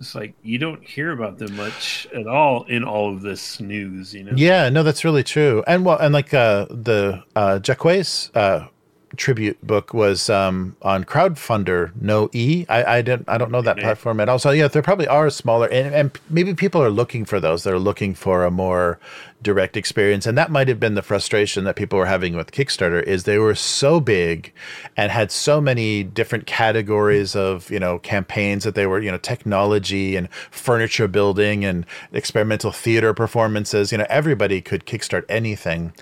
It's 0.00 0.14
like 0.14 0.34
you 0.42 0.56
don't 0.56 0.82
hear 0.82 1.12
about 1.12 1.36
them 1.36 1.54
much 1.56 2.06
at 2.14 2.26
all 2.26 2.64
in 2.64 2.84
all 2.84 3.12
of 3.12 3.20
this 3.20 3.60
news, 3.60 4.14
you 4.14 4.24
know. 4.24 4.32
Yeah, 4.34 4.70
no, 4.70 4.82
that's 4.82 5.04
really 5.04 5.22
true. 5.22 5.62
And 5.66 5.84
well, 5.84 5.98
and 5.98 6.14
like 6.14 6.32
uh, 6.32 6.66
the 6.70 7.22
uh, 7.36 7.58
Jaquays 7.62 8.30
uh, 8.34 8.68
tribute 9.16 9.64
book 9.66 9.92
was 9.92 10.30
um, 10.30 10.76
on 10.82 11.04
Crowdfundr 11.04 11.92
no 12.00 12.30
e? 12.32 12.64
I, 12.68 12.98
I 12.98 13.02
didn't 13.02 13.28
i 13.28 13.38
don't 13.38 13.50
know 13.50 13.62
that 13.62 13.78
platform 13.78 14.20
at 14.20 14.28
all. 14.28 14.38
So 14.38 14.50
yeah 14.50 14.68
there 14.68 14.82
probably 14.82 15.08
are 15.08 15.30
smaller 15.30 15.68
and, 15.68 15.94
and 15.94 16.18
maybe 16.28 16.54
people 16.54 16.82
are 16.82 16.90
looking 16.90 17.24
for 17.24 17.40
those 17.40 17.64
they're 17.64 17.78
looking 17.78 18.14
for 18.14 18.44
a 18.44 18.50
more 18.50 18.98
direct 19.42 19.76
experience. 19.76 20.26
And 20.26 20.36
that 20.36 20.50
might 20.50 20.68
have 20.68 20.78
been 20.78 20.94
the 20.94 21.02
frustration 21.02 21.64
that 21.64 21.76
people 21.76 21.98
were 21.98 22.06
having 22.06 22.36
with 22.36 22.52
kickstarter 22.52 23.02
is 23.02 23.24
they 23.24 23.38
were 23.38 23.54
so 23.54 24.00
big 24.00 24.52
and 24.96 25.10
had 25.10 25.30
so 25.30 25.60
many 25.60 26.02
different 26.02 26.46
categories 26.46 27.34
of 27.34 27.70
you 27.70 27.80
know 27.80 27.98
campaigns 27.98 28.64
that 28.64 28.74
they 28.74 28.86
were 28.86 29.00
you 29.00 29.10
know 29.10 29.18
technology 29.18 30.16
and 30.16 30.32
furniture 30.50 31.08
building 31.08 31.64
and 31.64 31.86
experimental 32.12 32.72
theater 32.72 33.14
performances. 33.14 33.92
You 33.92 33.98
know 33.98 34.06
everybody 34.08 34.60
could 34.60 34.86
kickstart 34.86 35.24
anything. 35.28 35.92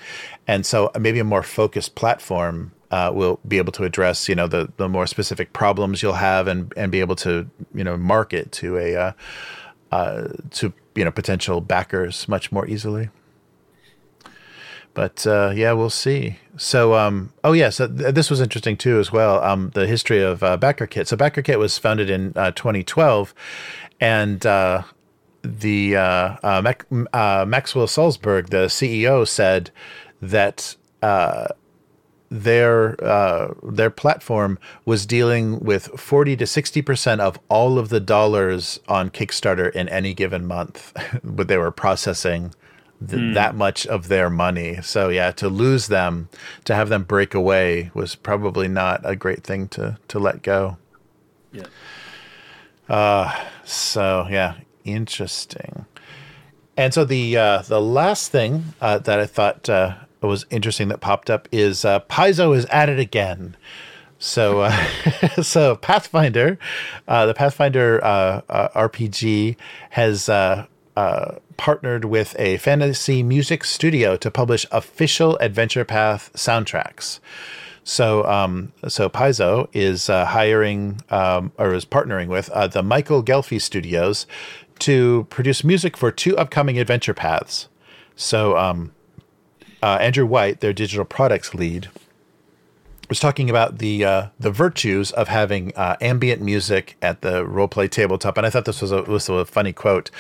And 0.47 0.65
so 0.65 0.91
maybe 0.99 1.19
a 1.19 1.25
more 1.25 1.43
focused 1.43 1.95
platform 1.95 2.73
uh, 2.91 3.11
will 3.15 3.39
be 3.47 3.59
able 3.59 3.73
to 3.73 3.85
address 3.85 4.29
you 4.29 4.35
know 4.35 4.47
the 4.47 4.73
the 4.77 4.89
more 4.89 5.07
specific 5.07 5.53
problems 5.53 6.03
you'll 6.03 6.15
have 6.15 6.49
and 6.49 6.73
and 6.77 6.91
be 6.91 7.01
able 7.01 7.17
to 7.17 7.49
you 7.75 7.85
know 7.85 7.97
market 7.97 8.51
to 8.53 8.77
a 8.79 8.97
uh, 8.97 9.13
uh, 9.93 10.29
to 10.51 10.73
you 10.95 11.05
know 11.05 11.11
potential 11.11 11.61
backers 11.61 12.29
much 12.29 12.51
more 12.51 12.67
easily. 12.67 13.11
But 14.95 15.27
uh, 15.27 15.53
yeah, 15.55 15.73
we'll 15.73 15.91
see. 15.91 16.39
So, 16.57 16.95
um, 16.95 17.33
oh 17.45 17.53
yeah, 17.53 17.69
so 17.69 17.87
th- 17.87 18.15
this 18.15 18.31
was 18.31 18.41
interesting 18.41 18.77
too 18.77 18.99
as 18.99 19.13
well. 19.13 19.41
Um, 19.45 19.71
the 19.75 19.87
history 19.87 20.21
of 20.21 20.43
uh, 20.43 20.59
BackerKit. 20.59 21.07
So 21.07 21.17
BackerKit 21.17 21.57
was 21.57 21.79
founded 21.79 22.11
in 22.11 22.33
uh, 22.35 22.51
2012, 22.51 23.33
and 24.01 24.41
the 24.41 25.93
Mac- 26.43 26.91
Maxwell 26.91 27.87
Salzberg, 27.87 28.49
the 28.49 28.67
CEO, 28.67 29.29
said 29.29 29.71
that 30.21 30.75
uh, 31.01 31.49
their 32.31 33.03
uh, 33.03 33.55
their 33.63 33.91
platform 33.91 34.59
was 34.85 35.07
dealing 35.07 35.61
with 35.61 35.87
40 35.99 36.37
to 36.37 36.47
60 36.47 36.83
percent 36.83 37.21
of 37.21 37.39
all 37.49 37.79
of 37.79 37.89
the 37.89 38.01
dollars 38.01 38.81
on 38.89 39.11
Kickstarter 39.11 39.73
in 39.73 39.89
any 39.89 40.15
given 40.15 40.47
month, 40.47 40.93
but 41.25 41.49
they 41.49 41.57
were 41.57 41.71
processing 41.71 42.55
th- 43.07 43.21
mm. 43.21 43.35
that 43.35 43.55
much 43.55 43.87
of 43.87 44.09
their 44.09 44.29
money. 44.29 44.81
So 44.83 45.09
yeah, 45.09 45.31
to 45.33 45.49
lose 45.49 45.89
them, 45.89 46.29
to 46.65 46.75
have 46.75 46.89
them 46.89 47.05
break 47.05 47.35
away, 47.35 47.91
was 47.95 48.15
probably 48.15 48.69
not 48.69 49.01
a 49.05 49.17
great 49.17 49.43
thing 49.43 49.69
to 49.69 49.99
to 50.09 50.19
let 50.19 50.43
go. 50.43 50.77
Yeah. 51.53 51.67
Uh, 52.89 53.35
so 53.65 54.27
yeah, 54.31 54.57
interesting. 54.85 55.87
And 56.77 56.95
so 56.95 57.05
the 57.05 57.37
uh, 57.37 57.63
the 57.63 57.81
last 57.81 58.31
thing 58.31 58.75
uh, 58.81 58.99
that 58.99 59.19
I 59.19 59.27
thought 59.27 59.69
uh, 60.23 60.29
was 60.29 60.47
interesting 60.51 60.89
that 60.89 61.01
popped 61.01 61.31
up 61.31 61.49
is 61.53 61.85
uh, 61.85 62.01
Paizo 62.01 62.57
is 62.57 62.65
at 62.67 62.89
it 62.89 62.99
again. 62.99 63.57
So, 64.19 64.63
uh, 64.63 64.73
so 65.43 65.77
Pathfinder, 65.77 66.59
uh, 67.07 67.27
the 67.27 67.35
Pathfinder 67.35 68.05
uh, 68.05 68.43
uh 68.49 68.89
RPG 68.89 69.57
has 69.91 70.29
uh, 70.29 70.67
uh, 70.97 71.37
partnered 71.57 72.05
with 72.05 72.35
a 72.39 72.57
fantasy 72.59 73.23
music 73.23 73.65
studio 73.65 74.17
to 74.17 74.31
publish 74.31 74.67
official 74.73 75.37
Adventure 75.39 75.85
Path 75.85 76.31
soundtracks. 76.35 77.21
So, 77.85 78.25
um, 78.27 78.73
so 78.87 79.09
Paizo 79.09 79.69
is 79.73 80.11
uh 80.11 80.27
hiring 80.27 81.01
um, 81.11 81.53
or 81.57 81.73
is 81.73 81.87
partnering 81.87 82.29
with 82.29 82.51
uh 82.51 82.67
the 82.67 82.83
Michael 82.83 83.23
Ghelfi 83.23 83.61
Studios 83.61 84.27
to 84.81 85.27
produce 85.31 85.65
music 85.65 85.97
for 85.97 86.11
two 86.11 86.37
upcoming 86.37 86.79
Adventure 86.79 87.15
Paths. 87.15 87.69
So, 88.15 88.59
um, 88.59 88.93
uh, 89.83 89.99
Andrew 90.01 90.27
White, 90.27 90.61
their 90.61 90.73
digital 90.73 91.05
products 91.05 91.55
lead, 91.55 91.89
was 93.09 93.21
talking 93.21 93.49
about 93.49 93.79
the 93.79 94.05
uh, 94.05 94.27
the 94.39 94.51
virtues 94.51 95.13
of 95.13 95.29
having 95.29 95.75
uh, 95.77 95.97
ambient 96.01 96.43
music 96.43 96.97
at 97.01 97.23
the 97.23 97.45
roleplay 97.45 97.91
tabletop, 97.91 98.37
and 98.37 98.47
I 98.47 98.51
thought 98.51 98.67
this 98.67 98.83
was 98.83 98.93
a 98.93 99.03
was 99.03 99.29
a 99.29 99.45
funny 99.45 99.73
quote 99.73 100.11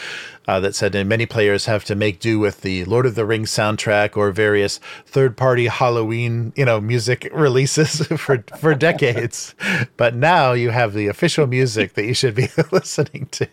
uh, 0.46 0.58
that 0.60 0.74
said, 0.74 0.94
"Many 1.06 1.26
players 1.26 1.66
have 1.66 1.84
to 1.84 1.94
make 1.94 2.18
do 2.18 2.38
with 2.38 2.62
the 2.62 2.84
Lord 2.86 3.04
of 3.04 3.14
the 3.14 3.26
Rings 3.26 3.50
soundtrack 3.50 4.16
or 4.16 4.30
various 4.30 4.80
third 5.06 5.36
party 5.36 5.66
Halloween 5.66 6.52
you 6.56 6.64
know 6.64 6.80
music 6.80 7.28
releases 7.34 8.06
for 8.16 8.42
for 8.58 8.74
decades, 8.74 9.54
but 9.96 10.14
now 10.14 10.52
you 10.52 10.70
have 10.70 10.94
the 10.94 11.08
official 11.08 11.46
music 11.46 11.94
that 11.94 12.06
you 12.06 12.14
should 12.14 12.34
be 12.34 12.48
listening 12.72 13.28
to." 13.32 13.48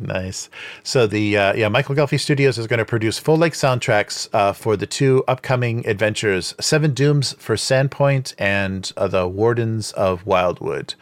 Nice. 0.00 0.48
So 0.82 1.06
the 1.06 1.36
uh, 1.36 1.54
yeah 1.54 1.68
Michael 1.68 1.94
Ghelfi 1.94 2.20
Studios 2.20 2.58
is 2.58 2.66
going 2.66 2.78
to 2.78 2.84
produce 2.84 3.18
full 3.18 3.36
length 3.36 3.56
soundtracks 3.56 4.28
uh, 4.32 4.52
for 4.52 4.76
the 4.76 4.86
two 4.86 5.24
upcoming 5.26 5.86
adventures: 5.86 6.54
Seven 6.60 6.94
Dooms 6.94 7.34
for 7.38 7.56
Sandpoint 7.56 8.34
and 8.38 8.92
uh, 8.96 9.08
the 9.08 9.26
Wardens 9.26 9.92
of 9.92 10.24
Wildwood. 10.26 10.94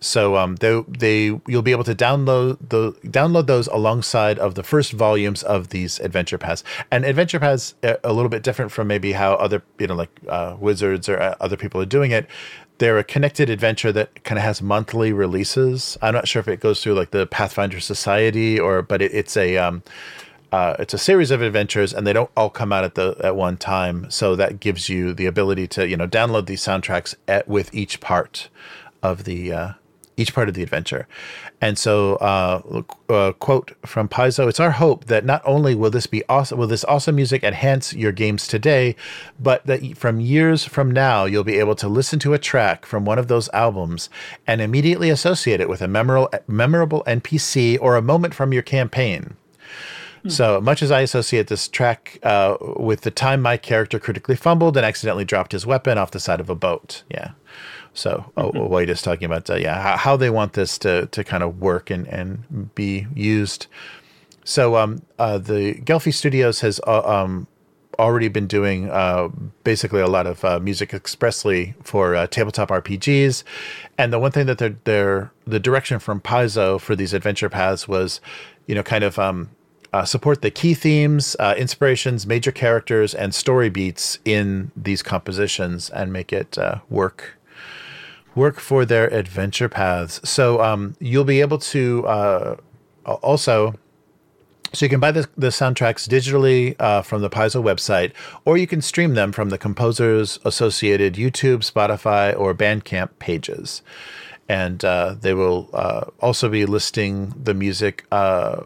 So 0.00 0.36
um, 0.36 0.56
they 0.56 0.82
they 0.86 1.40
you'll 1.46 1.62
be 1.62 1.72
able 1.72 1.84
to 1.84 1.94
download 1.94 2.58
the 2.68 2.92
download 3.08 3.46
those 3.46 3.66
alongside 3.68 4.38
of 4.38 4.54
the 4.54 4.62
first 4.62 4.92
volumes 4.92 5.42
of 5.42 5.68
these 5.70 5.98
adventure 6.00 6.38
paths. 6.38 6.62
And 6.90 7.04
adventure 7.04 7.40
paths 7.40 7.74
uh, 7.82 7.94
a 8.04 8.12
little 8.12 8.28
bit 8.28 8.42
different 8.42 8.70
from 8.70 8.86
maybe 8.88 9.12
how 9.12 9.34
other 9.34 9.62
you 9.78 9.86
know 9.86 9.94
like 9.94 10.10
uh, 10.28 10.56
wizards 10.58 11.08
or 11.08 11.18
uh, 11.20 11.34
other 11.40 11.56
people 11.56 11.80
are 11.80 11.86
doing 11.86 12.10
it 12.10 12.28
they're 12.78 12.98
a 12.98 13.04
connected 13.04 13.50
adventure 13.50 13.92
that 13.92 14.24
kind 14.24 14.38
of 14.38 14.44
has 14.44 14.62
monthly 14.62 15.12
releases. 15.12 15.98
I'm 16.00 16.14
not 16.14 16.28
sure 16.28 16.40
if 16.40 16.48
it 16.48 16.60
goes 16.60 16.82
through 16.82 16.94
like 16.94 17.10
the 17.10 17.26
Pathfinder 17.26 17.80
Society 17.80 18.58
or, 18.58 18.82
but 18.82 19.02
it, 19.02 19.12
it's 19.12 19.36
a 19.36 19.56
um, 19.56 19.82
uh, 20.50 20.76
it's 20.78 20.94
a 20.94 20.98
series 20.98 21.30
of 21.30 21.42
adventures, 21.42 21.92
and 21.92 22.06
they 22.06 22.12
don't 22.12 22.30
all 22.36 22.48
come 22.48 22.72
out 22.72 22.84
at 22.84 22.94
the 22.94 23.16
at 23.22 23.36
one 23.36 23.56
time. 23.56 24.10
So 24.10 24.34
that 24.36 24.60
gives 24.60 24.88
you 24.88 25.12
the 25.12 25.26
ability 25.26 25.66
to 25.68 25.86
you 25.86 25.96
know 25.96 26.06
download 26.06 26.46
these 26.46 26.62
soundtracks 26.62 27.14
at, 27.26 27.46
with 27.48 27.74
each 27.74 28.00
part 28.00 28.48
of 29.02 29.24
the 29.24 29.52
uh, 29.52 29.72
each 30.16 30.34
part 30.34 30.48
of 30.48 30.54
the 30.54 30.62
adventure. 30.62 31.06
And 31.60 31.76
so, 31.76 32.16
uh, 32.16 32.82
uh, 33.08 33.32
quote 33.32 33.72
from 33.84 34.08
Paizo: 34.08 34.48
"It's 34.48 34.60
our 34.60 34.70
hope 34.70 35.06
that 35.06 35.24
not 35.24 35.42
only 35.44 35.74
will 35.74 35.90
this 35.90 36.06
be 36.06 36.22
awesome, 36.28 36.58
will 36.58 36.68
this 36.68 36.84
awesome 36.84 37.16
music 37.16 37.42
enhance 37.42 37.92
your 37.92 38.12
games 38.12 38.46
today, 38.46 38.94
but 39.40 39.66
that 39.66 39.96
from 39.98 40.20
years 40.20 40.64
from 40.64 40.90
now 40.90 41.24
you'll 41.24 41.42
be 41.42 41.58
able 41.58 41.74
to 41.76 41.88
listen 41.88 42.20
to 42.20 42.32
a 42.32 42.38
track 42.38 42.86
from 42.86 43.04
one 43.04 43.18
of 43.18 43.26
those 43.26 43.48
albums 43.52 44.08
and 44.46 44.60
immediately 44.60 45.10
associate 45.10 45.60
it 45.60 45.68
with 45.68 45.82
a 45.82 45.88
memorable, 45.88 46.30
memorable 46.46 47.02
NPC 47.06 47.76
or 47.80 47.96
a 47.96 48.02
moment 48.02 48.34
from 48.34 48.52
your 48.52 48.62
campaign." 48.62 49.34
Hmm. 50.22 50.28
So 50.28 50.60
much 50.60 50.82
as 50.82 50.90
I 50.90 51.00
associate 51.00 51.48
this 51.48 51.66
track 51.66 52.18
uh, 52.22 52.56
with 52.76 53.00
the 53.00 53.10
time 53.10 53.42
my 53.42 53.56
character 53.56 53.98
critically 53.98 54.36
fumbled 54.36 54.76
and 54.76 54.86
accidentally 54.86 55.24
dropped 55.24 55.52
his 55.52 55.66
weapon 55.66 55.98
off 55.98 56.12
the 56.12 56.20
side 56.20 56.40
of 56.40 56.50
a 56.50 56.54
boat. 56.54 57.02
Yeah. 57.10 57.32
So 57.98 58.30
mm-hmm. 58.36 58.68
Wade 58.68 58.90
is 58.90 59.02
talking 59.02 59.26
about 59.26 59.50
uh, 59.50 59.56
yeah 59.56 59.80
how, 59.82 59.96
how, 59.96 60.16
they 60.16 60.30
want 60.30 60.52
this 60.52 60.78
to 60.78 61.06
to 61.06 61.24
kind 61.24 61.42
of 61.42 61.58
work 61.60 61.90
and 61.90 62.06
and 62.06 62.74
be 62.74 63.06
used. 63.14 63.66
So 64.44 64.76
um, 64.76 65.02
uh, 65.18 65.38
the 65.38 65.74
Ghelfi 65.74 66.14
Studios 66.14 66.60
has 66.60 66.80
uh, 66.86 67.02
um, 67.02 67.46
already 67.98 68.28
been 68.28 68.46
doing 68.46 68.88
uh, 68.88 69.28
basically 69.64 70.00
a 70.00 70.06
lot 70.06 70.26
of 70.26 70.44
uh, 70.44 70.60
music 70.60 70.94
expressly 70.94 71.74
for 71.82 72.14
uh, 72.14 72.26
tabletop 72.28 72.70
RPGs, 72.70 73.42
and 73.98 74.12
the 74.12 74.18
one 74.18 74.30
thing 74.30 74.46
that 74.46 74.58
they're, 74.58 74.76
they're 74.84 75.32
the 75.46 75.60
direction 75.60 75.98
from 75.98 76.20
Paizo 76.20 76.80
for 76.80 76.94
these 76.94 77.12
adventure 77.12 77.50
paths 77.50 77.88
was, 77.88 78.20
you 78.66 78.74
know, 78.74 78.82
kind 78.82 79.04
of 79.04 79.18
um, 79.18 79.50
uh, 79.92 80.04
support 80.04 80.42
the 80.42 80.50
key 80.50 80.74
themes, 80.74 81.34
uh, 81.40 81.54
inspirations, 81.58 82.26
major 82.26 82.52
characters, 82.52 83.14
and 83.14 83.34
story 83.34 83.68
beats 83.68 84.18
in 84.24 84.70
these 84.76 85.02
compositions 85.02 85.90
and 85.90 86.12
make 86.12 86.32
it 86.32 86.56
uh, 86.56 86.78
work 86.88 87.37
work 88.38 88.60
for 88.60 88.84
their 88.84 89.06
adventure 89.12 89.68
paths. 89.68 90.20
So 90.28 90.62
um, 90.62 90.94
you'll 91.00 91.24
be 91.36 91.40
able 91.46 91.58
to 91.74 92.06
uh, 92.06 92.56
also. 93.04 93.74
So 94.74 94.84
you 94.84 94.90
can 94.90 95.00
buy 95.00 95.12
the, 95.12 95.26
the 95.34 95.46
soundtracks 95.48 96.06
digitally 96.06 96.76
uh, 96.78 97.00
from 97.00 97.22
the 97.22 97.30
Paizo 97.30 97.62
website, 97.62 98.12
or 98.44 98.58
you 98.58 98.66
can 98.66 98.82
stream 98.82 99.14
them 99.14 99.32
from 99.32 99.48
the 99.48 99.56
composers 99.56 100.38
associated 100.44 101.14
YouTube, 101.14 101.60
Spotify, 101.72 102.38
or 102.38 102.54
Bandcamp 102.54 103.10
pages. 103.18 103.80
And 104.46 104.84
uh, 104.84 105.14
they 105.18 105.32
will 105.32 105.70
uh, 105.72 106.04
also 106.20 106.50
be 106.50 106.66
listing 106.66 107.32
the 107.42 107.54
music 107.54 108.04
uh, 108.12 108.64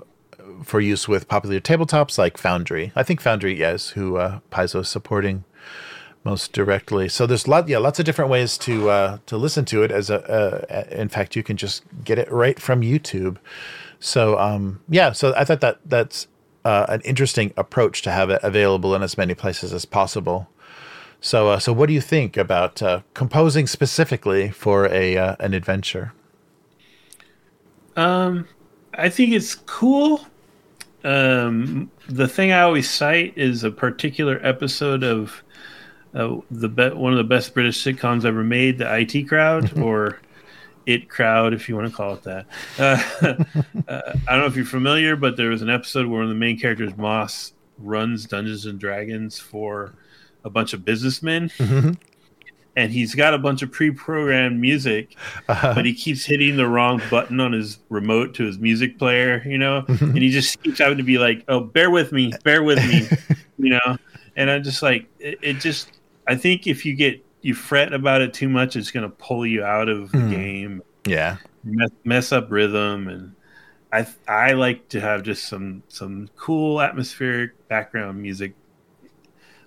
for 0.65 0.81
use 0.81 1.07
with 1.07 1.29
popular 1.29 1.61
tabletops 1.61 2.19
like 2.19 2.37
Foundry. 2.37 2.91
I 2.97 3.05
think 3.05 3.21
Foundry, 3.21 3.57
yes, 3.57 3.91
who 3.91 4.17
uh, 4.17 4.41
Paizo 4.51 4.81
is 4.81 4.89
supporting 4.89 5.45
most 6.25 6.53
directly. 6.53 7.09
So 7.09 7.27
there's 7.27 7.49
lot, 7.49 7.69
yeah, 7.69 7.79
lots 7.79 7.99
of 7.99 8.05
different 8.05 8.31
ways 8.31 8.57
to 8.59 8.91
uh, 8.91 9.19
to 9.27 9.37
listen 9.37 9.65
to 9.67 9.83
it. 9.83 9.91
As 9.91 10.11
a, 10.11 10.23
uh, 10.31 10.85
in 10.95 11.09
fact, 11.09 11.37
you 11.37 11.43
can 11.43 11.57
just 11.57 11.83
get 12.05 12.19
it 12.19 12.31
right 12.31 12.59
from 12.61 12.83
YouTube. 12.83 13.39
So 13.99 14.39
um, 14.39 14.81
yeah, 14.89 15.13
so 15.13 15.35
I 15.37 15.45
thought 15.45 15.61
that 15.61 15.79
that's 15.85 16.29
uh, 16.65 16.87
an 16.89 17.01
interesting 17.03 17.53
approach 17.57 18.03
to 18.03 18.11
have 18.11 18.31
it 18.31 18.41
available 18.43 18.95
in 18.95 19.03
as 19.03 19.19
many 19.19 19.35
places 19.35 19.73
as 19.73 19.85
possible. 19.85 20.49
So 21.21 21.51
uh, 21.51 21.59
so 21.59 21.73
what 21.73 21.87
do 21.87 21.93
you 21.93 22.01
think 22.01 22.37
about 22.37 22.83
uh, 22.83 23.03
composing 23.15 23.67
specifically 23.67 24.51
for 24.51 24.87
a 24.87 25.17
uh, 25.17 25.37
an 25.41 25.55
adventure? 25.55 26.13
Um, 27.97 28.49
I 28.95 29.09
think 29.09 29.33
it's 29.33 29.55
cool. 29.55 30.27
Um, 31.05 31.91
the 32.09 32.29
thing 32.29 32.53
I 32.53 32.61
always 32.61 32.89
cite 32.89 33.37
is 33.37 33.65
a 33.65 33.71
particular 33.71 34.41
episode 34.43 35.03
of 35.03 35.43
uh, 36.15 36.37
the 36.51 36.69
be- 36.69 36.91
one 36.91 37.13
of 37.13 37.19
the 37.19 37.25
best 37.25 37.55
British 37.55 37.83
sitcoms 37.83 38.25
ever 38.25 38.45
made, 38.45 38.79
the 38.79 38.99
IT 38.99 39.29
Crowd 39.29 39.79
or 39.83 40.21
It 40.87 41.09
Crowd, 41.09 41.55
if 41.55 41.69
you 41.69 41.77
want 41.77 41.89
to 41.89 41.95
call 41.95 42.15
it 42.15 42.23
that. 42.25 42.47
Uh, 42.79 43.45
uh, 43.89 44.13
I 44.29 44.33
don't 44.33 44.41
know 44.41 44.47
if 44.47 44.57
you're 44.57 44.65
familiar, 44.65 45.17
but 45.17 45.37
there 45.37 45.49
was 45.49 45.63
an 45.63 45.71
episode 45.71 46.07
where 46.07 46.19
one 46.19 46.25
of 46.25 46.29
the 46.29 46.35
main 46.35 46.59
characters, 46.59 46.97
Moss, 46.97 47.53
runs 47.79 48.27
Dungeons 48.27 48.67
and 48.67 48.79
Dragons 48.79 49.39
for 49.39 49.95
a 50.45 50.51
bunch 50.51 50.73
of 50.73 50.85
businessmen. 50.85 51.49
Mm-hmm. 51.59 51.93
And 52.75 52.91
he's 52.91 53.15
got 53.15 53.35
a 53.35 53.39
bunch 53.39 53.61
of 53.61 53.71
pre-programmed 53.71 54.59
music, 54.59 55.15
uh-huh. 55.47 55.75
but 55.75 55.85
he 55.85 55.93
keeps 55.93 56.25
hitting 56.25 56.57
the 56.57 56.67
wrong 56.67 57.03
button 57.11 57.39
on 57.39 57.53
his 57.53 57.79
remote 57.91 58.35
to 58.37 58.45
his 58.45 58.59
music 58.59 58.99
player, 58.99 59.43
you 59.45 59.59
know. 59.59 59.83
Mm-hmm. 59.83 60.05
And 60.05 60.19
he 60.19 60.31
just 60.31 60.63
keeps 60.63 60.79
having 60.79 60.97
to 60.97 61.05
be 61.05 61.19
like, 61.19 61.45
"Oh, 61.49 61.61
bear 61.61 61.91
with 61.91 62.13
me, 62.13 62.33
bear 62.45 62.63
with 62.63 62.79
me," 62.79 63.07
you 63.59 63.73
know. 63.75 63.99
And 64.37 64.51
I'm 64.51 64.63
just 64.63 64.83
like, 64.83 65.07
it, 65.19 65.39
it 65.43 65.61
just 65.61 65.91
I 66.27 66.37
think 66.37 66.67
if 66.67 66.85
you 66.85 66.95
get 66.95 67.25
you 67.41 67.55
fret 67.55 67.93
about 67.93 68.21
it 68.21 68.33
too 68.33 68.49
much, 68.49 68.77
it's 68.77 68.91
going 68.91 69.09
to 69.09 69.17
pull 69.17 69.47
you 69.47 69.65
out 69.65 69.89
of 69.89 70.13
the 70.13 70.19
mm. 70.19 70.31
game. 70.31 70.83
Yeah, 71.07 71.39
mess, 71.65 71.91
mess, 72.05 72.33
up 72.33 72.51
rhythm, 72.51 73.09
and 73.09 73.35
I 73.93 74.07
I 74.29 74.53
like 74.53 74.89
to 74.91 75.01
have 75.01 75.23
just 75.23 75.45
some 75.45 75.83
some 75.89 76.29
cool 76.37 76.81
atmospheric 76.81 77.69
background 77.69 78.23
music 78.23 78.55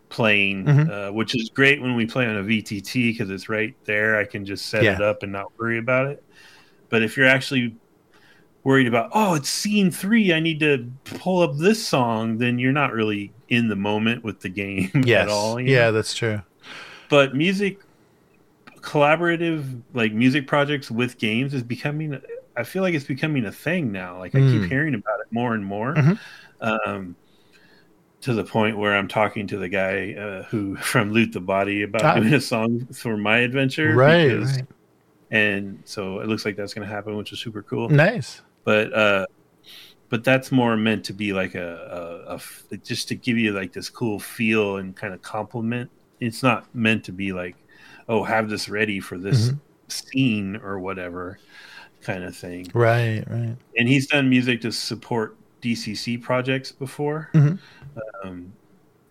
playing, 0.10 0.66
mm-hmm. 0.66 0.90
uh, 0.90 1.12
which 1.12 1.36
is 1.36 1.50
great 1.50 1.82
when 1.82 1.96
we 1.96 2.06
play 2.06 2.26
on 2.26 2.38
a 2.38 2.44
VTT 2.44 3.12
because 3.12 3.30
it's 3.30 3.50
right 3.50 3.76
there. 3.86 4.18
I 4.18 4.24
can 4.24 4.46
just 4.46 4.68
set 4.68 4.84
yeah. 4.84 4.96
it 4.96 5.02
up 5.02 5.24
and 5.24 5.32
not 5.32 5.52
worry 5.60 5.78
about 5.78 6.08
it. 6.08 6.24
But 6.90 7.04
if 7.04 7.18
you're 7.18 7.28
actually 7.28 7.76
worried 8.66 8.88
about, 8.88 9.12
oh, 9.14 9.36
it's 9.36 9.48
scene 9.48 9.92
three, 9.92 10.34
I 10.34 10.42
need 10.42 10.60
to 10.60 10.92
pull 11.06 11.42
up 11.42 11.56
this 11.56 11.86
song, 11.86 12.40
then 12.40 12.60
you're 12.60 12.74
not 12.74 12.92
really 12.92 13.32
in 13.48 13.70
the 13.70 13.76
moment 13.78 14.26
with 14.26 14.42
the 14.42 14.50
game 14.50 14.92
yes. 15.06 15.24
at 15.24 15.30
all. 15.30 15.62
yeah, 15.62 15.86
know? 15.86 15.92
that's 15.94 16.14
true. 16.14 16.42
But 17.08 17.36
music, 17.36 17.80
collaborative 18.82 19.82
like 19.94 20.12
music 20.12 20.48
projects 20.48 20.92
with 20.92 21.18
games 21.18 21.54
is 21.54 21.64
becoming. 21.64 22.20
I 22.58 22.64
feel 22.64 22.82
like 22.82 22.96
it's 22.96 23.06
becoming 23.06 23.46
a 23.46 23.52
thing 23.52 23.92
now. 23.92 24.18
Like 24.18 24.34
I 24.34 24.40
keep 24.40 24.62
hmm. 24.62 24.68
hearing 24.68 24.96
about 24.96 25.20
it 25.20 25.28
more 25.30 25.54
and 25.54 25.64
more. 25.64 25.94
Mm-hmm. 25.94 26.16
Um, 26.62 27.16
to 28.22 28.34
the 28.34 28.44
point 28.44 28.76
where 28.76 28.96
I'm 28.96 29.08
talking 29.08 29.46
to 29.48 29.58
the 29.60 29.70
guy 29.70 30.14
uh, 30.14 30.44
who 30.44 30.76
from 30.78 31.12
Loot 31.12 31.32
the 31.34 31.40
Body 31.40 31.84
about 31.84 32.04
ah. 32.04 32.16
doing 32.16 32.34
a 32.34 32.42
song 32.42 32.88
for 32.88 33.18
my 33.18 33.40
adventure, 33.40 33.94
right, 33.94 34.28
because, 34.28 34.56
right? 34.56 34.66
And 35.30 35.84
so 35.86 36.20
it 36.22 36.28
looks 36.28 36.46
like 36.46 36.56
that's 36.56 36.74
going 36.74 36.88
to 36.88 36.94
happen, 36.94 37.18
which 37.18 37.32
is 37.32 37.40
super 37.40 37.62
cool. 37.62 37.90
Nice, 37.90 38.42
but 38.66 38.94
uh, 38.94 39.26
but 40.10 40.24
that's 40.24 40.52
more 40.52 40.76
meant 40.76 41.06
to 41.06 41.14
be 41.14 41.34
like 41.34 41.56
a, 41.56 42.28
a, 42.28 42.74
a, 42.74 42.78
just 42.78 43.08
to 43.08 43.16
give 43.16 43.38
you 43.38 43.54
like 43.54 43.74
this 43.74 43.90
cool 43.90 44.20
feel 44.20 44.78
and 44.78 44.96
kind 44.96 45.14
of 45.14 45.22
compliment. 45.22 45.90
It's 46.20 46.44
not 46.44 46.74
meant 46.76 47.04
to 47.06 47.12
be 47.12 47.32
like, 47.32 47.56
oh, 48.08 48.24
have 48.24 48.50
this 48.50 48.70
ready 48.70 49.00
for 49.00 49.18
this 49.18 49.50
mm-hmm. 49.50 49.58
scene 49.88 50.56
or 50.58 50.80
whatever 50.80 51.40
kind 52.02 52.24
of 52.24 52.36
thing. 52.36 52.68
Right, 52.74 53.24
right. 53.30 53.56
And 53.78 53.88
he's 53.88 54.08
done 54.08 54.30
music 54.30 54.62
to 54.62 54.72
support 54.72 55.38
DCC 55.62 56.22
projects 56.22 56.72
before, 56.72 57.30
mm-hmm. 57.34 57.56
um, 58.24 58.54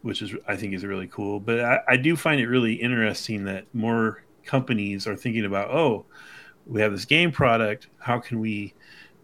which 0.03 0.23
is 0.23 0.35
I 0.47 0.57
think 0.57 0.75
is 0.75 0.85
really 0.85 1.09
cool. 1.09 1.41
But 1.41 1.61
I, 1.61 1.81
I 1.89 1.97
do 1.97 2.17
find 2.17 2.41
it 2.41 2.47
really 2.47 2.75
interesting 2.75 3.45
that 3.45 3.67
more 3.75 4.23
companies 4.45 5.07
are 5.07 5.17
thinking 5.17 5.45
about, 5.45 5.71
oh, 5.71 6.07
we 6.67 6.81
have 6.81 6.93
this 6.93 7.05
game 7.05 7.33
product. 7.33 7.89
How 7.99 8.19
can 8.19 8.41
we 8.41 8.75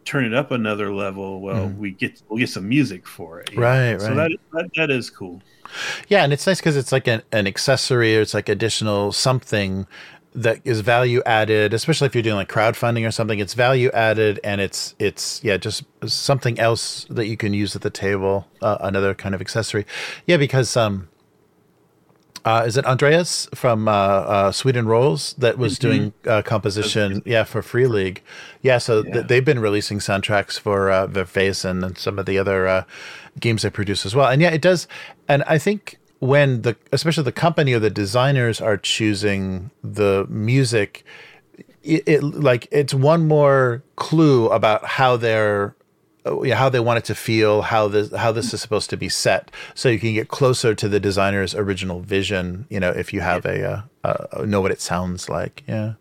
turn 0.05 0.24
it 0.24 0.34
up 0.34 0.51
another 0.51 0.92
level, 0.92 1.40
well, 1.40 1.68
mm. 1.68 1.78
we 1.78 1.92
get 1.92 2.22
we'll 2.28 2.38
get 2.38 2.48
some 2.48 2.68
music 2.68 3.07
for 3.07 3.40
it. 3.40 3.55
Right, 3.57 3.92
know? 3.92 3.92
right. 3.92 4.01
So 4.01 4.14
that, 4.14 4.30
that 4.53 4.70
that 4.76 4.90
is 4.90 5.11
cool. 5.11 5.42
Yeah, 6.09 6.24
and 6.24 6.32
it's 6.32 6.46
nice 6.46 6.59
because 6.59 6.76
it's 6.76 6.92
like 6.92 7.07
an, 7.07 7.22
an 7.32 7.46
accessory 7.46 8.16
or 8.16 8.20
it's 8.22 8.34
like 8.34 8.48
additional 8.48 9.12
something 9.12 9.86
that 10.34 10.61
is 10.64 10.80
value 10.80 11.22
added, 11.26 11.74
especially 11.74 12.07
if 12.07 12.14
you're 12.14 12.22
doing 12.22 12.36
like 12.36 12.48
crowdfunding 12.48 13.07
or 13.07 13.11
something. 13.11 13.38
It's 13.38 13.55
value 13.55 13.90
added, 13.92 14.40
and 14.44 14.61
it's 14.61 14.94
it's 14.98 15.42
yeah, 15.42 15.57
just 15.57 15.84
something 16.07 16.59
else 16.59 17.07
that 17.11 17.26
you 17.26 17.36
can 17.36 17.53
use 17.53 17.74
at 17.74 17.82
the 17.82 17.90
table. 17.90 18.46
Uh, 18.62 18.78
another 18.80 19.14
kind 19.14 19.34
of 19.34 19.40
accessory. 19.40 19.86
Yeah, 20.26 20.36
because 20.36 20.76
um, 20.76 21.09
uh, 22.45 22.64
is 22.66 22.76
it 22.76 22.86
Andreas 22.86 23.49
from 23.55 23.88
uh, 23.88 23.93
uh, 23.93 24.53
Sweden 24.53 24.86
Rolls 24.86 25.34
that 25.38 25.59
was 25.59 25.74
mm-hmm. 25.74 25.88
doing 25.88 26.12
uh, 26.26 26.43
composition? 26.43 27.22
Yeah, 27.24 27.45
for 27.45 27.62
Free 27.62 27.86
League. 27.86 28.22
Yeah, 28.62 28.78
so 28.78 29.05
yeah. 29.05 29.12
Th- 29.12 29.26
they've 29.26 29.45
been 29.45 29.61
releasing 29.61 29.99
soundtracks 29.99 30.59
for 30.59 30.91
uh, 30.91 31.07
Vaesen 31.07 31.84
and 31.84 31.99
some 31.99 32.18
of 32.18 32.26
the 32.26 32.38
other 32.38 32.66
uh, 32.66 32.84
games 33.38 33.62
they 33.62 33.70
produce 33.70 34.07
as 34.07 34.14
well. 34.14 34.28
And 34.28 34.41
yeah, 34.41 34.51
it 34.51 34.62
does. 34.62 34.88
And 35.28 35.43
I 35.45 35.59
think 35.59 35.99
when 36.20 36.62
the, 36.62 36.76
especially 36.93 37.24
the 37.24 37.32
company 37.32 37.72
or 37.72 37.78
the 37.78 37.91
designers 37.91 38.61
are 38.61 38.76
choosing 38.76 39.70
the 39.82 40.26
music, 40.28 41.05
it, 41.82 42.03
it 42.07 42.22
like 42.22 42.68
it's 42.70 42.95
one 42.95 43.26
more 43.26 43.82
clue 43.97 44.49
about 44.49 44.84
how 44.84 45.16
they're 45.16 45.74
how 46.25 46.68
they 46.68 46.81
want 46.81 46.99
it 46.99 47.05
to 47.07 47.14
feel, 47.14 47.62
how 47.62 47.89
this 47.89 48.14
how 48.14 48.33
this 48.33 48.53
is 48.53 48.61
supposed 48.61 48.91
to 48.91 48.97
be 48.97 49.09
set, 49.09 49.51
so 49.75 49.89
you 49.89 49.99
can 49.99 50.14
get 50.14 50.29
closer 50.29 50.75
to 50.75 50.89
the 50.89 51.01
designer's 51.01 51.55
original 51.55 52.01
vision. 52.01 52.66
You 52.68 52.81
know, 52.81 52.91
if 52.91 53.12
you 53.12 53.21
have 53.21 53.47
a, 53.47 53.64
uh, 53.64 53.83
uh, 54.05 54.45
know 54.45 54.61
what 54.61 54.71
it 54.71 54.81
sounds 54.81 55.29
like, 55.29 55.62
yeah. 55.66 55.95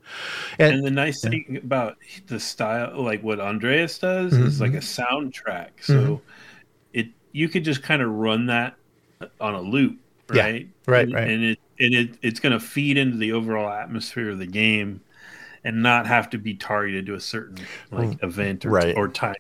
And, 0.58 0.76
and 0.76 0.86
the 0.86 0.92
nice 0.92 1.24
yeah. 1.24 1.30
thing 1.30 1.60
about 1.64 1.98
the 2.28 2.40
style, 2.40 3.02
like 3.02 3.24
what 3.24 3.40
Andreas 3.40 3.98
does, 3.98 4.34
mm-hmm. 4.34 4.46
is 4.46 4.60
like 4.60 4.74
a 4.74 4.78
soundtrack. 4.78 5.70
So 5.82 5.94
mm-hmm. 5.94 6.16
it 6.94 7.08
you 7.32 7.48
could 7.48 7.64
just 7.64 7.82
kind 7.82 8.02
of 8.02 8.10
run 8.10 8.48
that 8.48 8.76
on 9.40 9.54
a 9.54 9.62
loop, 9.62 10.00
right? 10.30 10.68
Yeah, 10.68 10.92
right, 10.92 11.06
and, 11.06 11.14
right. 11.14 11.28
And 11.30 11.44
it 11.44 11.60
and 11.80 11.94
it 11.94 12.18
it's 12.22 12.40
going 12.40 12.54
to 12.54 12.60
feed 12.60 12.98
into 12.98 13.18
the 13.18 13.32
overall 13.32 13.70
atmosphere 13.70 14.30
of 14.30 14.40
the 14.40 14.48
game 14.48 15.02
and 15.64 15.84
not 15.84 16.08
have 16.08 16.30
to 16.32 16.38
be 16.38 16.54
targeted 16.56 17.06
to 17.06 17.14
a 17.16 17.20
certain 17.20 17.58
like 17.92 18.10
mm, 18.10 18.24
event 18.24 18.66
or, 18.66 18.70
right. 18.70 18.96
or 18.96 19.08
time. 19.08 19.36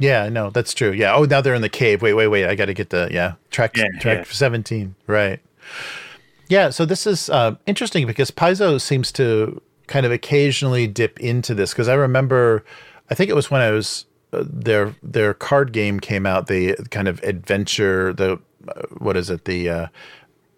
Yeah, 0.00 0.28
no, 0.28 0.50
that's 0.50 0.74
true. 0.74 0.90
Yeah. 0.90 1.14
Oh, 1.14 1.24
now 1.24 1.40
they're 1.40 1.54
in 1.54 1.62
the 1.62 1.68
cave. 1.68 2.02
Wait, 2.02 2.14
wait, 2.14 2.28
wait. 2.28 2.46
I 2.46 2.54
got 2.54 2.66
to 2.66 2.74
get 2.74 2.90
the 2.90 3.08
yeah 3.10 3.34
track 3.50 3.76
yeah, 3.76 3.84
track 4.00 4.18
yeah. 4.18 4.32
seventeen. 4.32 4.94
Right. 5.06 5.40
Yeah. 6.48 6.70
So 6.70 6.84
this 6.84 7.06
is 7.06 7.30
uh, 7.30 7.56
interesting 7.66 8.06
because 8.06 8.30
Paizo 8.30 8.80
seems 8.80 9.12
to 9.12 9.60
kind 9.86 10.06
of 10.06 10.12
occasionally 10.12 10.86
dip 10.86 11.20
into 11.20 11.54
this 11.54 11.72
because 11.72 11.88
I 11.88 11.94
remember, 11.94 12.64
I 13.10 13.14
think 13.14 13.30
it 13.30 13.34
was 13.34 13.50
when 13.50 13.60
I 13.60 13.70
was 13.70 14.06
uh, 14.32 14.44
their 14.46 14.94
their 15.02 15.34
card 15.34 15.72
game 15.72 16.00
came 16.00 16.26
out. 16.26 16.46
The 16.46 16.74
kind 16.90 17.08
of 17.08 17.22
adventure. 17.22 18.12
The 18.12 18.40
uh, 18.68 18.82
what 18.98 19.16
is 19.16 19.30
it? 19.30 19.44
The 19.44 19.68
uh, 19.68 19.86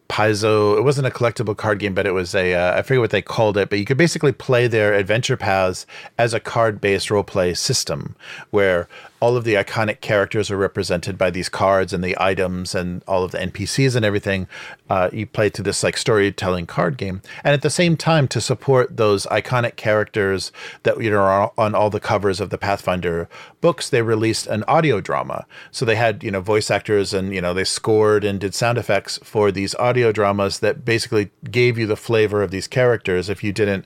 Paizo. 0.09 0.79
It 0.79 0.83
wasn't 0.83 1.07
a 1.07 1.11
collectible 1.11 1.57
card 1.57 1.79
game, 1.79 1.95
but 1.95 2.07
it 2.07 2.13
was 2.13 2.35
a. 2.35 2.55
Uh, 2.55 2.79
I 2.79 2.83
forget 2.83 3.01
what 3.01 3.11
they 3.11 3.23
called 3.23 3.57
it, 3.57 3.69
but 3.71 3.79
you 3.79 3.85
could 3.85 3.97
basically 3.97 4.33
play 4.33 4.67
their 4.67 4.95
adventure 4.95 5.37
paths 5.37 5.87
as 6.19 6.33
a 6.35 6.41
card 6.41 6.81
based 6.81 7.11
role 7.11 7.25
play 7.25 7.55
system 7.55 8.17
where 8.51 8.89
all 9.21 9.37
of 9.37 9.45
the 9.45 9.55
iconic 9.55 10.01
characters 10.01 10.51
are 10.51 10.57
represented 10.57 11.17
by 11.17 11.31
these 11.31 11.49
cards 11.49 11.93
and 11.93 12.05
the 12.05 12.17
items 12.19 12.75
and 12.75 13.03
all 13.09 13.25
of 13.25 13.33
the 13.33 13.39
NPCs 13.39 13.97
and 13.97 14.05
everything. 14.05 14.47
Uh, 14.91 15.09
you 15.13 15.27
play 15.27 15.49
to 15.51 15.63
this 15.63 15.83
like 15.83 15.97
storytelling 15.97 16.67
card 16.67 16.97
game, 16.97 17.23
and 17.43 17.55
at 17.55 17.63
the 17.63 17.71
same 17.71 17.97
time 17.97 18.29
to 18.29 18.41
support 18.41 18.97
those 18.97 19.27
iconic 19.27 19.77
characters 19.77 20.53
that 20.83 21.03
you 21.03 21.11
know 21.11 21.21
are 21.21 21.53
on 21.57 21.75
all 21.75 21.91
the 21.91 22.01
covers 22.01 22.41
of 22.41 22.51
the 22.51 22.59
Pathfinder 22.59 23.29
books, 23.61 23.91
they 23.91 24.03
released 24.03 24.47
an 24.47 24.63
audio 24.69 25.01
drama. 25.01 25.47
So 25.71 25.85
they 25.85 25.97
had 25.97 26.23
you 26.23 26.31
know 26.31 26.41
voice 26.41 26.71
actors 26.71 27.13
and 27.13 27.35
you 27.35 27.41
know 27.41 27.55
they 27.55 27.65
scored 27.65 28.25
and 28.25 28.39
did 28.39 28.55
sound 28.55 28.79
effects 28.79 29.19
for 29.23 29.51
these 29.51 29.75
audio 29.77 30.13
dramas 30.13 30.61
that 30.61 30.85
basically 30.85 31.31
gave 31.51 31.79
you 31.79 31.87
the 31.87 31.97
flavor 31.97 32.43
of 32.43 32.51
these 32.51 32.69
characters 32.69 33.29
if 33.29 33.43
you 33.43 33.53
didn't 33.53 33.85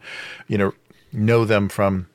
you 0.49 0.59
know 0.59 0.73
know 1.13 1.45
them 1.45 1.69
from 1.69 2.10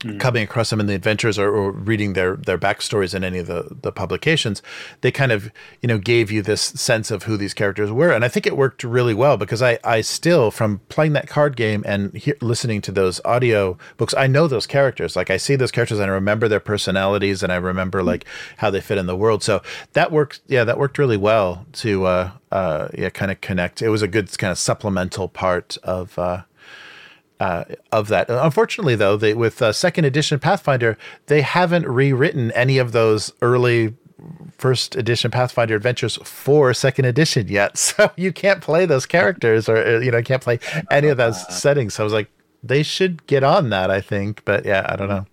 mm. 0.00 0.20
coming 0.20 0.42
across 0.42 0.70
them 0.70 0.80
in 0.80 0.86
the 0.86 0.94
adventures 0.94 1.38
or, 1.38 1.48
or, 1.50 1.72
reading 1.72 2.12
their 2.12 2.36
their 2.36 2.58
backstories 2.58 3.14
in 3.14 3.24
any 3.24 3.38
of 3.38 3.46
the 3.46 3.76
the 3.82 3.92
publications, 3.92 4.62
they 5.00 5.10
kind 5.10 5.32
of 5.32 5.50
you 5.82 5.86
know 5.88 5.98
gave 5.98 6.30
you 6.30 6.42
this 6.42 6.62
sense 6.62 7.10
of 7.10 7.24
who 7.24 7.36
these 7.36 7.54
characters 7.54 7.90
were, 7.90 8.10
and 8.10 8.24
I 8.24 8.28
think 8.28 8.46
it 8.46 8.56
worked 8.56 8.84
really 8.84 9.14
well 9.14 9.36
because 9.36 9.62
I 9.62 9.78
I 9.84 10.00
still 10.00 10.50
from 10.50 10.80
playing 10.88 11.12
that 11.14 11.28
card 11.28 11.56
game 11.56 11.82
and 11.86 12.14
he- 12.14 12.34
listening 12.40 12.80
to 12.82 12.92
those 12.92 13.20
audio 13.24 13.78
books, 13.96 14.14
I 14.16 14.26
know 14.26 14.46
those 14.48 14.66
characters. 14.66 15.16
Like 15.16 15.30
I 15.30 15.36
see 15.36 15.56
those 15.56 15.70
characters 15.70 15.98
and 15.98 16.10
I 16.10 16.14
remember 16.14 16.48
their 16.48 16.60
personalities 16.60 17.42
and 17.42 17.52
I 17.52 17.56
remember 17.56 18.02
mm. 18.02 18.06
like 18.06 18.24
how 18.58 18.70
they 18.70 18.80
fit 18.80 18.98
in 18.98 19.06
the 19.06 19.16
world. 19.16 19.42
So 19.42 19.62
that 19.92 20.12
worked. 20.12 20.40
Yeah, 20.46 20.64
that 20.64 20.78
worked 20.78 20.98
really 20.98 21.16
well 21.16 21.66
to 21.74 22.06
uh 22.06 22.30
uh 22.52 22.88
yeah 22.94 23.10
kind 23.10 23.30
of 23.30 23.40
connect. 23.40 23.82
It 23.82 23.88
was 23.88 24.02
a 24.02 24.08
good 24.08 24.36
kind 24.38 24.50
of 24.50 24.58
supplemental 24.58 25.28
part 25.28 25.76
of. 25.82 26.18
uh 26.18 26.42
uh, 27.40 27.64
of 27.92 28.08
that. 28.08 28.30
Unfortunately, 28.30 28.96
though, 28.96 29.16
they, 29.16 29.34
with 29.34 29.60
uh, 29.60 29.72
second 29.72 30.04
edition 30.04 30.38
Pathfinder, 30.38 30.96
they 31.26 31.42
haven't 31.42 31.86
rewritten 31.86 32.50
any 32.52 32.78
of 32.78 32.92
those 32.92 33.32
early 33.42 33.94
first 34.58 34.96
edition 34.96 35.30
Pathfinder 35.30 35.76
adventures 35.76 36.16
for 36.24 36.72
second 36.72 37.04
edition 37.04 37.48
yet. 37.48 37.76
So 37.96 38.10
you 38.16 38.32
can't 38.32 38.60
play 38.60 38.84
those 38.86 39.06
characters 39.06 39.68
or, 39.68 39.76
uh, 39.76 39.98
you 40.00 40.10
know, 40.10 40.22
can't 40.22 40.42
play 40.42 40.58
any 40.90 41.08
of 41.08 41.16
those 41.16 41.40
settings. 41.54 41.94
So 41.94 42.02
I 42.02 42.04
was 42.04 42.12
like, 42.12 42.28
they 42.62 42.82
should 42.82 43.26
get 43.26 43.44
on 43.44 43.70
that, 43.70 43.90
I 43.90 44.00
think. 44.00 44.44
But 44.44 44.64
yeah, 44.64 44.86
I 44.88 44.96
don't 44.96 45.08
know. 45.08 45.26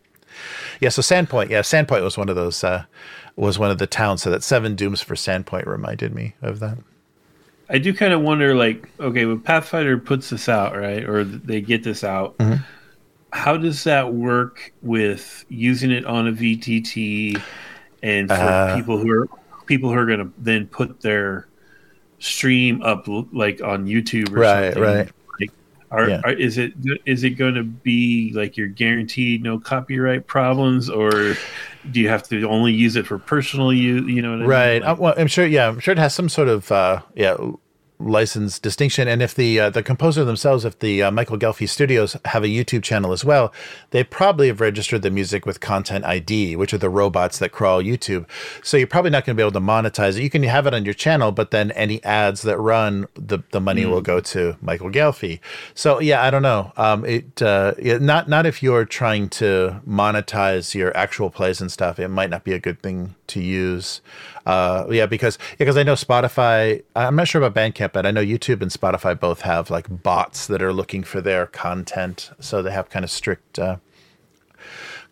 Yeah, 0.80 0.90
so 0.90 1.02
Sandpoint, 1.02 1.50
yeah, 1.50 1.62
Sandpoint 1.62 2.04
was 2.04 2.18
one 2.18 2.30
of 2.30 2.36
those, 2.36 2.64
uh, 2.64 2.86
was 3.36 3.58
one 3.58 3.72
of 3.72 3.80
the 3.80 3.88
towns. 3.88 4.22
So 4.22 4.30
that 4.30 4.44
Seven 4.44 4.76
Dooms 4.76 5.02
for 5.02 5.16
Sandpoint 5.16 5.66
reminded 5.66 6.14
me 6.14 6.36
of 6.42 6.60
that. 6.60 6.78
I 7.70 7.78
do 7.78 7.94
kind 7.94 8.14
of 8.14 8.22
wonder, 8.22 8.56
like, 8.56 8.90
okay, 9.00 9.26
when 9.26 9.40
Pathfinder 9.40 9.98
puts 9.98 10.30
this 10.30 10.50
out, 10.50 10.76
right, 10.76 11.04
or 11.04 11.24
they 11.24 11.62
get 11.62 11.84
this 11.84 12.04
out, 12.04 12.38
mm-hmm. 12.38 12.62
how 13.32 13.58
does 13.58 13.84
that 13.86 14.14
work 14.14 14.74
with 14.82 15.46
using 15.50 15.92
it 15.92 16.06
on 16.06 16.28
a 16.28 16.32
VTT, 16.32 17.42
and 18.02 18.28
for 18.28 18.36
uh, 18.36 18.76
people 18.76 18.98
who 18.98 19.12
are 19.12 19.28
people 19.66 19.90
who 19.90 19.98
are 19.98 20.06
going 20.06 20.20
to 20.20 20.32
then 20.38 20.68
put 20.68 21.02
their 21.02 21.48
stream 22.20 22.82
up, 22.84 23.08
like 23.08 23.62
on 23.62 23.86
YouTube, 23.86 24.32
or 24.32 24.40
right, 24.40 24.74
something? 24.74 24.84
right. 24.84 25.12
Like, 25.40 25.52
are, 25.90 26.10
yeah. 26.10 26.22
are, 26.26 26.34
is 26.34 26.58
it 26.58 26.74
is 27.06 27.24
it 27.24 27.32
going 27.32 27.56
to 27.56 27.64
be 27.64 28.32
like 28.36 28.58
you're 28.58 28.68
guaranteed 28.68 29.42
no 29.42 29.58
copyright 29.58 30.28
problems, 30.28 30.90
or 30.90 31.36
do 31.92 32.00
you 32.00 32.10
have 32.10 32.24
to 32.30 32.48
only 32.48 32.74
use 32.74 32.96
it 32.96 33.06
for 33.06 33.20
personal 33.20 33.74
use? 33.74 34.10
You 34.10 34.22
know, 34.22 34.46
right? 34.46 34.70
I 34.70 34.74
mean? 34.74 34.82
like, 34.82 34.90
uh, 34.90 34.96
well, 35.02 35.14
I'm 35.18 35.28
sure. 35.28 35.46
Yeah, 35.46 35.68
I'm 35.68 35.80
sure 35.80 35.92
it 35.92 35.98
has 35.98 36.14
some 36.14 36.30
sort 36.30 36.48
of 36.48 36.72
uh, 36.72 37.02
yeah 37.16 37.36
license 38.00 38.60
distinction. 38.60 39.08
And 39.08 39.22
if 39.22 39.36
the 39.36 39.60
uh, 39.60 39.70
the 39.70 39.84
composer 39.84 40.24
themselves, 40.24 40.66
if 40.66 40.80
the 40.80 41.04
uh, 41.04 41.12
Michael 41.12 41.38
Ghelfi 41.38 41.68
Studios 41.68 42.18
have 42.26 42.44
a 42.44 42.48
YouTube 42.48 42.84
channel 42.84 43.12
as 43.12 43.24
well, 43.24 43.54
they 43.92 44.04
probably 44.04 44.48
have 44.48 44.62
registered 44.62 45.02
the 45.02 45.12
music 45.12 45.46
with 45.46 45.60
Content 45.60 46.06
ID, 46.06 46.56
which 46.56 46.74
are 46.74 46.78
the 46.78 46.90
robots 46.90 47.40
that 47.40 47.52
crawl 47.52 47.82
YouTube. 47.82 48.28
So 48.64 48.78
you're 48.78 48.88
probably 48.88 49.12
not 49.12 49.26
going 49.26 49.36
to 49.36 49.42
be 49.42 49.44
able 49.44 49.54
to 49.54 49.60
monetize 49.60 50.18
it. 50.18 50.24
You 50.24 50.30
can 50.30 50.44
have 50.44 50.68
it 50.68 50.74
on 50.74 50.86
your 50.86 50.94
channel, 50.94 51.32
but 51.32 51.52
then 51.52 51.72
any 51.72 52.04
ads 52.04 52.42
that 52.44 52.58
run, 52.58 53.08
the 53.16 53.40
the 53.52 53.62
money 53.62 53.84
mm. 53.84 53.90
will 53.90 54.02
go 54.02 54.20
to 54.20 54.58
Michael 54.62 54.90
Ghelfi. 54.90 55.40
So 55.74 56.00
yeah, 56.00 56.24
I 56.24 56.30
don't 56.30 56.44
know. 56.44 56.72
Um, 56.78 57.06
it 57.06 57.42
uh, 57.42 57.74
yeah, 57.82 57.98
not 57.98 58.30
not 58.30 58.46
if 58.46 58.62
you're 58.62 58.86
trying 58.86 59.30
to 59.30 59.82
monetize 59.88 60.76
your 60.76 60.96
actual 60.96 61.30
plays 61.30 61.62
and 61.62 61.72
stuff. 61.72 62.00
It 62.00 62.10
might 62.10 62.30
not 62.30 62.44
be 62.44 62.54
a 62.54 62.60
good 62.60 62.82
thing 62.82 63.16
to 63.34 63.42
use. 63.42 64.02
Uh, 64.46 64.86
yeah, 64.90 65.06
because 65.06 65.38
because 65.58 65.78
I 65.78 65.84
know 65.84 65.94
Spotify. 65.94 66.84
I'm 66.96 67.16
not 67.16 67.28
sure 67.28 67.42
about 67.42 67.56
Bandcamp, 67.60 67.94
but 67.94 68.06
I 68.06 68.12
know 68.12 68.24
YouTube 68.24 68.62
and 68.62 68.72
Spotify 68.72 69.20
both 69.20 69.42
have 69.42 69.70
like 69.70 70.04
bots 70.04 70.48
that 70.48 70.62
are 70.62 70.74
looking 70.74 71.04
for 71.04 71.22
their 71.22 71.48
content, 71.48 72.32
so 72.40 72.62
they 72.62 72.72
have 72.72 72.90
kind 72.90 73.04
of 73.04 73.12
strict 73.12 73.60
uh, 73.60 73.78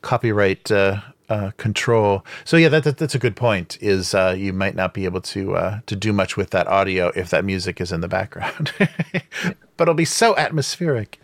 copyright 0.02 0.72
uh, 0.72 1.02
uh, 1.30 1.52
control. 1.58 2.26
So 2.46 2.58
yeah, 2.58 2.70
that, 2.70 2.84
that, 2.84 2.98
that's 2.98 3.16
a 3.16 3.20
good 3.20 3.36
point. 3.36 3.78
Is 3.82 4.14
uh, 4.14 4.36
you 4.38 4.54
might 4.54 4.76
not 4.76 4.94
be 4.94 5.06
able 5.06 5.22
to 5.22 5.56
uh, 5.56 5.80
to 5.86 5.96
do 5.96 6.14
much 6.14 6.38
with 6.38 6.52
that 6.52 6.68
audio 6.68 7.12
if 7.16 7.30
that 7.30 7.46
music 7.46 7.82
is 7.82 7.92
in 7.92 8.02
the 8.02 8.08
background, 8.08 8.72
but 8.80 9.84
it'll 9.84 9.94
be 9.94 10.06
so 10.06 10.36
atmospheric. 10.38 11.20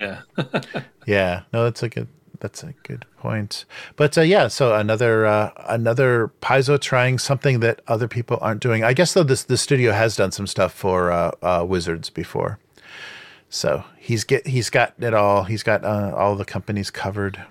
Yeah. 0.00 0.20
yeah. 1.06 1.42
No, 1.54 1.64
that's 1.64 1.82
a 1.82 1.88
good 1.88 2.08
that's 2.40 2.62
a 2.62 2.72
good 2.82 3.04
point. 3.18 3.64
But 3.96 4.16
uh, 4.16 4.22
yeah, 4.22 4.48
so 4.48 4.74
another 4.74 5.26
uh, 5.26 5.50
another 5.68 6.32
Paizo 6.40 6.80
trying 6.80 7.18
something 7.18 7.60
that 7.60 7.80
other 7.86 8.08
people 8.08 8.38
aren't 8.40 8.60
doing. 8.60 8.84
I 8.84 8.92
guess 8.92 9.14
though 9.14 9.22
this 9.22 9.44
the 9.44 9.56
studio 9.56 9.92
has 9.92 10.16
done 10.16 10.32
some 10.32 10.46
stuff 10.46 10.72
for 10.72 11.10
uh, 11.10 11.32
uh 11.42 11.64
Wizards 11.68 12.10
before, 12.10 12.58
so 13.48 13.84
he's 13.98 14.24
get 14.24 14.46
he's 14.46 14.70
got 14.70 14.94
it 14.98 15.14
all. 15.14 15.44
He's 15.44 15.62
got 15.62 15.84
uh, 15.84 16.12
all 16.16 16.36
the 16.36 16.44
companies 16.44 16.90
covered. 16.90 17.42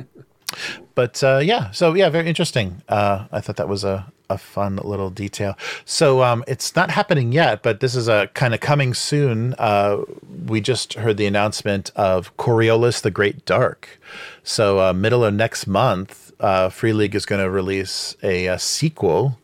but 0.94 1.22
uh, 1.22 1.38
yeah, 1.42 1.70
so 1.70 1.94
yeah, 1.94 2.08
very 2.08 2.28
interesting. 2.28 2.82
I 2.88 3.40
thought 3.40 3.56
that 3.56 3.68
was 3.68 3.84
a 3.84 4.12
a 4.30 4.38
fun 4.38 4.76
little 4.76 5.10
detail. 5.10 5.58
So 5.84 6.22
um, 6.22 6.44
it's 6.46 6.74
not 6.74 6.90
happening 6.90 7.32
yet, 7.32 7.62
but 7.62 7.80
this 7.80 7.94
is 7.94 8.08
a 8.08 8.28
kind 8.28 8.54
of 8.54 8.60
coming 8.60 8.94
soon. 8.94 9.54
Uh, 9.58 9.98
we 10.46 10.60
just 10.60 10.94
heard 10.94 11.16
the 11.16 11.26
announcement 11.26 11.90
of 11.96 12.34
Coriolis 12.36 13.02
the 13.02 13.10
Great 13.10 13.44
Dark. 13.44 14.00
So 14.42 14.80
uh, 14.80 14.92
middle 14.92 15.24
of 15.24 15.34
next 15.34 15.66
month, 15.66 16.32
uh, 16.40 16.70
Free 16.70 16.92
League 16.92 17.14
is 17.14 17.26
going 17.26 17.42
to 17.42 17.50
release 17.50 18.16
a, 18.22 18.46
a, 18.46 18.58
sequel 18.58 19.38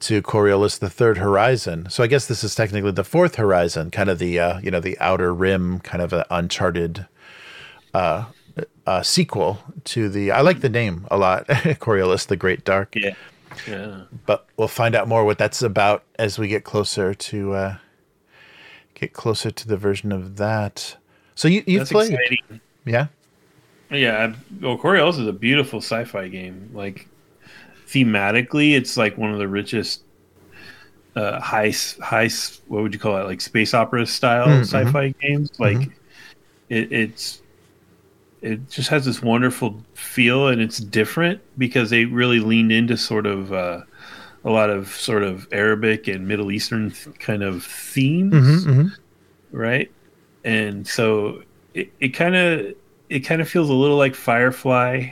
to 0.00 0.20
Coriolis 0.20 0.78
the 0.78 0.90
Third 0.90 1.18
Horizon. 1.18 1.88
So 1.88 2.02
I 2.02 2.08
guess 2.08 2.26
this 2.26 2.42
is 2.42 2.56
technically 2.56 2.90
the 2.90 3.04
fourth 3.04 3.36
horizon, 3.36 3.92
kind 3.92 4.10
of 4.10 4.18
the 4.18 4.40
uh, 4.40 4.58
you 4.58 4.70
know 4.70 4.80
the 4.80 4.98
outer 4.98 5.32
rim, 5.32 5.78
kind 5.78 6.02
of 6.02 6.12
an 6.12 6.24
uncharted. 6.30 7.06
Uh, 7.94 8.24
uh, 8.86 9.02
sequel 9.02 9.58
to 9.84 10.08
the 10.08 10.30
I 10.30 10.40
like 10.40 10.60
the 10.60 10.68
name 10.68 11.06
a 11.10 11.16
lot, 11.16 11.46
Coriolis 11.48 12.26
the 12.26 12.36
Great 12.36 12.64
Dark. 12.64 12.94
Yeah. 12.94 13.14
Yeah. 13.68 14.02
But 14.26 14.46
we'll 14.56 14.68
find 14.68 14.94
out 14.94 15.08
more 15.08 15.24
what 15.24 15.38
that's 15.38 15.62
about 15.62 16.04
as 16.18 16.38
we 16.38 16.48
get 16.48 16.64
closer 16.64 17.14
to 17.14 17.52
uh, 17.54 17.76
get 18.94 19.12
closer 19.12 19.50
to 19.50 19.68
the 19.68 19.76
version 19.76 20.12
of 20.12 20.36
that. 20.36 20.96
So 21.34 21.48
you 21.48 21.62
you 21.66 21.84
played, 21.84 22.12
exciting. 22.12 22.60
yeah, 22.84 23.06
yeah. 23.90 24.34
Well, 24.60 24.78
Coriolis 24.78 25.18
is 25.18 25.26
a 25.26 25.32
beautiful 25.32 25.80
sci-fi 25.80 26.28
game. 26.28 26.70
Like 26.72 27.08
thematically, 27.86 28.74
it's 28.74 28.96
like 28.96 29.16
one 29.18 29.32
of 29.32 29.38
the 29.38 29.48
richest 29.48 30.02
uh, 31.16 31.40
high 31.40 31.72
high 32.00 32.28
what 32.68 32.82
would 32.82 32.94
you 32.94 33.00
call 33.00 33.16
it 33.18 33.24
like 33.24 33.40
space 33.40 33.74
opera 33.74 34.06
style 34.06 34.46
mm-hmm. 34.46 34.62
sci-fi 34.62 35.14
games. 35.20 35.58
Like 35.58 35.78
mm-hmm. 35.78 35.90
it, 36.68 36.92
it's 36.92 37.42
it 38.40 38.68
just 38.68 38.88
has 38.88 39.04
this 39.04 39.22
wonderful 39.22 39.82
feel 40.02 40.48
and 40.48 40.60
it's 40.60 40.78
different 40.78 41.40
because 41.56 41.90
they 41.90 42.04
really 42.04 42.40
leaned 42.40 42.72
into 42.72 42.96
sort 42.96 43.26
of 43.26 43.52
uh, 43.52 43.82
a 44.44 44.50
lot 44.50 44.70
of 44.70 44.88
sort 44.88 45.22
of 45.22 45.46
Arabic 45.52 46.08
and 46.08 46.26
Middle 46.26 46.50
Eastern 46.50 46.90
th- 46.90 47.18
kind 47.18 47.42
of 47.42 47.64
themes, 47.64 48.34
mm-hmm, 48.34 48.70
mm-hmm. 48.70 49.56
right? 49.56 49.90
And 50.44 50.86
so 50.86 51.42
it 51.74 52.10
kind 52.10 52.36
of 52.36 52.74
it 53.08 53.20
kind 53.20 53.40
of 53.40 53.48
feels 53.48 53.68
a 53.68 53.74
little 53.74 53.96
like 53.96 54.14
Firefly, 54.14 55.10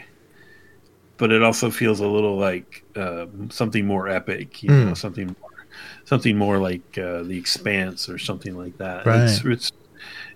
but 1.17 1.31
it 1.31 1.43
also 1.43 1.71
feels 1.71 2.01
a 2.01 2.07
little 2.07 2.37
like 2.37 2.85
uh, 2.97 3.27
something 3.51 3.87
more 3.87 4.09
epic, 4.09 4.63
you 4.63 4.71
mm. 4.71 4.87
know, 4.87 4.95
something 4.95 5.37
more, 5.41 5.67
something 6.05 6.37
more 6.37 6.59
like 6.59 6.99
uh, 6.99 7.23
The 7.23 7.39
Expanse 7.39 8.09
or 8.09 8.19
something 8.19 8.57
like 8.57 8.79
that. 8.79 9.07
Right. 9.07 9.23
It's, 9.23 9.45
it's 9.45 9.73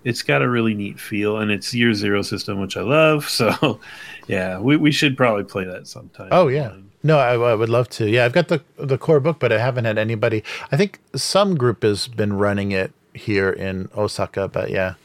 it's 0.03 0.21
got 0.21 0.41
a 0.41 0.49
really 0.49 0.73
neat 0.73 0.99
feel, 0.99 1.37
and 1.37 1.51
it's 1.51 1.73
year 1.73 1.93
zero 1.93 2.21
system, 2.21 2.59
which 2.59 2.77
I 2.77 2.81
love. 2.81 3.29
So, 3.35 3.79
yeah, 4.27 4.59
we, 4.59 4.77
we 4.77 4.91
should 4.91 5.17
probably 5.17 5.43
play 5.43 5.65
that 5.65 5.87
sometime. 5.87 6.29
Oh 6.31 6.47
yeah, 6.47 6.73
no, 7.03 7.19
I, 7.19 7.33
I, 7.33 7.53
would 7.53 7.69
love 7.69 7.89
to. 7.89 8.09
Yeah, 8.09 8.25
I've 8.25 8.33
got 8.33 8.47
the 8.47 8.63
the 8.77 8.97
core 8.97 9.19
book, 9.19 9.39
but 9.39 9.51
I 9.51 9.59
haven't 9.59 9.85
had 9.85 9.97
anybody. 9.97 10.43
I 10.71 10.77
think 10.77 10.99
some 11.15 11.55
group 11.55 11.83
has 11.83 12.07
been 12.07 12.33
running 12.33 12.71
it 12.71 12.93
here 13.13 13.51
in 13.51 13.89
Osaka, 13.95 14.47
but 14.47 14.71
yeah, 14.71 14.95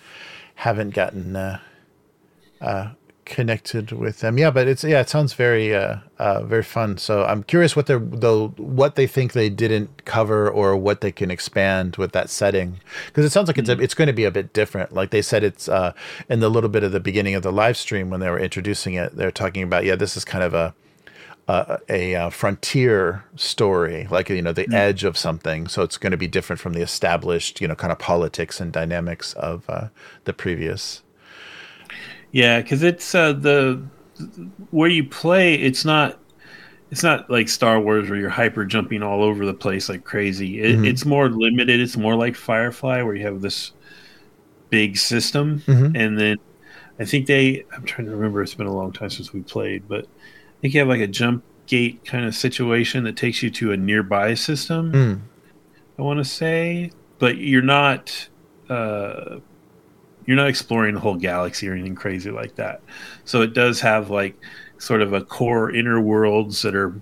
haven't 0.54 0.94
gotten 0.94 1.36
uh, 1.36 1.58
uh, 2.60 2.90
connected 3.24 3.92
with 3.92 4.20
them. 4.20 4.38
Yeah, 4.38 4.50
but 4.50 4.68
it's 4.68 4.84
yeah, 4.84 5.00
it 5.00 5.08
sounds 5.08 5.32
very 5.34 5.74
uh, 5.74 5.98
uh, 6.18 6.42
very 6.42 6.62
fun. 6.62 6.98
So 6.98 7.24
I'm 7.24 7.42
curious 7.42 7.76
what 7.76 7.86
they're 7.86 7.98
the 7.98 8.48
what 8.56 8.96
they 8.96 9.06
think 9.06 9.32
they 9.32 9.48
didn't 9.48 10.04
cover 10.04 10.50
or 10.50 10.76
what 10.76 11.00
they 11.00 11.12
can 11.12 11.30
expand 11.30 11.96
with 11.96 12.12
that 12.12 12.30
setting 12.30 12.80
because 13.06 13.24
it 13.24 13.30
sounds 13.30 13.48
like 13.48 13.56
mm-hmm. 13.56 13.70
it's 13.70 13.80
a, 13.80 13.84
it's 13.84 13.94
going 13.94 14.08
to 14.08 14.12
be 14.12 14.24
a 14.24 14.30
bit 14.30 14.52
different. 14.52 14.92
Like 14.92 15.10
they 15.10 15.22
said, 15.22 15.44
it's 15.44 15.68
uh, 15.68 15.92
in 16.28 16.40
the 16.40 16.48
little 16.48 16.70
bit 16.70 16.82
of 16.82 16.92
the 16.92 17.00
beginning 17.00 17.34
of 17.34 17.42
the 17.42 17.52
live 17.52 17.76
stream 17.76 18.10
when 18.10 18.20
they 18.20 18.30
were 18.30 18.40
introducing 18.40 18.94
it, 18.94 19.16
they're 19.16 19.30
talking 19.30 19.62
about 19.62 19.84
yeah, 19.84 19.96
this 19.96 20.16
is 20.16 20.24
kind 20.24 20.44
of 20.44 20.54
a 20.54 20.74
uh, 21.48 21.78
a, 21.88 22.12
a, 22.12 22.30
frontier 22.30 23.24
story, 23.34 24.06
like 24.08 24.28
you 24.28 24.40
know 24.40 24.52
the 24.52 24.66
mm. 24.66 24.74
edge 24.74 25.02
of 25.02 25.18
something. 25.18 25.66
So 25.66 25.82
it's 25.82 25.98
going 25.98 26.12
to 26.12 26.16
be 26.16 26.28
different 26.28 26.60
from 26.60 26.74
the 26.74 26.80
established, 26.80 27.60
you 27.60 27.66
know, 27.66 27.74
kind 27.74 27.90
of 27.90 27.98
politics 27.98 28.60
and 28.60 28.72
dynamics 28.72 29.32
of 29.34 29.68
uh, 29.68 29.88
the 30.24 30.32
previous. 30.32 31.02
Yeah, 32.32 32.60
because 32.60 32.82
it's 32.82 33.14
uh, 33.14 33.32
the 33.32 33.82
where 34.70 34.90
you 34.90 35.04
play. 35.04 35.54
It's 35.54 35.84
not. 35.84 36.18
It's 36.90 37.04
not 37.04 37.30
like 37.30 37.48
Star 37.48 37.80
Wars 37.80 38.10
where 38.10 38.18
you're 38.18 38.28
hyper 38.28 38.64
jumping 38.64 39.00
all 39.00 39.22
over 39.22 39.46
the 39.46 39.54
place 39.54 39.88
like 39.88 40.02
crazy. 40.02 40.60
It, 40.60 40.74
mm-hmm. 40.74 40.84
It's 40.86 41.04
more 41.04 41.28
limited. 41.28 41.80
It's 41.80 41.96
more 41.96 42.16
like 42.16 42.34
Firefly 42.34 43.02
where 43.02 43.14
you 43.14 43.24
have 43.24 43.40
this 43.40 43.72
big 44.70 44.96
system, 44.96 45.62
mm-hmm. 45.66 45.96
and 45.96 46.18
then 46.18 46.38
I 46.98 47.04
think 47.04 47.26
they. 47.26 47.64
I'm 47.72 47.84
trying 47.84 48.06
to 48.06 48.14
remember. 48.14 48.42
It's 48.42 48.54
been 48.54 48.66
a 48.66 48.74
long 48.74 48.92
time 48.92 49.10
since 49.10 49.32
we 49.32 49.40
played, 49.42 49.88
but 49.88 50.04
I 50.04 50.60
think 50.60 50.74
you 50.74 50.80
have 50.80 50.88
like 50.88 51.00
a 51.00 51.06
jump 51.06 51.44
gate 51.66 52.04
kind 52.04 52.24
of 52.24 52.34
situation 52.34 53.04
that 53.04 53.16
takes 53.16 53.42
you 53.42 53.50
to 53.50 53.72
a 53.72 53.76
nearby 53.76 54.34
system. 54.34 54.92
Mm. 54.92 55.20
I 55.98 56.02
want 56.02 56.18
to 56.18 56.24
say, 56.24 56.90
but 57.18 57.36
you're 57.36 57.62
not 57.62 58.28
uh, 58.68 59.38
you're 60.26 60.36
not 60.36 60.48
exploring 60.48 60.94
the 60.94 61.00
whole 61.00 61.16
galaxy 61.16 61.68
or 61.68 61.72
anything 61.72 61.94
crazy 61.94 62.30
like 62.30 62.54
that. 62.56 62.80
So 63.24 63.42
it 63.42 63.54
does 63.54 63.80
have 63.80 64.10
like 64.10 64.36
sort 64.78 65.02
of 65.02 65.12
a 65.12 65.22
core 65.22 65.70
inner 65.70 66.00
worlds 66.00 66.62
that 66.62 66.74
are 66.74 66.94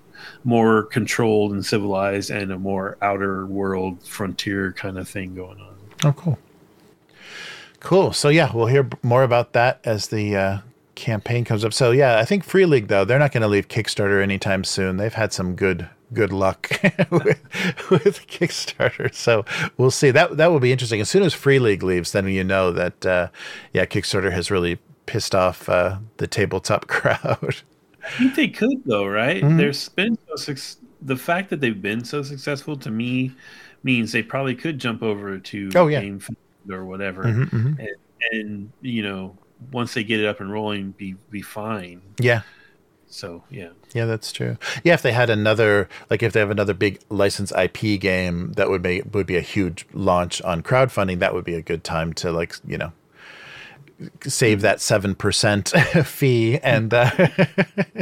more 0.43 0.83
controlled 0.83 1.51
and 1.51 1.65
civilized, 1.65 2.29
and 2.29 2.51
a 2.51 2.57
more 2.57 2.97
outer 3.01 3.45
world 3.45 4.03
frontier 4.03 4.73
kind 4.73 4.97
of 4.97 5.07
thing 5.07 5.35
going 5.35 5.59
on. 5.59 5.75
Oh, 6.03 6.13
cool. 6.13 6.39
Cool. 7.79 8.13
So 8.13 8.29
yeah, 8.29 8.51
we'll 8.53 8.67
hear 8.67 8.89
more 9.03 9.23
about 9.23 9.53
that 9.53 9.79
as 9.85 10.07
the 10.07 10.35
uh, 10.35 10.57
campaign 10.95 11.45
comes 11.45 11.63
up. 11.63 11.73
So 11.73 11.91
yeah, 11.91 12.19
I 12.19 12.25
think 12.25 12.43
Free 12.43 12.65
League 12.65 12.87
though 12.87 13.05
they're 13.05 13.19
not 13.19 13.31
going 13.31 13.41
to 13.41 13.47
leave 13.47 13.67
Kickstarter 13.69 14.21
anytime 14.21 14.63
soon. 14.63 14.97
They've 14.97 15.13
had 15.13 15.31
some 15.31 15.55
good 15.55 15.89
good 16.13 16.31
luck 16.31 16.69
with, 17.11 17.39
with 17.89 18.27
Kickstarter, 18.27 19.13
so 19.13 19.45
we'll 19.77 19.91
see. 19.91 20.11
That 20.11 20.37
that 20.37 20.51
will 20.51 20.59
be 20.59 20.71
interesting. 20.71 21.01
As 21.01 21.09
soon 21.09 21.23
as 21.23 21.33
Free 21.33 21.59
League 21.59 21.83
leaves, 21.83 22.11
then 22.11 22.27
you 22.27 22.43
know 22.43 22.71
that 22.71 23.05
uh, 23.05 23.27
yeah, 23.73 23.85
Kickstarter 23.85 24.31
has 24.31 24.51
really 24.51 24.79
pissed 25.05 25.33
off 25.33 25.67
uh, 25.69 25.97
the 26.17 26.27
tabletop 26.27 26.87
crowd. 26.87 27.57
I 28.03 28.09
think 28.17 28.35
they 28.35 28.47
could 28.47 28.83
though, 28.85 29.05
right? 29.05 29.43
Mm-hmm. 29.43 29.57
There's 29.57 29.89
been 29.89 30.17
so 30.27 30.53
su- 30.53 30.79
the 31.01 31.17
fact 31.17 31.49
that 31.49 31.61
they've 31.61 31.81
been 31.81 32.03
so 32.03 32.23
successful 32.23 32.75
to 32.77 32.91
me 32.91 33.31
means 33.83 34.11
they 34.11 34.23
probably 34.23 34.55
could 34.55 34.79
jump 34.79 35.01
over 35.01 35.37
to 35.39 35.69
oh, 35.75 35.87
yeah. 35.87 36.01
Game 36.01 36.21
or 36.69 36.85
whatever, 36.85 37.23
mm-hmm, 37.23 37.43
mm-hmm. 37.43 37.79
And, 37.79 37.95
and 38.31 38.71
you 38.81 39.01
know 39.03 39.37
once 39.71 39.93
they 39.93 40.03
get 40.03 40.19
it 40.19 40.25
up 40.25 40.39
and 40.39 40.51
rolling, 40.51 40.91
be 40.91 41.15
be 41.29 41.41
fine. 41.41 42.01
Yeah. 42.19 42.41
So 43.09 43.43
yeah. 43.49 43.69
Yeah, 43.93 44.05
that's 44.05 44.31
true. 44.31 44.57
Yeah, 44.83 44.93
if 44.93 45.01
they 45.01 45.11
had 45.11 45.29
another, 45.29 45.89
like 46.09 46.21
if 46.21 46.31
they 46.31 46.39
have 46.39 46.51
another 46.51 46.73
big 46.75 46.99
license 47.09 47.51
IP 47.51 47.99
game 47.99 48.53
that 48.53 48.69
would 48.69 48.83
make 48.83 49.13
would 49.13 49.25
be 49.25 49.35
a 49.35 49.41
huge 49.41 49.87
launch 49.93 50.41
on 50.43 50.61
crowdfunding, 50.61 51.19
that 51.19 51.33
would 51.33 51.45
be 51.45 51.55
a 51.55 51.61
good 51.61 51.83
time 51.83 52.13
to 52.13 52.31
like 52.31 52.55
you 52.65 52.77
know 52.77 52.91
save 54.23 54.61
that 54.61 54.79
seven 54.79 55.15
percent 55.15 55.69
fee 56.05 56.59
and 56.59 56.93
uh, 56.93 57.09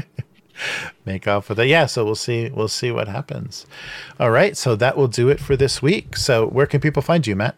make 1.05 1.27
off 1.27 1.49
with 1.49 1.59
it. 1.59 1.67
Yeah, 1.67 1.85
so 1.85 2.03
we'll 2.03 2.15
see. 2.15 2.49
We'll 2.49 2.67
see 2.67 2.91
what 2.91 3.07
happens. 3.07 3.65
All 4.19 4.31
right, 4.31 4.57
so 4.57 4.75
that 4.75 4.97
will 4.97 5.07
do 5.07 5.29
it 5.29 5.39
for 5.39 5.55
this 5.55 5.81
week. 5.81 6.17
So 6.17 6.45
where 6.45 6.67
can 6.67 6.81
people 6.81 7.01
find 7.01 7.25
you, 7.25 7.35
Matt? 7.35 7.55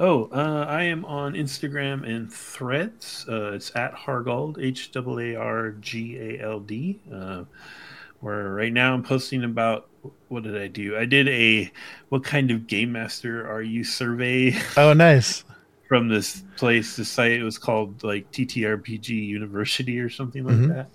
Oh, 0.00 0.30
uh, 0.32 0.64
I 0.66 0.84
am 0.84 1.04
on 1.04 1.34
Instagram 1.34 2.08
and 2.08 2.32
Threads. 2.32 3.26
Uh, 3.28 3.52
it's 3.52 3.70
at 3.76 3.92
Haargald, 3.94 4.56
H 4.58 4.90
A 4.96 4.98
A 4.98 5.36
R 5.36 5.72
G 5.72 6.16
A 6.16 6.40
L 6.42 6.60
D. 6.60 6.98
Uh, 7.12 7.44
where 8.20 8.48
right 8.48 8.72
now 8.72 8.94
I'm 8.94 9.02
posting 9.02 9.44
about 9.44 9.88
what 10.28 10.42
did 10.42 10.56
I 10.56 10.68
do? 10.68 10.96
I 10.96 11.04
did 11.04 11.28
a 11.28 11.70
what 12.08 12.24
kind 12.24 12.50
of 12.50 12.66
game 12.66 12.92
master 12.92 13.46
are 13.46 13.60
you 13.60 13.84
survey. 13.84 14.58
Oh, 14.78 14.94
nice. 14.94 15.44
from 15.88 16.08
this 16.08 16.44
place, 16.56 16.96
the 16.96 17.04
site 17.04 17.32
it 17.32 17.42
was 17.42 17.58
called 17.58 18.02
like 18.02 18.30
TTRPG 18.32 19.08
University 19.08 19.98
or 19.98 20.08
something 20.08 20.44
like 20.44 20.54
mm-hmm. 20.54 20.68
that. 20.68 20.90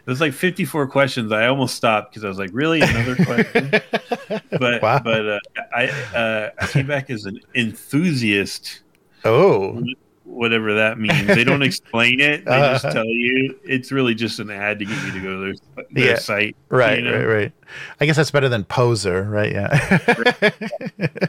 It 0.00 0.06
was 0.06 0.20
like 0.20 0.32
54 0.32 0.86
questions. 0.88 1.30
I 1.30 1.46
almost 1.46 1.74
stopped 1.74 2.12
because 2.12 2.24
I 2.24 2.28
was 2.28 2.38
like, 2.38 2.50
really 2.52 2.80
another 2.80 3.16
question? 3.16 3.70
but 4.50 4.82
wow. 4.82 4.98
but 4.98 5.28
uh, 5.28 5.38
I 5.74 5.88
uh, 6.14 6.50
I 6.58 6.66
came 6.66 6.86
back 6.86 7.10
as 7.10 7.26
an 7.26 7.40
enthusiast. 7.54 8.80
Oh, 9.24 9.82
whatever 10.24 10.74
that 10.74 10.98
means. 10.98 11.26
They 11.26 11.44
don't 11.44 11.62
explain 11.62 12.20
it. 12.20 12.44
They 12.44 12.50
uh, 12.50 12.72
just 12.78 12.94
tell 12.94 13.04
you. 13.04 13.58
It's 13.64 13.92
really 13.92 14.14
just 14.14 14.38
an 14.38 14.50
ad 14.50 14.78
to 14.78 14.84
get 14.86 15.04
you 15.04 15.12
to 15.12 15.20
go 15.20 15.28
to 15.28 15.38
their, 15.44 15.84
their 15.90 16.12
yeah, 16.12 16.18
site. 16.18 16.56
Right, 16.70 16.98
you 16.98 17.04
know? 17.04 17.18
right, 17.18 17.26
right. 17.26 17.52
I 18.00 18.06
guess 18.06 18.16
that's 18.16 18.30
better 18.30 18.48
than 18.48 18.64
poser, 18.64 19.24
right? 19.24 19.52
Yeah. 19.52 20.16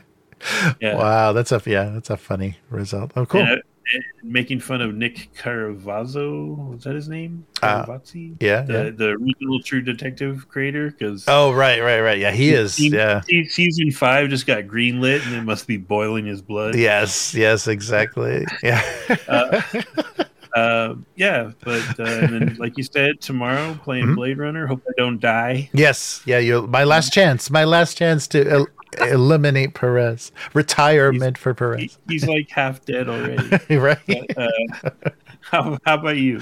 yeah. 0.79 0.95
Wow, 0.95 1.33
that's 1.33 1.51
a 1.51 1.61
yeah, 1.65 1.89
that's 1.89 2.09
a 2.09 2.17
funny 2.17 2.57
result. 2.69 3.11
Oh, 3.15 3.25
cool 3.25 3.45
making 4.23 4.59
fun 4.59 4.81
of 4.81 4.93
Nick 4.95 5.29
Caravazzo. 5.35 6.73
Was 6.73 6.83
that 6.83 6.95
his 6.95 7.09
name? 7.09 7.45
Uh, 7.61 7.85
yeah, 8.39 8.61
the, 8.61 8.73
yeah. 8.73 8.89
the 8.89 9.17
original 9.21 9.61
True 9.61 9.81
Detective 9.81 10.47
creator. 10.49 10.91
Because 10.91 11.25
oh, 11.27 11.51
right, 11.51 11.81
right, 11.81 12.01
right. 12.01 12.19
Yeah, 12.19 12.31
he 12.31 12.51
is. 12.51 12.75
Season, 12.75 12.99
yeah, 12.99 13.21
season 13.47 13.91
five 13.91 14.29
just 14.29 14.45
got 14.45 14.63
greenlit, 14.63 15.25
and 15.25 15.35
it 15.35 15.43
must 15.43 15.67
be 15.67 15.77
boiling 15.77 16.25
his 16.25 16.41
blood. 16.41 16.75
Yes, 16.75 17.33
yes, 17.33 17.67
exactly. 17.67 18.45
Yeah. 18.63 18.81
uh, 19.27 19.61
uh, 20.55 20.95
yeah, 21.15 21.51
but 21.63 21.99
uh, 21.99 22.03
and 22.03 22.33
then, 22.33 22.55
like 22.59 22.77
you 22.77 22.83
said, 22.83 23.21
tomorrow 23.21 23.77
playing 23.83 24.05
mm-hmm. 24.05 24.15
Blade 24.15 24.37
Runner. 24.37 24.67
Hope 24.67 24.83
I 24.87 24.93
don't 24.97 25.19
die. 25.19 25.69
Yes, 25.73 26.21
yeah. 26.25 26.39
You, 26.39 26.67
my 26.67 26.83
last 26.83 27.13
chance. 27.13 27.49
My 27.49 27.63
last 27.63 27.97
chance 27.97 28.27
to 28.29 28.67
eliminate 28.99 29.73
Perez, 29.73 30.31
retirement 30.53 31.37
he's, 31.37 31.43
for 31.43 31.53
Perez. 31.53 31.97
he's 32.07 32.27
like 32.27 32.49
half 32.49 32.83
dead 32.85 33.07
already, 33.09 33.57
right? 33.75 33.99
But, 34.07 34.37
uh, 34.37 35.09
how, 35.41 35.77
how, 35.85 35.95
about 35.95 36.17
you? 36.17 36.39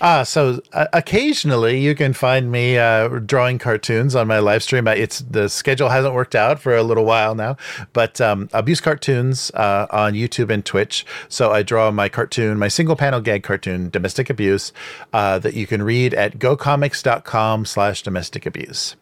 Ah, 0.00 0.22
so 0.22 0.60
uh, 0.72 0.86
occasionally 0.92 1.80
you 1.80 1.94
can 1.94 2.12
find 2.12 2.50
me 2.50 2.78
uh, 2.78 3.08
drawing 3.08 3.58
cartoons 3.58 4.14
on 4.14 4.26
my 4.26 4.38
live 4.38 4.62
stream. 4.62 4.86
It's 4.88 5.20
the 5.20 5.48
schedule 5.48 5.88
hasn't 5.88 6.14
worked 6.14 6.34
out 6.34 6.60
for 6.60 6.76
a 6.76 6.82
little 6.82 7.04
while 7.04 7.34
now, 7.34 7.56
but 7.92 8.20
um, 8.20 8.48
abuse 8.52 8.80
cartoons 8.80 9.50
uh, 9.52 9.86
on 9.90 10.14
YouTube 10.14 10.50
and 10.50 10.64
Twitch. 10.64 11.04
So 11.28 11.52
I 11.52 11.62
draw 11.62 11.90
my 11.90 12.08
cartoon, 12.08 12.58
my 12.58 12.68
single 12.68 12.96
panel 12.96 13.20
gag 13.20 13.42
cartoon, 13.42 13.90
domestic 13.90 14.30
abuse, 14.30 14.72
uh, 15.12 15.38
that 15.40 15.54
you 15.54 15.66
can 15.66 15.82
read 15.82 16.14
at 16.14 16.38
gocomics.com/slash 16.38 18.02
domestic 18.02 18.46
abuse. 18.46 18.96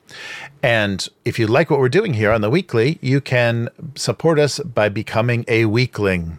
And 0.62 1.06
if 1.24 1.38
you 1.38 1.46
like 1.46 1.70
what 1.70 1.78
we're 1.78 1.88
doing 1.88 2.14
here 2.14 2.32
on 2.32 2.40
the 2.40 2.50
weekly, 2.50 2.85
you 3.00 3.20
can 3.20 3.68
support 3.94 4.38
us 4.38 4.58
by 4.60 4.88
becoming 4.88 5.44
a 5.48 5.64
weekling. 5.64 6.38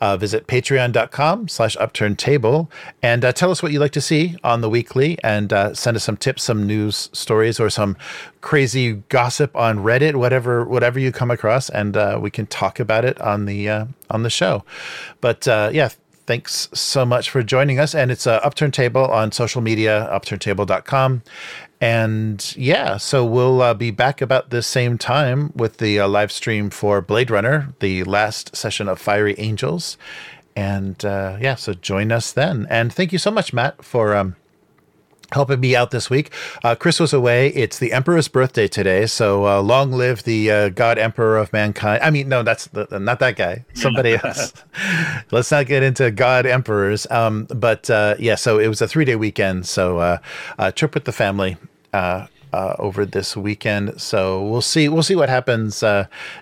Uh, 0.00 0.16
visit 0.16 0.46
patreon.com 0.46 1.48
slash 1.48 1.76
upturned 1.78 2.18
table 2.18 2.70
and 3.02 3.24
uh, 3.24 3.32
tell 3.32 3.50
us 3.50 3.62
what 3.62 3.72
you'd 3.72 3.80
like 3.80 3.92
to 3.92 4.00
see 4.00 4.36
on 4.44 4.60
the 4.60 4.70
weekly 4.70 5.18
and 5.24 5.52
uh, 5.52 5.74
send 5.74 5.96
us 5.96 6.04
some 6.04 6.16
tips, 6.16 6.44
some 6.44 6.66
news 6.66 7.10
stories, 7.12 7.58
or 7.58 7.68
some 7.68 7.96
crazy 8.40 9.02
gossip 9.08 9.54
on 9.56 9.78
Reddit, 9.78 10.14
whatever 10.14 10.64
whatever 10.64 11.00
you 11.00 11.10
come 11.10 11.30
across, 11.30 11.68
and 11.68 11.96
uh, 11.96 12.18
we 12.20 12.30
can 12.30 12.46
talk 12.46 12.78
about 12.78 13.04
it 13.04 13.20
on 13.20 13.46
the 13.46 13.68
uh, 13.68 13.86
on 14.10 14.22
the 14.22 14.30
show. 14.30 14.64
But 15.20 15.48
uh, 15.48 15.70
yeah, 15.72 15.88
thanks 16.26 16.68
so 16.72 17.04
much 17.04 17.30
for 17.30 17.42
joining 17.42 17.78
us. 17.78 17.94
And 17.94 18.10
it's 18.10 18.26
uh, 18.26 18.40
Upturn 18.42 18.70
Table 18.70 19.04
on 19.06 19.32
social 19.32 19.62
media, 19.62 20.08
upturntable.com. 20.12 21.22
And 21.80 22.54
yeah, 22.56 22.96
so 22.96 23.24
we'll 23.24 23.60
uh, 23.60 23.74
be 23.74 23.90
back 23.90 24.20
about 24.20 24.50
the 24.50 24.62
same 24.62 24.96
time 24.96 25.52
with 25.54 25.76
the 25.76 26.00
uh, 26.00 26.08
live 26.08 26.32
stream 26.32 26.70
for 26.70 27.02
Blade 27.02 27.30
Runner, 27.30 27.74
the 27.80 28.04
last 28.04 28.56
session 28.56 28.88
of 28.88 28.98
Fiery 28.98 29.34
Angels. 29.38 29.98
And 30.54 31.04
uh, 31.04 31.36
yeah, 31.38 31.54
so 31.54 31.74
join 31.74 32.10
us 32.12 32.32
then. 32.32 32.66
And 32.70 32.92
thank 32.92 33.12
you 33.12 33.18
so 33.18 33.30
much, 33.30 33.52
Matt, 33.52 33.84
for 33.84 34.14
um, 34.14 34.36
helping 35.32 35.60
me 35.60 35.74
out 35.74 35.90
this 35.90 36.08
week. 36.08 36.32
Uh, 36.62 36.74
Chris 36.74 37.00
was 37.00 37.12
away. 37.12 37.48
It's 37.48 37.78
the 37.78 37.92
Emperor's 37.92 38.28
birthday 38.28 38.68
today, 38.68 39.06
so 39.06 39.46
uh, 39.46 39.60
long 39.60 39.92
live 39.92 40.22
the 40.22 40.50
uh, 40.50 40.68
God 40.70 40.98
Emperor 40.98 41.36
of 41.38 41.52
mankind. 41.52 42.02
I 42.02 42.10
mean, 42.10 42.28
no, 42.28 42.42
that's 42.42 42.66
the, 42.68 42.98
not 42.98 43.18
that 43.20 43.36
guy. 43.36 43.64
Somebody 43.74 44.14
else. 44.14 44.52
Let's 45.30 45.50
not 45.50 45.66
get 45.66 45.82
into 45.82 46.10
God 46.10 46.46
Emperors. 46.46 47.06
Um, 47.10 47.44
but 47.46 47.90
uh, 47.90 48.16
yeah, 48.18 48.36
so 48.36 48.58
it 48.58 48.68
was 48.68 48.80
a 48.80 48.88
three 48.88 49.04
day 49.04 49.16
weekend. 49.16 49.66
So 49.66 49.98
uh, 49.98 50.18
a 50.58 50.72
trip 50.72 50.94
with 50.94 51.04
the 51.04 51.12
family. 51.12 51.56
Uh, 51.92 52.26
over 52.78 53.04
this 53.04 53.36
weekend, 53.36 54.00
so 54.00 54.42
we'll 54.42 54.62
see. 54.62 54.88
We'll 54.88 55.02
see 55.02 55.14
what 55.14 55.28
happens 55.28 55.84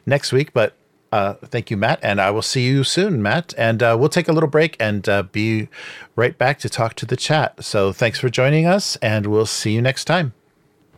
next 0.06 0.32
week. 0.32 0.52
But 0.52 0.76
uh, 1.14 1.34
thank 1.44 1.70
you, 1.70 1.76
Matt. 1.76 2.00
And 2.02 2.20
I 2.20 2.30
will 2.32 2.42
see 2.42 2.66
you 2.66 2.82
soon, 2.82 3.22
Matt. 3.22 3.54
And 3.56 3.82
uh, 3.82 3.96
we'll 3.98 4.08
take 4.08 4.26
a 4.26 4.32
little 4.32 4.48
break 4.48 4.76
and 4.80 5.08
uh, 5.08 5.22
be 5.22 5.68
right 6.16 6.36
back 6.36 6.58
to 6.60 6.68
talk 6.68 6.94
to 6.94 7.06
the 7.06 7.16
chat. 7.16 7.62
So 7.64 7.92
thanks 7.92 8.18
for 8.18 8.28
joining 8.28 8.66
us, 8.66 8.96
and 8.96 9.26
we'll 9.26 9.46
see 9.46 9.72
you 9.72 9.80
next 9.80 10.06
time. 10.06 10.32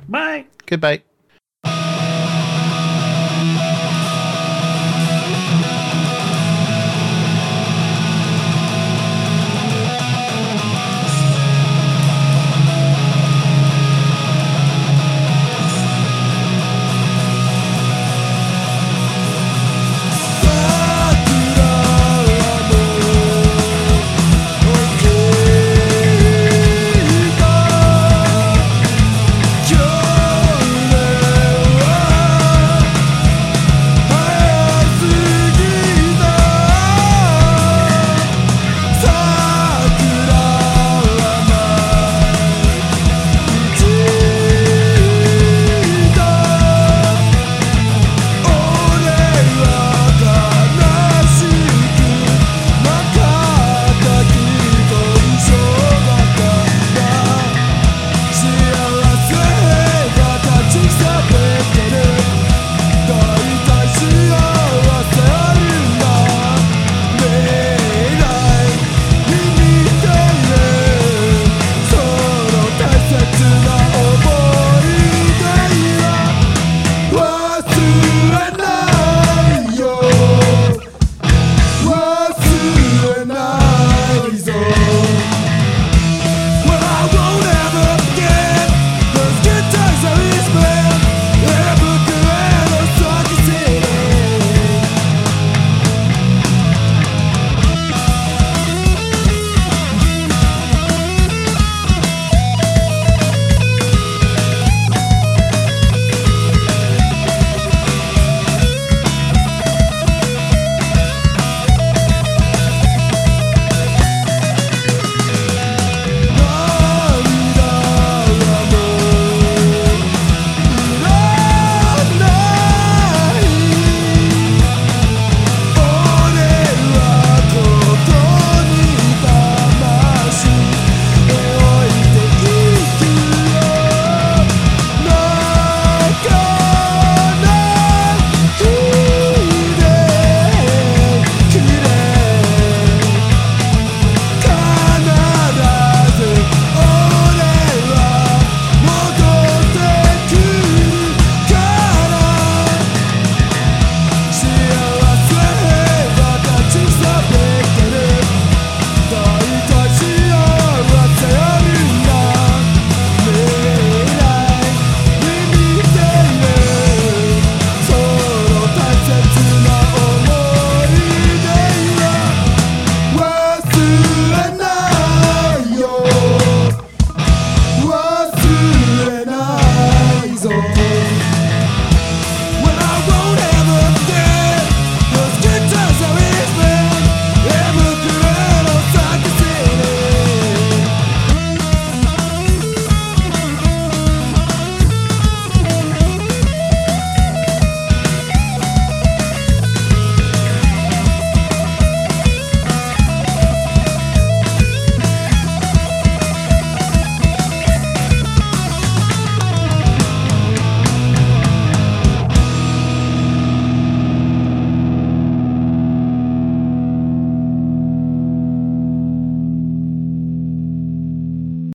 Bye. 0.08 0.46
Goodbye. 0.64 1.02